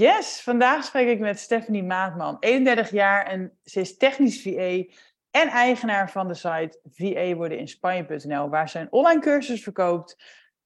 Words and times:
Yes, 0.00 0.40
vandaag 0.40 0.84
spreek 0.84 1.08
ik 1.08 1.18
met 1.18 1.38
Stephanie 1.38 1.82
Maatman, 1.82 2.36
31 2.38 2.90
jaar 2.90 3.26
en 3.26 3.58
ze 3.64 3.80
is 3.80 3.96
technisch 3.96 4.42
VA 4.42 4.94
en 5.30 5.48
eigenaar 5.48 6.10
van 6.10 6.28
de 6.28 6.34
site 6.34 6.80
vawordeninspanje.nl, 6.84 8.48
waar 8.48 8.68
ze 8.68 8.78
een 8.78 8.92
online 8.92 9.20
cursus 9.20 9.62
verkoopt 9.62 10.16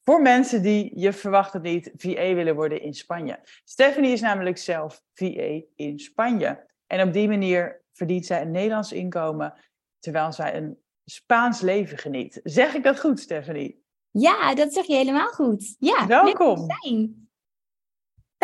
voor 0.02 0.22
mensen 0.22 0.62
die, 0.62 1.00
je 1.00 1.12
verwacht 1.12 1.52
het 1.52 1.62
niet, 1.62 1.92
VA 1.96 2.34
willen 2.34 2.54
worden 2.54 2.80
in 2.80 2.94
Spanje. 2.94 3.40
Stephanie 3.64 4.12
is 4.12 4.20
namelijk 4.20 4.58
zelf 4.58 5.02
VA 5.12 5.60
in 5.74 5.98
Spanje. 5.98 6.66
En 6.86 7.06
op 7.06 7.12
die 7.12 7.28
manier 7.28 7.82
verdient 7.92 8.26
zij 8.26 8.42
een 8.42 8.50
Nederlands 8.50 8.92
inkomen, 8.92 9.54
terwijl 9.98 10.32
zij 10.32 10.56
een 10.56 10.78
Spaans 11.04 11.60
leven 11.60 11.98
geniet. 11.98 12.40
Zeg 12.42 12.74
ik 12.74 12.82
dat 12.82 13.00
goed, 13.00 13.20
Stephanie? 13.20 13.82
Ja, 14.10 14.54
dat 14.54 14.72
zeg 14.72 14.86
je 14.86 14.94
helemaal 14.94 15.28
goed. 15.28 15.76
Ja, 15.78 16.06
welkom. 16.06 16.66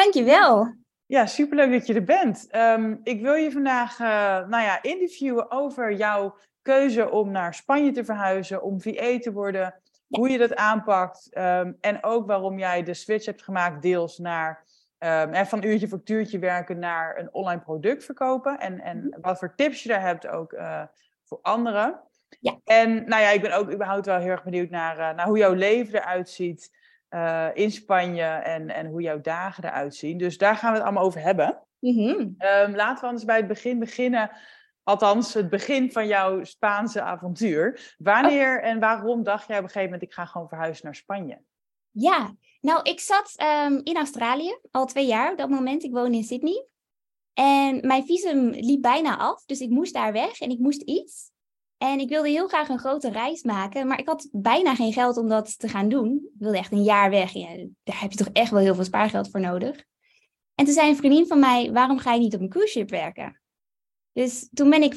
Dankjewel. 0.01 0.75
Ja, 1.07 1.27
superleuk 1.27 1.73
dat 1.73 1.87
je 1.87 1.95
er 1.95 2.05
bent. 2.05 2.47
Ehm, 2.51 2.97
ik 3.03 3.21
wil 3.21 3.35
je 3.35 3.53
vandaag 3.53 3.99
uh, 3.99 4.07
nou 4.49 4.63
ja, 4.63 4.83
interviewen 4.83 5.51
over 5.51 5.93
jouw 5.93 6.37
keuze 6.63 7.11
om 7.11 7.31
naar 7.31 7.55
Spanje 7.55 7.93
te 7.93 8.05
verhuizen, 8.05 8.63
om 8.63 8.81
VA 8.81 9.19
te 9.19 9.33
worden, 9.33 9.75
hoe 10.09 10.31
je 10.31 10.39
dat 10.39 10.55
aanpakt 10.55 11.29
ehm, 11.33 11.73
en 11.81 12.05
ook 12.05 12.27
waarom 12.27 12.59
jij 12.59 12.83
de 12.83 12.95
switch 12.95 13.27
hebt 13.27 13.43
gemaakt 13.43 13.83
deels 13.83 14.19
naar 14.19 14.65
um, 14.99 15.47
van 15.47 15.65
uurtje 15.65 15.89
voor 15.89 16.03
tuurtje 16.03 16.39
werken 16.39 16.79
naar 16.79 17.19
een 17.19 17.35
online 17.35 17.61
product 17.61 18.05
verkopen 18.05 18.59
en, 18.61 18.81
en 18.81 18.99
mhm. 18.99 19.21
wat 19.21 19.39
voor 19.39 19.55
tips 19.55 19.83
je 19.83 19.89
daar 19.89 20.03
hebt 20.03 20.27
ook 20.27 20.53
uh, 20.53 20.83
voor 21.25 21.39
anderen. 21.43 22.01
Ja. 22.41 22.59
En 22.65 22.95
nou 22.95 23.23
ja, 23.23 23.31
ik 23.31 23.43
ben 23.43 23.57
ook 23.57 23.73
überhaupt 23.73 24.07
wel 24.07 24.19
heel 24.19 24.31
erg 24.31 24.45
benieuwd 24.45 24.71
naar, 24.71 24.99
uh, 24.99 25.17
naar 25.17 25.27
hoe 25.27 25.39
jouw 25.39 25.55
leven 25.55 25.95
eruit 25.95 26.29
ziet. 26.29 26.79
Uh, 27.11 27.49
in 27.55 27.71
Spanje 27.71 28.23
en, 28.23 28.69
en 28.69 28.87
hoe 28.87 29.03
jouw 29.03 29.21
dagen 29.21 29.65
eruit 29.65 29.95
zien. 29.95 30.19
Dus 30.19 30.39
daar 30.39 30.57
gaan 30.57 30.71
we 30.71 30.77
het 30.77 30.87
allemaal 30.87 31.05
over 31.05 31.21
hebben. 31.21 31.63
Mm 31.79 31.95
-hmm. 31.95 32.19
um, 32.19 32.75
laten 32.77 33.01
we 33.01 33.07
anders 33.07 33.25
bij 33.25 33.37
het 33.37 33.47
begin 33.47 33.79
beginnen. 33.79 34.31
Althans, 34.83 35.35
het 35.35 35.51
begin 35.51 35.93
van 35.93 36.07
jouw 36.07 36.45
Spaanse 36.45 37.03
avontuur. 37.03 37.95
Wanneer 37.99 38.59
oh. 38.59 38.67
en 38.67 38.81
waarom 38.81 39.23
dacht 39.23 39.47
jij 39.47 39.57
op 39.57 39.63
een 39.63 39.69
gegeven 39.69 39.91
moment: 39.91 40.09
ik 40.11 40.15
ga 40.15 40.25
gewoon 40.25 40.49
verhuizen 40.49 40.85
naar 40.85 40.95
Spanje? 40.95 41.41
Ja, 41.91 42.35
nou, 42.61 42.83
ik 42.83 43.01
zat 43.01 43.35
um, 43.67 43.81
in 43.83 43.97
Australië 43.97 44.59
al 44.71 44.87
twee 44.87 45.07
jaar 45.07 45.33
op 45.33 45.39
dat 45.39 45.49
moment. 45.49 45.83
Ik 45.83 45.93
woon 45.93 46.15
in 46.15 46.25
Sydney. 46.25 46.65
En 47.33 47.87
mijn 47.87 48.05
visum 48.05 48.49
liep 48.51 48.83
bijna 48.83 49.19
af, 49.19 49.45
dus 49.45 49.61
ik 49.61 49.71
moest 49.71 49.95
daar 49.95 50.13
weg 50.13 50.41
en 50.41 50.51
ik 50.51 50.59
moest 50.59 50.83
iets. 50.83 51.31
En 51.83 51.99
ik 51.99 52.09
wilde 52.09 52.29
heel 52.29 52.49
graag 52.49 52.69
een 52.69 52.79
grote 52.79 53.11
reis 53.11 53.43
maken, 53.43 53.87
maar 53.87 53.99
ik 53.99 54.07
had 54.07 54.29
bijna 54.33 54.75
geen 54.75 54.93
geld 54.93 55.17
om 55.17 55.29
dat 55.29 55.59
te 55.59 55.69
gaan 55.69 55.89
doen. 55.89 56.15
Ik 56.15 56.39
wilde 56.39 56.59
echt 56.59 56.73
een 56.73 56.83
jaar 56.83 57.11
weg. 57.11 57.33
Ja, 57.33 57.49
daar 57.83 58.01
heb 58.01 58.11
je 58.11 58.17
toch 58.17 58.31
echt 58.33 58.51
wel 58.51 58.61
heel 58.61 58.75
veel 58.75 58.85
spaargeld 58.85 59.31
voor 59.31 59.41
nodig. 59.41 59.85
En 60.55 60.65
toen 60.65 60.75
zei 60.75 60.89
een 60.89 60.97
vriendin 60.97 61.27
van 61.27 61.39
mij, 61.39 61.73
waarom 61.73 61.99
ga 61.99 62.13
je 62.13 62.21
niet 62.21 62.35
op 62.35 62.41
een 62.41 62.49
cruise 62.49 62.73
ship 62.73 62.91
werken? 62.91 63.41
Dus 64.13 64.49
toen 64.53 64.71
ben 64.71 64.83
ik 64.83 64.95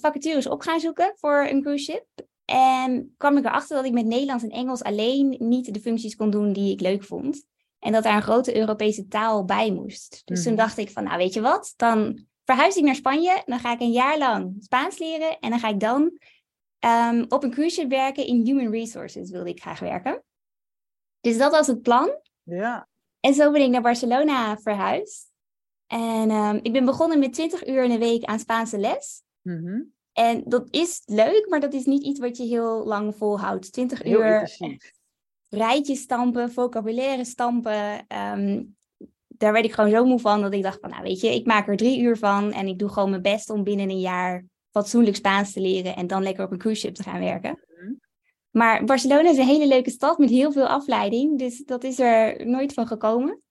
vacatures 0.00 0.46
op 0.46 0.60
gaan 0.60 0.80
zoeken 0.80 1.12
voor 1.16 1.46
een 1.50 1.62
cruise 1.62 1.92
ship. 1.92 2.06
En 2.44 3.14
kwam 3.16 3.36
ik 3.36 3.44
erachter 3.44 3.76
dat 3.76 3.84
ik 3.84 3.92
met 3.92 4.06
Nederlands 4.06 4.44
en 4.44 4.50
Engels 4.50 4.82
alleen 4.82 5.36
niet 5.38 5.74
de 5.74 5.80
functies 5.80 6.16
kon 6.16 6.30
doen 6.30 6.52
die 6.52 6.72
ik 6.72 6.80
leuk 6.80 7.04
vond. 7.04 7.46
En 7.78 7.92
dat 7.92 8.02
daar 8.02 8.16
een 8.16 8.22
grote 8.22 8.56
Europese 8.56 9.06
taal 9.06 9.44
bij 9.44 9.72
moest. 9.72 10.22
Dus 10.24 10.42
toen 10.42 10.52
mhm. 10.52 10.62
dacht 10.62 10.78
ik 10.78 10.90
van, 10.90 11.04
nou 11.04 11.16
weet 11.16 11.34
je 11.34 11.40
wat, 11.40 11.74
dan 11.76 12.26
verhuis 12.44 12.76
ik 12.76 12.84
naar 12.84 12.94
Spanje. 12.94 13.42
Dan 13.46 13.58
ga 13.58 13.72
ik 13.72 13.80
een 13.80 13.92
jaar 13.92 14.18
lang 14.18 14.56
Spaans 14.58 14.98
leren. 14.98 15.38
En 15.38 15.50
dan 15.50 15.58
ga 15.58 15.68
ik 15.68 15.80
dan 15.80 16.18
um, 16.84 17.24
op 17.28 17.42
een 17.42 17.50
cruise 17.50 17.80
ship 17.80 17.90
werken 17.90 18.26
in 18.26 18.46
Human 18.46 18.70
Resources 18.70 19.30
wilde 19.30 19.48
ik 19.48 19.60
graag 19.60 19.78
werken. 19.78 20.24
Dus 21.20 21.38
dat 21.38 21.50
was 21.50 21.66
het 21.66 21.82
plan. 21.82 22.18
Ja. 22.42 22.88
En 23.20 23.34
zo 23.34 23.50
ben 23.50 23.62
ik 23.62 23.70
naar 23.70 23.82
Barcelona 23.82 24.56
verhuisd. 24.56 25.32
En 25.86 26.30
um, 26.30 26.58
ik 26.62 26.72
ben 26.72 26.84
begonnen 26.84 27.18
met 27.18 27.32
20 27.32 27.66
uur 27.66 27.84
in 27.84 27.90
de 27.90 27.98
week 27.98 28.24
aan 28.24 28.38
Spaanse 28.38 28.78
les. 28.78 29.22
Mm 29.42 29.64
-hmm. 29.64 29.92
En 30.12 30.42
dat 30.44 30.68
is 30.70 31.02
leuk, 31.04 31.46
maar 31.48 31.60
dat 31.60 31.72
is 31.72 31.84
niet 31.84 32.02
iets 32.02 32.20
wat 32.20 32.36
je 32.36 32.44
heel 32.44 32.84
lang 32.84 33.16
volhoudt. 33.16 33.72
20 33.72 34.02
heel 34.02 34.18
uur 34.18 34.58
rijtjes 35.48 36.00
stampen, 36.00 36.52
vocabulaire 36.52 37.24
stampen. 37.24 38.06
Um, 38.16 38.76
daar 39.28 39.52
werd 39.52 39.64
ik 39.64 39.72
gewoon 39.72 39.90
zo 39.90 40.04
moe 40.04 40.18
van 40.18 40.40
dat 40.40 40.52
ik 40.52 40.62
dacht 40.62 40.80
van, 40.80 40.90
nou 40.90 41.02
weet 41.02 41.20
je, 41.20 41.34
ik 41.34 41.46
maak 41.46 41.68
er 41.68 41.76
drie 41.76 42.00
uur 42.00 42.16
van 42.16 42.52
en 42.52 42.66
ik 42.66 42.78
doe 42.78 42.88
gewoon 42.88 43.10
mijn 43.10 43.22
best 43.22 43.50
om 43.50 43.64
binnen 43.64 43.90
een 43.90 44.00
jaar 44.00 44.44
fatsoenlijk 44.74 45.16
Spaans 45.16 45.52
te 45.52 45.60
leren 45.60 45.96
en 45.96 46.06
dan 46.06 46.22
lekker 46.22 46.44
op 46.44 46.52
een 46.52 46.58
cruise 46.58 46.80
ship 46.80 46.94
te 46.94 47.02
gaan 47.02 47.20
werken. 47.20 47.58
Mhm. 47.68 47.92
Maar 48.50 48.84
Barcelona 48.84 49.30
is 49.30 49.38
een 49.38 49.46
hele 49.46 49.66
leuke 49.66 49.90
stad 49.90 50.18
met 50.18 50.30
heel 50.30 50.52
veel 50.52 50.66
afleiding, 50.66 51.38
dus 51.38 51.64
dat 51.64 51.84
is 51.84 51.98
er 51.98 52.46
nooit 52.46 52.72
van 52.72 52.86
gekomen. 52.86 53.42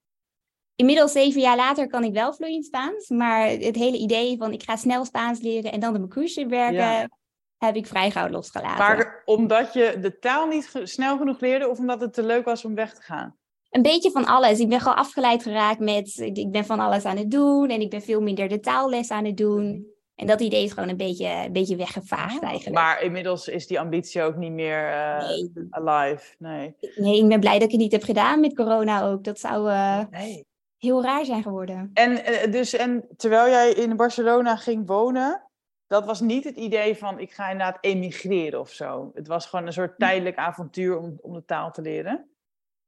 Inmiddels 0.75 1.11
zeven 1.11 1.41
jaar 1.41 1.55
later 1.55 1.87
kan 1.87 2.03
ik 2.03 2.13
wel 2.13 2.33
vloeiend 2.33 2.65
Spaans, 2.65 3.09
maar 3.09 3.49
het 3.49 3.75
hele 3.75 3.97
idee 3.97 4.37
van 4.37 4.53
ik 4.53 4.63
ga 4.63 4.75
snel 4.75 5.05
Spaans 5.05 5.41
leren 5.41 5.71
en 5.71 5.79
dan 5.79 5.95
op 5.95 6.01
een 6.01 6.09
cruise 6.09 6.33
ship 6.33 6.49
werken, 6.49 7.17
heb 7.57 7.75
ik 7.75 7.87
vrij 7.87 8.11
gauw 8.11 8.29
losgelaten. 8.29 8.77
Maar 8.77 9.21
omdat 9.25 9.73
je 9.73 9.97
de 10.01 10.19
taal 10.19 10.47
niet 10.47 10.71
snel 10.83 11.17
genoeg 11.17 11.39
leerde 11.39 11.69
of 11.69 11.77
omdat 11.77 12.01
het 12.01 12.13
te 12.13 12.23
leuk 12.23 12.45
was 12.45 12.65
om 12.65 12.75
weg 12.75 12.93
te 12.93 13.01
gaan? 13.01 13.37
een 13.73 13.81
beetje 13.81 14.11
van 14.11 14.25
alles. 14.25 14.59
Ik 14.59 14.69
ben 14.69 14.79
gewoon 14.79 14.97
afgeleid 14.97 15.43
geraakt 15.43 15.79
met, 15.79 16.17
ik 16.17 16.51
ben 16.51 16.65
van 16.65 16.79
alles 16.79 17.05
aan 17.05 17.17
het 17.17 17.31
doen 17.31 17.69
en 17.69 17.81
ik 17.81 17.89
ben 17.89 18.01
veel 18.01 18.21
minder 18.21 18.47
de 18.47 18.59
taalles 18.59 19.11
aan 19.11 19.25
het 19.25 19.37
doen. 19.37 19.92
En 20.15 20.27
dat 20.27 20.41
idee 20.41 20.63
is 20.63 20.71
gewoon 20.71 20.89
een 20.89 20.97
beetje, 20.97 21.27
een 21.27 21.51
beetje 21.51 21.75
weggevaagd 21.75 22.41
oh, 22.41 22.47
eigenlijk. 22.47 22.75
Maar 22.75 23.01
inmiddels 23.01 23.47
is 23.47 23.67
die 23.67 23.79
ambitie 23.79 24.21
ook 24.21 24.35
niet 24.35 24.51
meer 24.51 24.89
uh, 24.89 25.27
nee. 25.27 25.51
alive. 25.69 26.35
Nee. 26.37 26.75
nee, 26.95 27.17
ik 27.17 27.27
ben 27.27 27.39
blij 27.39 27.53
dat 27.53 27.63
ik 27.63 27.71
het 27.71 27.79
niet 27.79 27.91
heb 27.91 28.03
gedaan 28.03 28.39
met 28.39 28.55
corona 28.55 29.03
ook. 29.03 29.23
Dat 29.23 29.39
zou 29.39 29.69
uh, 29.69 29.99
nee. 30.11 30.45
heel 30.77 31.03
raar 31.03 31.25
zijn 31.25 31.43
geworden. 31.43 31.91
En, 31.93 32.11
uh, 32.11 32.51
dus, 32.51 32.73
en 32.73 33.07
terwijl 33.17 33.49
jij 33.49 33.71
in 33.71 33.95
Barcelona 33.95 34.55
ging 34.55 34.87
wonen, 34.87 35.49
dat 35.87 36.05
was 36.05 36.21
niet 36.21 36.43
het 36.43 36.55
idee 36.55 36.95
van 36.95 37.19
ik 37.19 37.31
ga 37.31 37.49
inderdaad 37.49 37.77
emigreren 37.81 38.59
of 38.59 38.69
zo. 38.69 39.11
Het 39.13 39.27
was 39.27 39.45
gewoon 39.45 39.65
een 39.65 39.73
soort 39.73 39.99
tijdelijk 39.99 40.37
avontuur 40.37 40.97
om, 40.97 41.17
om 41.21 41.33
de 41.33 41.45
taal 41.45 41.71
te 41.71 41.81
leren. 41.81 42.27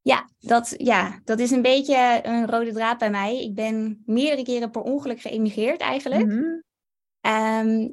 Ja 0.01 0.29
dat, 0.39 0.73
ja, 0.77 1.19
dat 1.23 1.39
is 1.39 1.51
een 1.51 1.61
beetje 1.61 2.19
een 2.23 2.49
rode 2.49 2.73
draad 2.73 2.97
bij 2.97 3.09
mij. 3.09 3.43
Ik 3.43 3.55
ben 3.55 4.03
meerdere 4.05 4.43
keren 4.43 4.71
per 4.71 4.81
ongeluk 4.81 5.21
geëmigreerd 5.21 5.81
eigenlijk. 5.81 6.25
Mm 6.25 6.64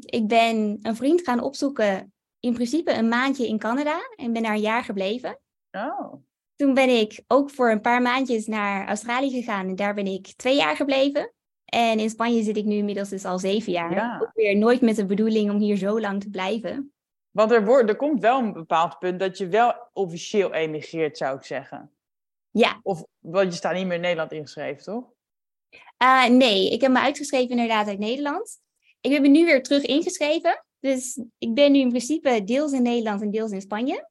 ik 0.01 0.27
ben 0.29 0.79
een 0.83 0.97
vriend 0.97 1.23
gaan 1.23 1.41
opzoeken, 1.41 2.13
in 2.41 2.53
principe 2.53 2.93
een 2.93 3.09
maandje 3.09 3.47
in 3.47 3.59
Canada. 3.59 4.01
En 4.17 4.33
ben 4.33 4.43
daar 4.43 4.55
een 4.55 4.61
jaar 4.61 4.85
gebleven. 4.85 5.39
Oh. 5.71 6.15
Toen 6.57 6.75
ben 6.75 6.89
ik 6.89 7.23
ook 7.27 7.51
voor 7.51 7.71
een 7.71 7.81
paar 7.81 8.03
maandjes 8.03 8.47
naar 8.47 8.89
Australië 8.89 9.31
gegaan. 9.31 9.69
En 9.69 9.77
daar 9.77 9.95
ben 9.95 10.07
ik 10.07 10.33
twee 10.37 10.57
jaar 10.57 10.77
gebleven. 10.77 11.33
En 11.65 11.99
in 11.99 12.11
Spanje 12.11 12.43
zit 12.43 12.57
ik 12.57 12.65
nu 12.65 12.75
inmiddels 12.75 13.09
dus 13.09 13.25
al 13.25 13.39
zeven 13.39 13.73
jaar. 13.73 13.95
Ja. 13.95 14.19
Ook 14.23 14.31
weer 14.35 14.57
nooit 14.57 14.81
met 14.81 14.97
de 14.97 15.07
bedoeling 15.07 15.51
om 15.51 15.59
hier 15.59 15.77
zo 15.77 16.01
lang 16.01 16.21
te 16.21 16.31
blijven. 16.31 16.93
Want 17.31 17.51
er, 17.51 17.65
wordt, 17.65 17.89
er 17.89 17.97
komt 17.97 18.21
wel 18.21 18.39
een 18.39 18.53
bepaald 18.53 18.99
punt 18.99 19.21
dat 19.21 19.39
je 19.39 19.49
wel 19.49 19.89
officieel 19.93 20.53
emigreert, 20.53 21.17
zou 21.17 21.37
ik 21.37 21.45
zeggen. 21.45 21.91
Ja. 22.51 22.81
Of, 22.83 23.05
want 23.19 23.53
je 23.53 23.57
staat 23.57 23.75
niet 23.75 23.87
meer 23.87 23.95
in 23.95 24.01
Nederland 24.01 24.33
ingeschreven, 24.33 24.83
toch? 24.83 25.05
Uh, 26.03 26.27
nee, 26.27 26.71
ik 26.71 26.81
heb 26.81 26.91
me 26.91 26.99
uitgeschreven 26.99 27.51
inderdaad 27.51 27.89
uit 27.89 27.99
Nederland. 27.99 28.61
Ik 29.03 29.13
heb 29.13 29.23
me 29.23 29.29
nu 29.29 29.45
weer 29.45 29.63
terug 29.63 29.83
ingeschreven. 29.83 30.65
Dus 30.81 31.25
ik 31.39 31.55
ben 31.55 31.73
nu 31.73 31.79
in 31.79 31.89
principe 31.89 32.45
deels 32.45 32.73
in 32.73 32.83
Nederland 32.83 33.23
en 33.23 33.31
deels 33.31 33.51
in 33.51 33.61
Spanje. 33.61 34.09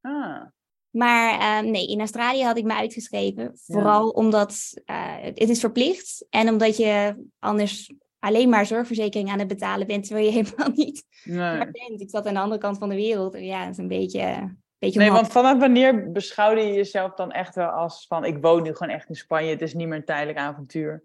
Ah. 0.00 0.42
Maar 0.90 1.40
uh, 1.64 1.70
nee, 1.70 1.86
in 1.86 1.98
Australië 1.98 2.42
had 2.42 2.56
ik 2.56 2.64
me 2.64 2.74
uitgeschreven. 2.74 3.52
Vooral 3.64 4.08
omdat 4.08 4.82
uh, 4.86 5.16
het 5.20 5.48
is 5.48 5.60
verplicht. 5.60 6.26
En 6.30 6.48
omdat 6.48 6.76
je 6.76 7.24
anders 7.38 7.92
alleen 8.18 8.48
maar 8.48 8.66
zorgverzekering 8.66 9.30
aan 9.30 9.38
het 9.38 9.48
betalen 9.48 9.86
bent. 9.86 10.04
Terwijl 10.06 10.26
je 10.26 10.32
helemaal 10.42 10.70
niet 10.74 11.04
nee. 11.24 11.70
bent. 11.70 12.00
Ik 12.00 12.10
zat 12.10 12.26
aan 12.26 12.34
de 12.34 12.40
andere 12.40 12.60
kant 12.60 12.78
van 12.78 12.88
de 12.88 12.94
wereld. 12.94 13.38
Ja, 13.38 13.62
dat 13.62 13.72
is 13.72 13.78
een 13.78 13.88
beetje 13.88 14.56
nee, 14.78 15.10
want 15.10 15.32
vanaf 15.32 15.58
wanneer 15.58 16.12
beschouwde 16.12 16.60
je 16.60 16.72
jezelf 16.72 17.14
dan 17.14 17.32
echt 17.32 17.54
wel 17.54 17.68
als 17.68 18.06
van 18.06 18.24
ik 18.24 18.38
woon 18.40 18.62
nu 18.62 18.74
gewoon 18.74 18.94
echt 18.94 19.08
in 19.08 19.14
Spanje, 19.14 19.50
het 19.50 19.62
is 19.62 19.74
niet 19.74 19.88
meer 19.88 19.96
een 19.96 20.04
tijdelijk 20.04 20.38
avontuur? 20.38 21.04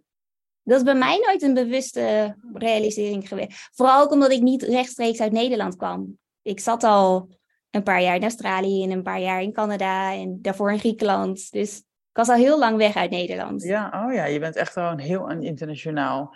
Dat 0.63 0.77
is 0.77 0.83
bij 0.83 0.95
mij 0.95 1.17
nooit 1.25 1.41
een 1.41 1.53
bewuste 1.53 2.35
realisering 2.53 3.27
geweest. 3.27 3.69
Vooral 3.73 4.01
ook 4.01 4.11
omdat 4.11 4.31
ik 4.31 4.41
niet 4.41 4.61
rechtstreeks 4.61 5.21
uit 5.21 5.31
Nederland 5.31 5.75
kwam. 5.75 6.17
Ik 6.41 6.59
zat 6.59 6.83
al 6.83 7.29
een 7.69 7.83
paar 7.83 8.01
jaar 8.01 8.15
in 8.15 8.21
Australië 8.21 8.83
en 8.83 8.91
een 8.91 9.03
paar 9.03 9.19
jaar 9.19 9.41
in 9.41 9.53
Canada 9.53 10.13
en 10.13 10.39
daarvoor 10.41 10.71
in 10.71 10.79
Griekenland. 10.79 11.51
Dus 11.51 11.77
Ik 11.77 12.19
was 12.19 12.29
al 12.29 12.35
heel 12.35 12.59
lang 12.59 12.77
weg 12.77 12.95
uit 12.95 13.09
Nederland. 13.11 13.63
Ja, 13.63 14.05
oh 14.05 14.13
ja, 14.13 14.25
je 14.25 14.39
bent 14.39 14.55
echt 14.55 14.71
gewoon 14.73 14.99
heel 14.99 15.29
internationaal. 15.29 16.35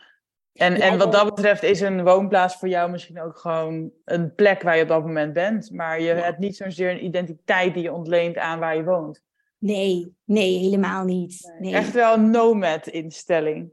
En, 0.54 0.76
Ja, 0.76 0.80
en 0.80 0.98
wat 0.98 1.12
dat 1.12 1.36
betreft 1.36 1.64
is 1.64 1.82
een 1.82 2.04
woonplaats 2.04 2.56
voor 2.56 2.68
jou 2.68 2.92
misschien 2.92 3.22
ook 3.22 3.38
gewoon 3.38 3.92
een 4.06 4.36
plek 4.36 4.62
waar 4.62 4.76
je 4.76 4.82
op 4.82 4.88
dat 4.88 5.02
moment 5.06 5.34
bent. 5.34 5.72
Maar 5.72 6.00
je 6.02 6.06
Ja. 6.08 6.16
hebt 6.16 6.38
niet 6.40 6.56
zozeer 6.56 6.92
een 6.92 7.06
identiteit 7.06 7.74
die 7.74 7.84
je 7.84 7.94
ontleent 7.94 8.38
aan 8.38 8.60
waar 8.60 8.76
je 8.76 8.84
woont. 8.84 9.22
Nee, 9.58 10.16
nee, 10.24 10.58
helemaal 10.58 11.04
niet. 11.04 11.54
Nee. 11.60 11.74
Echt 11.74 11.94
wel 11.94 12.14
een 12.14 12.30
nomad-instelling. 12.32 13.72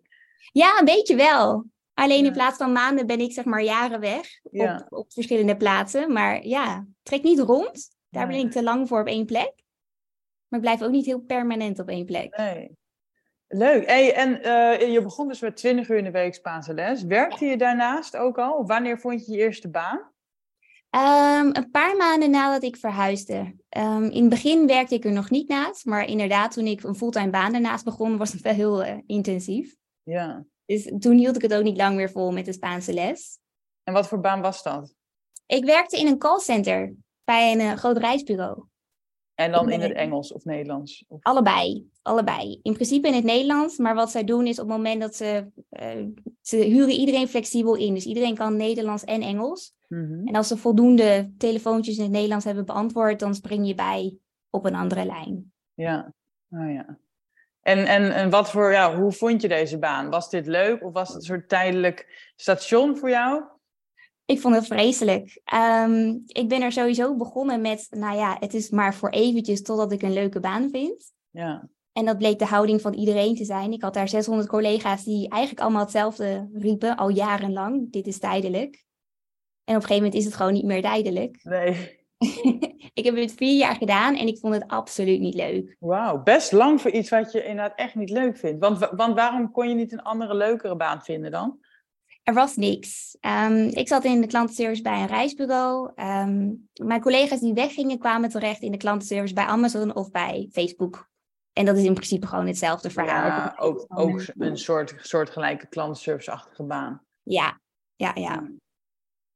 Ja, 0.52 0.79
een 0.79 0.85
beetje 0.85 1.17
wel. 1.17 1.64
Alleen 1.94 2.20
Ja. 2.20 2.26
in 2.26 2.32
plaats 2.32 2.56
van 2.56 2.73
maanden 2.73 3.06
ben 3.06 3.20
ik 3.20 3.32
zeg 3.32 3.44
maar 3.44 3.62
jaren 3.62 4.00
weg 4.00 4.41
Ja. 4.50 4.87
op, 4.88 4.99
op 4.99 5.12
verschillende 5.12 5.56
plaatsen. 5.56 6.12
Maar 6.12 6.46
ja, 6.46 6.87
trek 7.02 7.23
niet 7.23 7.38
rond. 7.38 7.96
Daar 8.11 8.26
ben 8.26 8.37
ik 8.38 8.50
te 8.50 8.62
lang 8.62 8.88
voor 8.88 9.00
op 9.00 9.06
één 9.06 9.26
plek. 9.26 9.52
Maar 10.49 10.61
ik 10.61 10.67
blijf 10.67 10.82
ook 10.82 10.91
niet 10.91 11.06
heel 11.06 11.20
permanent 11.20 11.79
op 11.79 11.88
één 11.88 12.05
plek. 12.05 12.37
Nee. 12.37 12.70
Leuk. 13.49 13.87
Hey, 13.87 14.14
en 14.14 14.43
eh, 14.43 14.93
je 14.93 15.02
begon 15.02 15.29
dus 15.29 15.41
met 15.41 15.56
20 15.56 15.88
uur 15.88 15.96
in 15.96 16.05
de 16.05 16.11
week 16.11 16.35
Spaanse 16.35 16.75
les. 16.75 17.02
Werkte 17.02 17.44
je 17.44 17.56
daarnaast 17.56 18.17
ook 18.17 18.38
al? 18.38 18.52
Of 18.52 18.67
wanneer 18.67 18.99
vond 18.99 19.26
je 19.26 19.32
je 19.32 19.38
eerste 19.38 19.70
baan? 19.70 20.12
Ehm, 20.91 21.49
een 21.52 21.70
paar 21.70 21.96
maanden 21.96 22.31
nadat 22.31 22.62
ik 22.62 22.76
verhuisde. 22.76 23.55
Ehm, 23.69 24.05
in 24.05 24.20
het 24.20 24.29
begin 24.29 24.67
werkte 24.67 24.94
ik 24.94 25.05
er 25.05 25.12
nog 25.12 25.31
niet 25.31 25.49
naast. 25.49 25.85
Maar 25.85 26.08
inderdaad, 26.08 26.52
toen 26.52 26.67
ik 26.67 26.82
een 26.82 26.94
fulltime 26.96 27.31
baan 27.31 27.55
ernaast 27.55 27.85
begon, 27.85 28.17
was 28.17 28.32
het 28.32 28.41
wel 28.41 28.52
heel 28.55 28.85
eh, 28.85 28.99
intensief. 29.06 29.75
Ja. 30.05 30.45
Dus 30.67 30.93
toen 30.99 31.17
hield 31.17 31.37
ik 31.37 31.43
het 31.43 31.55
ook 31.55 31.62
niet 31.62 31.77
lang 31.77 31.97
meer 31.97 32.11
vol 32.11 32.33
met 32.33 32.45
de 32.45 32.53
Spaanse 32.53 32.93
les. 32.93 33.39
En 33.83 33.93
wat 33.93 34.09
voor 34.09 34.21
baan 34.21 34.41
was 34.41 34.62
dat? 34.62 34.95
Ik 35.47 35.65
werkte 35.65 35.99
in 35.99 36.06
een 36.06 36.19
callcenter 36.19 36.95
bij 37.25 37.53
een 37.53 37.61
eh, 37.61 37.73
groot 37.73 37.97
reisbureau. 37.97 38.65
En 39.35 39.53
dan 39.53 39.71
in 39.71 39.81
het 39.81 39.93
Engels 39.93 40.33
of 40.33 40.45
Nederlands? 40.45 41.05
Of... 41.09 41.23
Allebei, 41.23 41.89
allebei. 42.03 42.59
In 42.62 42.73
principe 42.73 43.09
in 43.09 43.15
het 43.15 43.25
Nederlands, 43.25 43.79
maar 43.79 43.95
wat 43.95 44.11
zij 44.11 44.25
doen 44.25 44.47
is 44.47 44.59
op 44.59 44.69
het 44.69 44.77
moment 44.77 45.01
dat 45.01 45.15
ze... 45.15 45.47
eh, 45.69 46.06
ze 46.41 46.56
huren 46.56 46.95
iedereen 46.95 47.29
flexibel 47.29 47.75
in. 47.75 47.95
Dus 47.95 48.06
iedereen 48.06 48.35
kan 48.35 48.56
Nederlands 48.56 49.05
en 49.05 49.23
Engels. 49.23 49.75
Mhm. 49.89 50.27
En 50.27 50.35
als 50.35 50.49
ze 50.49 50.56
voldoende 50.56 51.33
telefoontjes 51.39 51.97
in 51.97 52.03
het 52.03 52.12
Nederlands 52.12 52.45
hebben 52.45 52.65
beantwoord, 52.65 53.21
dan 53.21 53.35
spring 53.35 53.67
je 53.67 53.75
bij 53.75 54.17
op 54.51 54.65
een 54.65 54.75
andere 54.75 55.05
lijn. 55.05 55.53
Ja, 55.75 56.15
oh 56.51 56.73
ja. 56.73 56.99
En, 57.65 57.87
en, 57.87 58.15
en 58.15 58.31
wat 58.31 58.51
voor, 58.51 58.73
ja, 58.73 58.97
hoe 58.97 59.13
vond 59.13 59.43
je 59.43 59.49
deze 59.49 59.79
baan? 59.79 60.11
Was 60.11 60.31
dit 60.31 60.47
leuk 60.47 60.85
of 60.85 60.93
was 60.93 61.09
het 61.09 61.17
een 61.17 61.23
soort 61.23 61.49
tijdelijk 61.49 62.31
station 62.37 62.97
voor 62.97 63.11
jou? 63.11 63.43
Ik 64.25 64.41
vond 64.41 64.55
het 64.55 64.67
vreselijk. 64.67 65.41
Ehm, 65.45 66.19
ik 66.27 66.49
ben 66.49 66.63
er 66.63 66.73
sowieso 66.73 67.17
begonnen 67.17 67.61
met, 67.61 67.87
nou 67.91 68.17
ja, 68.17 68.37
het 68.41 68.55
is 68.55 68.71
maar 68.71 68.95
voor 68.95 69.09
eventjes 69.09 69.63
totdat 69.63 69.93
ik 69.93 70.03
een 70.03 70.13
leuke 70.13 70.41
baan 70.41 70.71
vind. 70.71 71.13
Ja, 71.31 71.69
En 71.93 72.05
dat 72.05 72.19
bleek 72.19 72.39
de 72.39 72.45
houding 72.45 72.81
van 72.81 72.95
iedereen 72.95 73.35
te 73.35 73.45
zijn. 73.45 73.73
Ik 73.73 73.83
had 73.83 73.95
daar 73.95 74.09
600 74.09 74.49
collega's 74.49 75.05
die 75.05 75.29
eigenlijk 75.29 75.63
allemaal 75.63 75.83
hetzelfde 75.83 76.49
riepen, 76.53 76.97
al 76.97 77.09
jarenlang. 77.09 77.93
Dit 77.93 78.07
is 78.07 78.19
tijdelijk. 78.19 78.85
En 79.65 79.77
op 79.77 79.83
een 79.83 79.89
gegeven 79.89 79.97
moment 79.97 80.15
is 80.15 80.25
het 80.25 80.35
gewoon 80.35 80.53
niet 80.53 80.65
meer 80.65 80.83
tijdelijk. 80.83 81.41
nee. 81.43 82.03
ik 82.94 83.05
heb 83.05 83.17
het 83.17 83.32
vier 83.32 83.56
jaar 83.56 83.75
gedaan 83.76 84.15
en 84.17 84.26
ik 84.26 84.38
vond 84.38 84.55
het 84.55 84.67
absoluut 84.67 85.21
niet 85.21 85.35
leuk. 85.35 85.76
Wauw, 85.79 86.23
best 86.23 86.53
lang 86.53 86.81
voor 86.81 86.91
iets 86.91 87.11
wat 87.11 87.32
je 87.32 87.44
inderdaad 87.44 87.79
echt 87.79 87.94
niet 87.94 88.11
leuk 88.11 88.37
vindt. 88.37 88.61
Want, 88.61 88.79
wa- 88.79 88.94
want 88.97 89.15
waarom 89.15 89.50
kon 89.50 89.69
je 89.69 89.75
niet 89.75 89.93
een 89.93 90.03
andere, 90.03 90.35
leukere 90.35 90.76
baan 90.76 91.03
vinden 91.03 91.31
dan? 91.31 91.59
Er 92.23 92.35
was 92.35 92.56
niks. 92.56 93.17
Ehm, 93.21 93.69
ik 93.73 93.88
zat 93.88 94.05
in 94.05 94.21
de 94.21 94.26
klantenservice 94.26 94.82
bij 94.82 95.00
een 95.00 95.06
reisbureau. 95.06 95.91
Ehm, 95.94 96.53
mijn 96.82 97.00
collega's 97.00 97.41
die 97.41 97.55
weggingen 97.55 97.99
kwamen 97.99 98.29
terecht 98.29 98.62
in 98.62 98.70
de 98.70 98.77
klantenservice 98.77 99.35
bij 99.35 99.44
Amazon 99.44 99.94
of 99.94 100.11
bij 100.11 100.49
Facebook. 100.53 101.09
En 101.53 101.65
dat 101.65 101.77
is 101.77 101.85
in 101.85 101.94
principe 101.94 102.27
gewoon 102.27 102.47
hetzelfde 102.47 102.91
verhaal. 102.91 103.27
Ja, 103.27 103.55
ook, 103.59 103.87
ook 103.88 104.23
een 104.38 104.56
soort, 104.59 104.94
soortgelijke 104.97 105.67
klantenservice-achtige 105.67 106.62
baan. 106.62 107.03
Ja, 107.23 107.61
ja, 107.97 108.11
ja. 108.15 108.50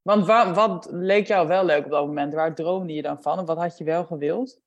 Want 0.09 0.25
wa- 0.25 0.53
wat 0.53 0.87
leek 0.91 1.27
jou 1.27 1.47
wel 1.47 1.65
leuk 1.65 1.85
op 1.85 1.91
dat 1.91 2.05
moment? 2.05 2.33
Waar 2.33 2.55
droomde 2.55 2.93
je 2.93 3.01
dan 3.01 3.21
van? 3.21 3.39
Of 3.39 3.45
wat 3.45 3.57
had 3.57 3.77
je 3.77 3.83
wel 3.83 4.05
gewild? 4.05 4.59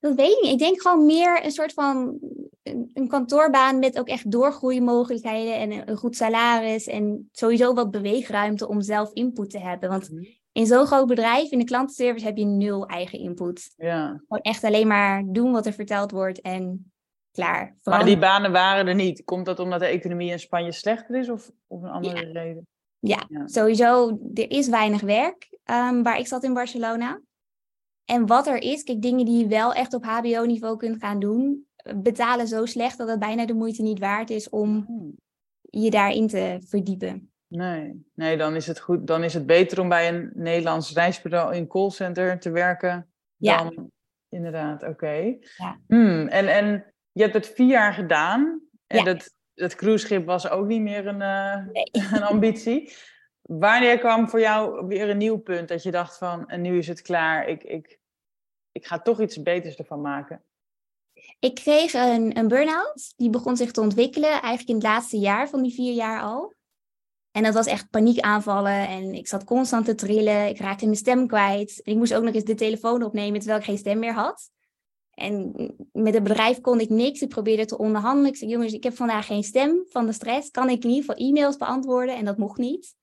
Dat 0.00 0.14
weet 0.14 0.30
ik 0.30 0.42
niet. 0.42 0.52
Ik 0.52 0.58
denk 0.58 0.80
gewoon 0.82 1.06
meer 1.06 1.44
een 1.44 1.50
soort 1.50 1.72
van 1.72 2.18
een, 2.62 3.08
kantoorbaan 3.08 3.78
met 3.78 3.98
ook 3.98 4.08
echt 4.08 4.30
doorgroeimogelijkheden 4.30 5.56
en 5.58 5.88
een, 5.88 5.96
goed 5.96 6.16
salaris 6.16 6.86
en 6.86 7.28
sowieso 7.32 7.74
wat 7.74 7.90
beweegruimte 7.90 8.68
om 8.68 8.80
zelf 8.80 9.12
input 9.12 9.50
te 9.50 9.58
hebben. 9.58 9.88
Want 9.88 10.10
Mhm. 10.10 10.24
in 10.52 10.66
zo'n 10.66 10.86
groot 10.86 11.06
bedrijf, 11.06 11.50
in 11.50 11.58
de 11.58 11.64
klantenservice, 11.64 12.24
heb 12.26 12.36
je 12.36 12.44
nul 12.44 12.86
eigen 12.86 13.18
input. 13.18 13.72
Ja. 13.76 14.06
Gewoon 14.06 14.42
echt 14.42 14.64
alleen 14.64 14.86
maar 14.86 15.24
doen 15.26 15.52
wat 15.52 15.66
er 15.66 15.72
verteld 15.72 16.10
wordt 16.10 16.40
en 16.40 16.92
klaar. 17.30 17.76
Maar 17.82 18.04
die 18.04 18.18
banen 18.18 18.52
waren 18.52 18.86
er 18.86 18.94
niet. 18.94 19.24
Komt 19.24 19.46
dat 19.46 19.58
omdat 19.58 19.80
de 19.80 19.86
economie 19.86 20.30
in 20.30 20.38
Spanje 20.38 20.72
slechter 20.72 21.16
is 21.16 21.30
of, 21.30 21.50
of 21.66 21.82
een 21.82 21.90
andere 21.90 22.32
reden? 22.32 22.66
Ja, 23.04 23.24
Ja. 23.28 23.46
sowieso, 23.48 24.18
er 24.34 24.50
is 24.50 24.68
weinig 24.68 25.00
werk 25.00 25.58
ehm, 25.64 26.02
waar 26.02 26.18
ik 26.18 26.26
zat 26.26 26.44
in 26.44 26.54
Barcelona. 26.54 27.20
En 28.04 28.26
wat 28.26 28.46
er 28.46 28.62
is, 28.62 28.82
kijk, 28.82 29.02
dingen 29.02 29.24
die 29.24 29.38
je 29.38 29.46
wel 29.46 29.72
echt 29.74 29.94
op 29.94 30.04
HBO-niveau 30.04 30.76
kunt 30.76 30.98
gaan 31.00 31.18
doen, 31.20 31.66
eh, 31.76 31.94
betalen 31.96 32.48
zo 32.48 32.66
slecht 32.66 32.98
dat 32.98 33.08
het 33.08 33.18
bijna 33.18 33.46
de 33.46 33.54
moeite 33.54 33.82
niet 33.82 33.98
waard 33.98 34.30
is 34.30 34.48
om 34.48 34.84
Hmm. 34.86 35.14
je 35.60 35.90
daarin 35.90 36.26
te 36.28 36.58
verdiepen. 36.66 37.32
Nee, 37.46 38.06
nee 38.14 38.36
dan, 38.36 38.54
is 38.54 38.66
het 38.66 38.80
goed, 38.80 39.06
dan 39.06 39.24
is 39.24 39.34
het 39.34 39.46
beter 39.46 39.80
om 39.80 39.88
bij 39.88 40.08
een 40.08 40.30
Nederlands 40.34 40.92
reisbureau 40.92 41.54
in 41.54 41.66
callcenter 41.66 42.38
te 42.40 42.50
werken. 42.50 43.12
Ja. 43.36 43.62
Dan, 43.64 43.90
inderdaad, 44.28 44.82
oké. 44.82 45.36
Ja. 45.56 45.80
Hmm, 45.86 46.26
en, 46.28 46.48
en 46.48 46.94
je 47.12 47.22
hebt 47.22 47.34
het 47.34 47.46
vier 47.46 47.66
jaar 47.68 47.92
gedaan. 47.94 48.60
En 48.86 48.98
Ja. 48.98 49.04
dat, 49.04 49.32
dat 49.54 49.74
cruiseschip 49.74 50.26
was 50.26 50.48
ook 50.48 50.66
niet 50.66 50.80
meer 50.80 51.06
een, 51.06 51.22
eh, 51.22 51.66
Nee. 51.72 51.90
een 52.14 52.22
ambitie. 52.22 52.92
Wanneer 53.42 53.98
kwam 53.98 54.28
voor 54.28 54.40
jou 54.40 54.86
weer 54.86 55.10
een 55.10 55.16
nieuw 55.16 55.38
punt 55.38 55.68
dat 55.68 55.82
je 55.82 55.90
dacht 55.90 56.18
van, 56.18 56.48
en 56.48 56.60
nu 56.60 56.78
is 56.78 56.88
het 56.88 57.02
klaar, 57.02 57.48
ik, 57.48 57.62
ik, 57.62 57.98
ik 58.72 58.86
ga 58.86 58.98
toch 58.98 59.20
iets 59.20 59.42
beters 59.42 59.76
ervan 59.76 60.00
maken? 60.00 60.44
Ik 61.38 61.54
kreeg 61.54 61.92
een, 61.92 62.38
een 62.38 62.48
burn-out, 62.48 63.12
die 63.16 63.30
begon 63.30 63.56
zich 63.56 63.70
te 63.70 63.80
ontwikkelen 63.80 64.30
eigenlijk 64.30 64.68
in 64.68 64.74
het 64.74 64.84
laatste 64.84 65.18
jaar 65.18 65.48
van 65.48 65.62
die 65.62 65.74
vier 65.74 65.92
jaar 65.92 66.22
al. 66.22 66.54
En 67.30 67.42
dat 67.42 67.54
was 67.54 67.66
echt 67.66 67.90
paniekaanvallen 67.90 68.88
en 68.88 69.14
ik 69.14 69.28
zat 69.28 69.44
constant 69.44 69.84
te 69.84 69.94
trillen, 69.94 70.48
ik 70.48 70.58
raakte 70.58 70.84
mijn 70.84 70.96
stem 70.96 71.26
kwijt. 71.26 71.82
En 71.82 71.92
ik 71.92 71.98
moest 71.98 72.14
ook 72.14 72.22
nog 72.22 72.34
eens 72.34 72.44
de 72.44 72.54
telefoon 72.54 73.02
opnemen 73.02 73.38
terwijl 73.38 73.58
ik 73.58 73.64
geen 73.64 73.78
stem 73.78 73.98
meer 73.98 74.14
had. 74.14 74.50
En 75.14 75.52
met 75.92 76.14
het 76.14 76.22
bedrijf 76.22 76.60
kon 76.60 76.80
ik 76.80 76.88
niks. 76.88 77.20
Ik 77.20 77.28
probeerde 77.28 77.64
te 77.64 77.78
onderhandelen. 77.78 78.30
Ik 78.30 78.36
zei, 78.36 78.50
jongens, 78.50 78.72
ik 78.72 78.82
heb 78.82 78.96
vandaag 78.96 79.26
geen 79.26 79.42
stem 79.42 79.84
van 79.88 80.06
de 80.06 80.12
stress. 80.12 80.50
Kan 80.50 80.68
ik 80.68 80.84
in 80.84 80.90
ieder 80.90 81.04
geval 81.04 81.26
e-mails 81.26 81.56
beantwoorden? 81.56 82.16
En 82.16 82.24
dat 82.24 82.38
mocht 82.38 82.58
niet. 82.58 82.94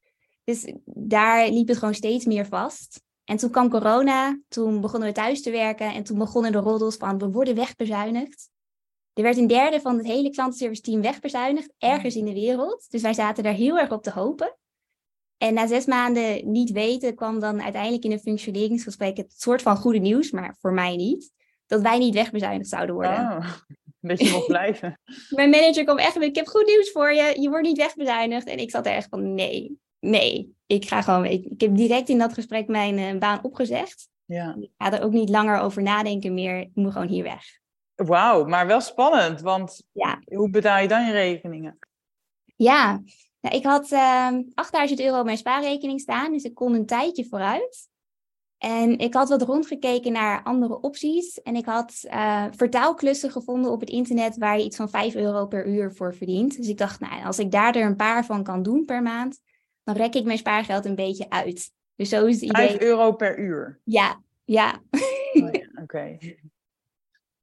Dus 0.43 0.73
daar 0.85 1.49
liep 1.49 1.67
het 1.67 1.77
gewoon 1.77 1.93
steeds 1.93 2.25
meer 2.25 2.45
vast. 2.45 3.01
En 3.23 3.37
toen 3.37 3.49
kwam 3.49 3.69
corona. 3.69 4.39
Toen 4.47 4.81
begonnen 4.81 5.07
we 5.07 5.13
thuis 5.13 5.41
te 5.41 5.51
werken. 5.51 5.93
En 5.93 6.03
toen 6.03 6.17
begonnen 6.17 6.51
de 6.51 6.57
roddels 6.57 6.95
van, 6.95 7.17
we 7.17 7.29
worden 7.29 7.55
wegbezuinigd. 7.55 8.49
Er 9.13 9.23
werd 9.23 9.37
een 9.37 9.47
derde 9.47 9.81
van 9.81 9.97
het 9.97 10.05
hele 10.05 10.29
klantenservice 10.29 10.81
team 10.81 11.01
wegbezuinigd. 11.01 11.73
Ergens 11.77 12.15
in 12.15 12.25
de 12.25 12.33
wereld. 12.33 12.85
Dus 12.89 13.01
wij 13.01 13.13
zaten 13.13 13.43
daar 13.43 13.53
heel 13.53 13.79
erg 13.79 13.91
op 13.91 14.03
te 14.03 14.11
hopen. 14.11 14.57
En 15.37 15.53
na 15.53 15.67
zes 15.67 15.85
maanden 15.85 16.51
niet 16.51 16.71
weten 16.71 17.15
kwam 17.15 17.39
dan 17.39 17.61
uiteindelijk 17.61 18.03
in 18.03 18.11
een 18.11 18.19
functioneringsgesprek 18.19 19.17
het 19.17 19.33
soort 19.37 19.61
van 19.61 19.77
goede 19.77 19.99
nieuws, 19.99 20.31
maar 20.31 20.55
voor 20.59 20.73
mij 20.73 20.95
niet 20.95 21.31
dat 21.69 21.81
wij 21.81 21.97
niet 21.97 22.13
wegbezuinigd 22.13 22.69
zouden 22.69 22.95
worden. 22.95 23.19
Oh, 23.19 23.51
dat 23.99 24.19
je 24.19 24.31
mocht 24.31 24.47
blijven. 24.57 24.99
Mijn 25.29 25.49
manager 25.49 25.83
kwam 25.83 25.97
echt 25.97 26.15
met, 26.15 26.23
ik 26.27 26.35
heb 26.35 26.47
goed 26.47 26.65
nieuws 26.65 26.91
voor 26.91 27.13
je, 27.13 27.41
je 27.41 27.49
wordt 27.49 27.67
niet 27.67 27.77
wegbezuinigd. 27.77 28.47
En 28.47 28.57
ik 28.57 28.69
zat 28.71 28.85
er 28.85 28.91
echt 28.93 29.07
van, 29.09 29.33
nee, 29.33 29.77
nee, 29.99 30.53
ik 30.65 30.85
ga 30.85 31.01
gewoon, 31.01 31.25
ik, 31.25 31.45
ik 31.45 31.61
heb 31.61 31.75
direct 31.75 32.09
in 32.09 32.17
dat 32.17 32.33
gesprek 32.33 32.67
mijn 32.67 32.97
eh, 32.97 33.17
baan 33.17 33.43
opgezegd. 33.43 34.09
Ja. 34.25 34.55
Ik 34.59 34.69
ga 34.77 34.93
er 34.93 35.03
ook 35.03 35.11
niet 35.11 35.29
langer 35.29 35.59
over 35.59 35.81
nadenken 35.81 36.33
meer, 36.33 36.59
ik 36.59 36.69
moet 36.73 36.91
gewoon 36.91 37.07
hier 37.07 37.23
weg. 37.23 37.43
Wauw, 37.95 38.45
maar 38.45 38.67
wel 38.67 38.81
spannend, 38.81 39.41
want 39.41 39.83
Ja. 39.91 40.19
hoe 40.25 40.49
betaal 40.49 40.81
je 40.81 40.87
dan 40.87 41.05
je 41.05 41.11
rekeningen? 41.11 41.77
Ja, 42.55 43.01
nou, 43.41 43.55
ik 43.55 43.63
had 43.63 43.91
ehm 43.91 44.41
8000 44.53 44.99
euro 44.99 45.19
op 45.19 45.25
mijn 45.25 45.37
spaarrekening 45.37 45.99
staan, 45.99 46.31
dus 46.31 46.43
ik 46.43 46.55
kon 46.55 46.73
een 46.73 46.85
tijdje 46.85 47.25
vooruit. 47.25 47.88
En 48.59 48.97
ik 48.97 49.13
had 49.13 49.29
wat 49.29 49.41
rondgekeken 49.41 50.11
naar 50.11 50.43
andere 50.43 50.81
opties. 50.81 51.41
En 51.41 51.55
ik 51.55 51.65
had 51.65 52.03
eh, 52.03 52.45
vertaalklussen 52.51 53.31
gevonden 53.31 53.71
op 53.71 53.79
het 53.79 53.89
internet 53.89 54.37
waar 54.37 54.57
je 54.57 54.63
iets 54.63 54.75
van 54.75 54.89
5 54.89 55.15
euro 55.15 55.45
per 55.45 55.67
uur 55.67 55.93
voor 55.93 56.15
verdient. 56.15 56.57
Dus 56.57 56.67
ik 56.67 56.77
dacht, 56.77 56.99
nou, 56.99 57.25
als 57.25 57.39
ik 57.39 57.51
daar 57.51 57.75
er 57.75 57.85
een 57.85 57.95
paar 57.95 58.25
van 58.25 58.43
kan 58.43 58.63
doen 58.63 58.85
per 58.85 59.01
maand, 59.01 59.39
dan 59.83 59.95
rek 59.95 60.15
ik 60.15 60.25
mijn 60.25 60.37
spaargeld 60.37 60.85
een 60.85 60.95
beetje 60.95 61.29
uit. 61.29 61.73
Dus 61.95 62.09
zo 62.09 62.25
is 62.25 62.33
het 62.41 62.49
idee. 62.49 62.67
5 62.67 62.79
euro 62.79 63.11
per 63.11 63.39
uur. 63.39 63.79
Ja, 63.83 64.21
ja. 64.45 64.81
Oh, 65.33 65.51
ja, 65.51 65.69
Oké. 65.83 66.17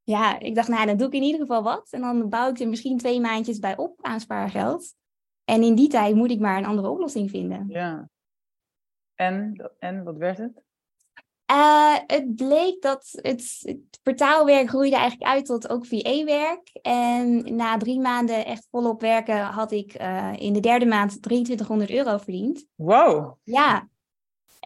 Ja, 0.02 0.38
ik 0.38 0.54
dacht, 0.54 0.68
nou, 0.68 0.86
dan 0.86 0.96
doe 0.96 1.06
ik 1.06 1.14
in 1.14 1.22
ieder 1.22 1.40
geval 1.40 1.62
wat. 1.62 1.88
En 1.90 2.00
dan 2.00 2.28
bouw 2.28 2.50
ik 2.50 2.60
er 2.60 2.68
misschien 2.68 2.98
twee 2.98 3.20
maandjes 3.20 3.58
bij 3.58 3.76
op 3.76 3.98
aan 4.02 4.20
spaargeld. 4.20 4.94
En 5.44 5.62
in 5.62 5.74
die 5.74 5.88
tijd 5.88 6.14
moet 6.14 6.30
ik 6.30 6.40
maar 6.40 6.58
een 6.58 6.64
andere 6.64 6.88
oplossing 6.88 7.30
vinden. 7.30 7.64
Ja. 7.68 8.08
En, 9.14 9.70
en 9.78 10.04
wat 10.04 10.16
werd 10.16 10.38
het? 10.38 10.64
Uh, 11.50 11.96
het 12.06 12.36
bleek 12.36 12.82
dat 12.82 13.08
het, 13.12 13.58
het, 13.60 13.78
vertaalwerk 14.02 14.68
groeide 14.68 14.96
eigenlijk 14.96 15.30
uit 15.30 15.46
tot 15.46 15.68
ook 15.68 15.86
VA-werk. 15.86 16.70
En 16.82 17.54
na 17.56 17.76
drie 17.76 18.00
maanden 18.00 18.44
echt 18.44 18.66
volop 18.70 19.00
werken 19.00 19.40
had 19.40 19.72
ik 19.72 20.00
uh, 20.00 20.32
in 20.36 20.52
de 20.52 20.60
derde 20.60 20.86
maand 20.86 21.22
2300 21.22 21.90
euro 21.90 22.18
verdiend. 22.18 22.66
Wow. 22.74 23.36
Ja. 23.42 23.88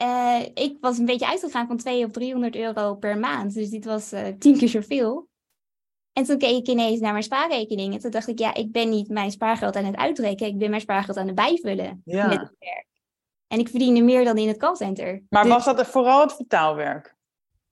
Uh, 0.02 0.40
ik 0.54 0.76
was 0.80 0.98
een 0.98 1.04
beetje 1.04 1.28
uitgegaan 1.28 1.66
van 1.66 1.76
200 1.76 2.16
of 2.16 2.22
300 2.22 2.56
euro 2.56 2.94
per 2.94 3.18
maand. 3.18 3.54
Dus 3.54 3.70
dit 3.70 3.84
was 3.84 4.14
tien 4.38 4.58
keer 4.58 4.68
zoveel. 4.68 5.28
En 6.12 6.24
toen 6.24 6.38
keek 6.38 6.56
ik 6.56 6.68
ineens 6.68 7.00
naar 7.00 7.12
mijn 7.12 7.24
spaarrekening. 7.24 7.94
En 7.94 8.00
toen 8.00 8.10
dacht 8.10 8.28
ik, 8.28 8.38
ja, 8.38 8.54
ik 8.54 8.72
ben 8.72 8.88
niet 8.88 9.08
mijn 9.08 9.30
spaargeld 9.30 9.76
aan 9.76 9.84
het 9.84 9.96
uitrekenen. 9.96 10.52
Ik 10.52 10.58
ben 10.58 10.70
mijn 10.70 10.82
spaargeld 10.82 11.16
aan 11.16 11.26
het 11.26 11.34
bijvullen 11.34 12.02
ja. 12.04 12.26
met 12.26 12.38
het 12.38 12.56
werk. 12.58 12.88
En 13.52 13.58
ik 13.58 13.68
verdiende 13.68 14.02
meer 14.02 14.24
dan 14.24 14.36
in 14.36 14.48
het 14.48 14.56
callcenter. 14.56 15.22
Maar 15.28 15.44
Dus- 15.44 15.52
was 15.52 15.64
dat 15.64 15.86
vooral 15.86 16.20
het 16.20 16.32
vertaalwerk? 16.32 17.16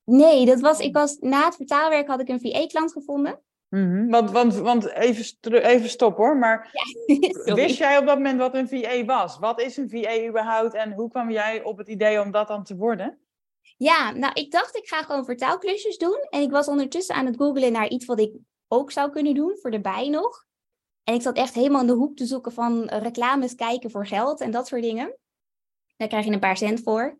Nee, 0.04 0.46
dat 0.46 0.60
was, 0.60 0.78
ik 0.78 0.94
was, 0.94 1.16
na 1.20 1.44
het 1.44 1.56
vertaalwerk 1.56 2.08
had 2.08 2.20
ik 2.20 2.28
een 2.28 2.40
VA-klant 2.40 2.92
gevonden. 2.92 3.42
Mhm. 3.68 4.08
Want, 4.08 4.30
want, 4.30 4.54
want 4.54 4.92
even, 4.92 5.62
even 5.64 5.88
stop 5.88 6.16
hoor, 6.16 6.36
maar 6.36 6.70
wist 7.44 7.78
jij 7.78 7.98
op 7.98 8.06
dat 8.06 8.16
moment 8.16 8.38
wat 8.38 8.54
een 8.54 8.68
VA 8.68 9.04
was? 9.04 9.38
Wat 9.38 9.60
is 9.60 9.76
een 9.76 9.90
VA 9.90 10.26
überhaupt 10.26 10.74
en 10.74 10.92
hoe 10.92 11.10
kwam 11.10 11.30
jij 11.30 11.62
op 11.62 11.78
het 11.78 11.88
idee 11.88 12.20
om 12.20 12.30
dat 12.30 12.48
dan 12.48 12.64
te 12.64 12.76
worden? 12.76 13.18
Ja, 13.76 14.12
nou, 14.12 14.32
ik 14.34 14.50
dacht 14.50 14.76
ik 14.76 14.88
ga 14.88 15.02
gewoon 15.02 15.24
vertaalklusjes 15.24 15.98
doen. 15.98 16.26
En 16.30 16.42
ik 16.42 16.50
was 16.50 16.68
ondertussen 16.68 17.14
aan 17.14 17.26
het 17.26 17.36
googlen 17.36 17.72
naar 17.72 17.88
iets 17.88 18.06
wat 18.06 18.20
ik 18.20 18.32
ook 18.68 18.90
zou 18.90 19.10
kunnen 19.10 19.34
doen, 19.34 19.58
voor 19.60 19.70
de 19.70 19.80
bij 19.80 20.08
nog. 20.08 20.46
En 21.04 21.14
ik 21.14 21.22
zat 21.22 21.36
echt 21.36 21.54
helemaal 21.54 21.80
in 21.80 21.86
de 21.86 21.92
hoek 21.92 22.16
te 22.16 22.26
zoeken 22.26 22.52
van 22.52 22.88
eh, 22.88 23.02
reclames 23.02 23.54
kijken 23.54 23.90
voor 23.90 24.06
geld 24.06 24.40
en 24.40 24.50
dat 24.50 24.66
soort 24.66 24.82
dingen. 24.82 25.16
Daar 25.98 26.08
krijg 26.08 26.24
je 26.24 26.32
een 26.32 26.38
paar 26.40 26.56
cent 26.56 26.82
voor. 26.82 27.18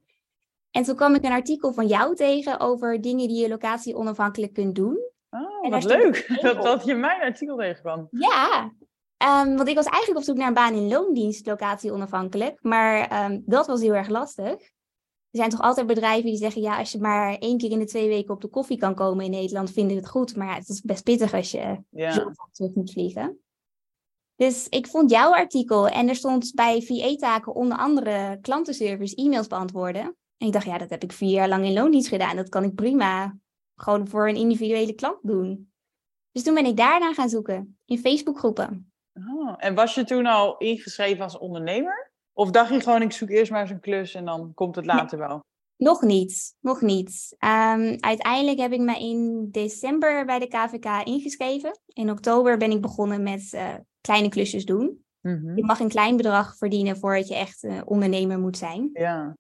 En 0.71 0.83
toen 0.83 0.97
kwam 0.97 1.15
ik 1.15 1.25
een 1.25 1.33
artikel 1.33 1.73
van 1.73 1.87
jou 1.87 2.15
tegen 2.15 2.61
over 2.61 3.01
dingen 3.01 3.29
die 3.29 3.41
je 3.41 3.49
locatie 3.49 3.97
onafhankelijk 3.97 4.53
kunt 4.53 4.75
doen. 4.75 4.99
Oh, 5.31 5.71
wat 5.71 5.85
leuk 5.85 6.29
dat, 6.43 6.63
dat 6.63 6.85
je 6.85 6.95
mijn 6.95 7.21
artikel 7.21 7.57
tegenkwam. 7.57 8.09
Ja, 8.11 8.73
ehm, 9.17 9.57
want 9.57 9.69
ik 9.69 9.75
was 9.75 9.87
eigenlijk 9.87 10.19
op 10.19 10.25
zoek 10.25 10.37
naar 10.37 10.49
een 10.49 10.55
baan 10.55 10.75
in 10.75 10.89
loondienst, 10.89 11.47
locatie 11.47 11.93
onafhankelijk. 11.93 12.59
Maar 12.63 13.09
ehm, 13.09 13.41
dat 13.45 13.67
was 13.67 13.81
heel 13.81 13.95
erg 13.95 14.09
lastig. 14.09 14.61
Er 15.31 15.39
zijn 15.39 15.51
toch 15.51 15.61
altijd 15.61 15.87
bedrijven 15.87 16.25
die 16.31 16.37
zeggen, 16.37 16.63
ja, 16.63 16.79
als 16.79 16.93
je 16.93 16.99
maar 17.01 17.37
één 17.39 17.59
keer 17.59 17.71
in 17.71 17.79
de 17.79 17.85
twee 17.85 18.09
weken 18.09 18.35
op 18.35 18.41
de 18.41 18.49
koffie 18.49 18.79
kan 18.79 18.95
komen 18.95 19.25
in 19.25 19.31
Nederland, 19.31 19.71
vinden 19.71 19.97
we 19.97 20.01
het 20.03 20.11
goed. 20.11 20.37
Maar 20.37 20.47
ja, 20.47 20.55
het 20.55 20.69
is 20.69 20.81
best 20.81 21.05
pittig 21.05 21.35
als 21.35 21.51
je 21.51 21.83
Ja. 21.91 22.13
zo 22.13 22.31
terug 22.53 22.75
moet 22.75 22.93
vliegen. 22.93 23.39
Dus 24.39 24.69
ik 24.69 24.87
vond 24.87 25.11
jouw 25.11 25.35
artikel 25.35 25.89
en 25.89 26.09
er 26.09 26.15
stond 26.15 26.55
bij 26.55 26.83
VA-taken 26.83 27.55
onder 27.55 27.79
andere 27.79 28.39
klantenservice 28.41 29.15
e-mails 29.15 29.47
beantwoorden. 29.47 30.17
En 30.37 30.47
ik 30.47 30.53
dacht, 30.53 30.67
ja, 30.67 30.79
dat 30.79 30.91
heb 30.91 31.03
ik 31.03 31.13
vier 31.13 31.31
jaar 31.31 31.49
lang 31.49 31.65
in 31.65 31.73
loondienst 31.73 32.09
gedaan. 32.09 32.37
Dat 32.37 32.49
kan 32.49 32.65
ik 32.65 32.75
prima 32.75 33.37
gewoon 33.75 34.09
voor 34.09 34.29
een 34.29 34.37
individuele 34.37 34.95
klant 34.95 35.19
doen. 35.23 35.73
Dus 36.33 36.43
toen 36.43 36.55
ben 36.55 36.67
ik 36.67 36.77
daarna 36.77 37.13
gaan 37.13 37.29
zoeken 37.29 37.79
in 37.85 37.99
Facebookgroepen. 37.99 38.93
Oh, 39.15 39.55
en 39.57 39.75
was 39.75 39.95
je 39.95 40.05
toen 40.05 40.27
al 40.27 40.57
ingeschreven 40.57 41.25
als 41.25 41.39
ondernemer? 41.39 42.13
Of 42.33 42.51
dacht 42.51 42.73
je 42.73 42.81
gewoon, 42.81 43.03
ik 43.03 43.13
zoek 43.13 43.29
eerst 43.29 43.51
maar 43.51 43.61
eens 43.61 43.71
een 43.71 43.81
klus 43.81 44.15
en 44.15 44.25
dan 44.25 44.55
komt 44.55 44.77
het 44.77 44.87
later 44.87 45.19
wel? 45.19 45.45
Nog 45.77 46.03
niet, 46.03 46.57
nog 46.61 46.81
niet. 46.81 47.35
Ehm, 47.39 47.97
uiteindelijk 48.01 48.59
heb 48.59 48.73
ik 48.73 48.81
me 48.81 48.99
in 48.99 49.49
december 49.51 50.25
bij 50.25 50.39
de 50.39 50.49
KVK 50.49 51.07
ingeschreven. 51.07 51.81
In 51.87 52.11
oktober 52.11 52.57
ben 52.57 52.71
ik 52.71 52.81
begonnen 52.81 53.23
met 53.23 53.53
eh, 53.53 53.75
kleine 54.01 54.29
klusjes 54.29 54.65
doen. 54.65 55.05
Mhm. 55.21 55.57
Je 55.57 55.65
mag 55.65 55.81
een 55.81 55.89
klein 55.89 56.17
bedrag 56.17 56.57
verdienen 56.57 56.97
voordat 56.97 57.29
je 57.29 57.35
echt 57.35 57.65
eh, 57.65 57.81
ondernemer 57.85 58.39
moet 58.39 58.57
zijn. 58.57 58.91
Ja. 58.93 59.37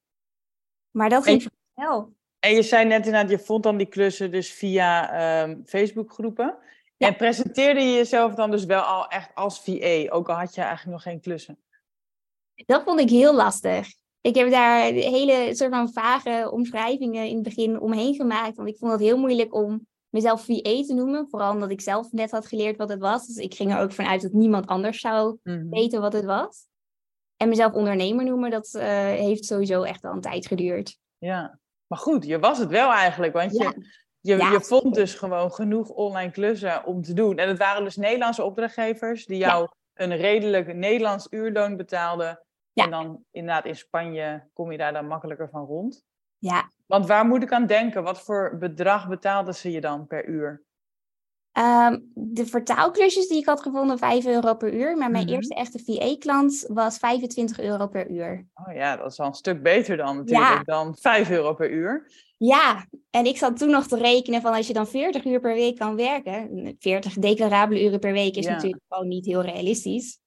Maar 0.91 1.09
dat 1.09 1.25
ging 1.25 1.49
snel. 1.75 2.17
En 2.39 2.55
je 2.55 2.63
zei 2.63 2.85
net 2.85 3.07
inderdaad, 3.07 3.31
je 3.31 3.39
vond 3.39 3.63
dan 3.63 3.77
die 3.77 3.87
klussen 3.87 4.31
dus 4.31 4.53
via 4.53 5.13
ehm 5.13 5.65
Facebookgroepen. 5.65 6.59
Ja. 6.97 7.07
En 7.07 7.17
presenteerde 7.17 7.81
je 7.81 7.93
jezelf 7.93 8.35
dan 8.35 8.51
dus 8.51 8.65
wel 8.65 8.83
al 8.83 9.09
echt 9.09 9.35
als 9.35 9.61
VA, 9.61 10.07
ook 10.09 10.29
al 10.29 10.35
had 10.35 10.55
je 10.55 10.61
eigenlijk 10.61 10.93
nog 10.93 11.03
geen 11.03 11.21
klussen? 11.21 11.59
Dat 12.67 12.83
vond 12.83 13.01
ik 13.01 13.11
heel 13.11 13.35
lastig. 13.35 13.89
Ik 14.21 14.35
heb 14.35 14.51
daar 14.51 14.83
hele 14.85 15.55
soort 15.55 15.71
van 15.71 15.93
vage 15.93 16.51
omschrijvingen 16.51 17.27
in 17.27 17.35
het 17.35 17.43
begin 17.43 17.81
omheen 17.81 18.15
gemaakt. 18.15 18.57
Want 18.57 18.69
ik 18.69 18.77
vond 18.77 18.93
het 18.93 19.01
heel 19.01 19.19
moeilijk 19.19 19.55
om 19.55 19.87
mezelf 20.11 20.45
VA 20.45 20.83
te 20.83 20.95
noemen. 20.95 21.29
Vooral 21.29 21.53
omdat 21.53 21.71
ik 21.71 21.81
zelf 21.81 22.13
net 22.13 22.31
had 22.31 22.47
geleerd 22.47 22.77
wat 22.77 22.89
het 22.89 23.01
was. 23.01 23.27
Dus 23.27 23.37
ik 23.37 23.55
ging 23.55 23.73
er 23.73 23.81
ook 23.81 23.93
vanuit 23.93 24.23
dat 24.23 24.33
niemand 24.33 24.67
anders 24.67 25.01
zou 25.01 25.39
Mhm. 25.43 25.69
weten 25.69 26.01
wat 26.01 26.13
het 26.13 26.25
was. 26.25 26.67
En 27.37 27.49
mezelf 27.49 27.73
ondernemer 27.73 28.25
noemen, 28.25 28.51
dat 28.51 28.75
eh, 28.75 28.87
heeft 29.05 29.45
sowieso 29.45 29.83
echt 29.83 30.05
al 30.05 30.13
een 30.13 30.21
tijd 30.21 30.47
geduurd. 30.47 30.99
Ja, 31.19 31.59
maar 31.87 31.99
goed, 31.99 32.25
je 32.25 32.39
was 32.39 32.59
het 32.59 32.71
wel 32.71 32.93
eigenlijk, 32.93 33.33
want 33.33 33.53
Ja. 33.57 33.65
je, 33.75 33.87
je, 34.21 34.37
Ja, 34.37 34.51
je 34.53 34.61
vond 34.61 34.95
dus 34.95 35.15
gewoon 35.15 35.53
genoeg 35.53 35.89
online 35.89 36.31
klussen 36.31 36.85
om 36.85 37.03
te 37.03 37.13
doen. 37.13 37.37
En 37.39 37.49
het 37.49 37.59
waren 37.59 37.85
dus 37.85 37.97
Nederlandse 37.97 38.43
opdrachtgevers 38.45 39.27
die 39.27 39.39
jou 39.39 39.69
een 39.95 40.17
redelijk 40.17 40.75
Nederlands 40.75 41.27
uurloon 41.31 41.77
betaalden. 41.77 42.43
En 42.75 42.91
dan 42.91 43.25
inderdaad 43.31 43.65
in 43.65 43.77
Spanje 43.77 44.49
kom 44.53 44.73
je 44.73 44.79
daar 44.79 44.93
dan 44.93 45.07
makkelijker 45.07 45.49
van 45.49 45.65
rond. 45.65 46.05
Ja, 46.39 46.71
Want 46.89 47.07
waar 47.07 47.27
moet 47.27 47.43
ik 47.43 47.53
aan 47.53 47.67
denken? 47.67 48.03
Wat 48.03 48.21
voor 48.21 48.57
bedrag 48.59 49.09
betaalden 49.09 49.55
ze 49.55 49.71
je 49.71 49.81
dan 49.81 50.07
per 50.07 50.27
uur? 50.29 50.63
Ehm, 51.53 51.99
de 52.15 52.47
vertaalklusjes 52.47 53.29
die 53.29 53.39
ik 53.39 53.47
had 53.47 53.61
gevonden, 53.63 53.99
5 53.99 54.27
euro 54.27 54.55
per 54.55 54.75
uur. 54.75 54.97
Maar 54.97 55.11
mijn 55.11 55.25
Mhm. 55.25 55.35
eerste 55.35 55.55
echte 55.55 55.79
VA-klant 55.85 56.65
was 56.69 56.99
25 56.99 57.61
euro 57.61 57.87
per 57.87 58.11
uur. 58.11 58.47
Oh 58.55 58.75
ja, 58.75 58.97
dat 58.97 59.13
is 59.13 59.21
al 59.21 59.27
een 59.27 59.35
stuk 59.35 59.63
beter 59.63 59.97
dan 59.97 60.17
natuurlijk 60.17 60.49
Ja. 60.49 60.63
dan 60.63 60.97
5 60.97 61.31
euro 61.31 61.55
per 61.55 61.71
uur. 61.71 62.11
Ja, 62.37 62.87
en 63.11 63.27
ik 63.27 63.37
zat 63.37 63.57
toen 63.59 63.71
nog 63.71 63.87
te 63.87 63.97
rekenen 63.97 64.41
van 64.41 64.53
als 64.53 64.67
je 64.67 64.73
dan 64.73 64.87
40 64.89 65.25
uur 65.25 65.41
per 65.41 65.55
week 65.55 65.77
kan 65.77 65.97
werken. 65.97 66.77
40 66.79 67.15
declarabele 67.15 67.85
uren 67.85 68.01
per 68.01 68.13
week 68.13 68.37
is 68.37 68.45
Ja. 68.45 68.53
natuurlijk 68.53 68.83
gewoon 68.89 69.09
niet 69.09 69.27
heel 69.27 69.43
realistisch. 69.43 70.19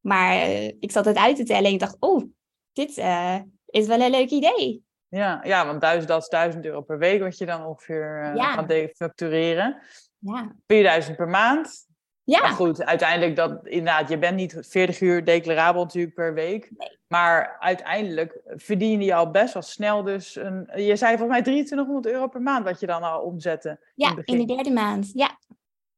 Maar 0.00 0.32
eh, 0.32 0.66
ik 0.66 0.90
zat 0.90 1.04
het 1.04 1.16
uit 1.16 1.36
te 1.36 1.44
tellen 1.44 1.64
en 1.64 1.72
ik 1.72 1.80
dacht, 1.80 1.96
oh, 1.98 2.24
dit 2.72 2.98
eh, 2.98 3.36
is 3.66 3.86
wel 3.86 4.00
een 4.00 4.10
leuk 4.10 4.30
idee. 4.30 4.84
Ja, 5.10 5.40
ja, 5.42 5.66
want 5.66 5.80
duizend, 5.80 6.08
dat 6.08 6.22
is 6.22 6.28
1000 6.28 6.64
euro 6.64 6.80
per 6.80 6.98
week 6.98 7.20
wat 7.20 7.38
je 7.38 7.46
dan 7.46 7.64
ongeveer 7.66 8.22
eh, 8.22 8.34
Ja. 8.34 8.52
gaat 8.52 8.68
defactureren. 8.68 9.76
Ja, 10.18 10.52
4000 10.66 11.16
per 11.16 11.28
maand. 11.28 11.88
Maar 12.24 12.40
ja, 12.40 12.48
goed, 12.48 12.84
uiteindelijk 12.84 13.36
dat 13.36 13.66
inderdaad, 13.66 14.08
je 14.08 14.18
bent 14.18 14.36
niet 14.36 14.56
40 14.60 15.00
uur 15.00 15.24
declarabel 15.24 15.82
natuurlijk 15.82 16.14
per 16.14 16.34
week. 16.34 16.70
Maar 17.06 17.56
uiteindelijk 17.58 18.40
verdien 18.46 19.02
je 19.02 19.14
al 19.14 19.30
best 19.30 19.52
wel 19.54 19.62
snel 19.62 20.02
dus 20.02 20.36
een. 20.36 20.70
Je 20.74 20.96
zei 20.96 21.10
volgens 21.16 21.30
mij 21.30 21.42
2300 21.42 22.06
euro 22.14 22.28
per 22.28 22.40
maand 22.42 22.64
wat 22.64 22.80
je 22.80 22.86
dan 22.86 23.02
al 23.02 23.20
omzette. 23.20 23.80
ja 23.94 24.16
in 24.24 24.38
de 24.38 24.54
derde 24.54 24.70
maand. 24.70 25.10
Ja. 25.14 25.38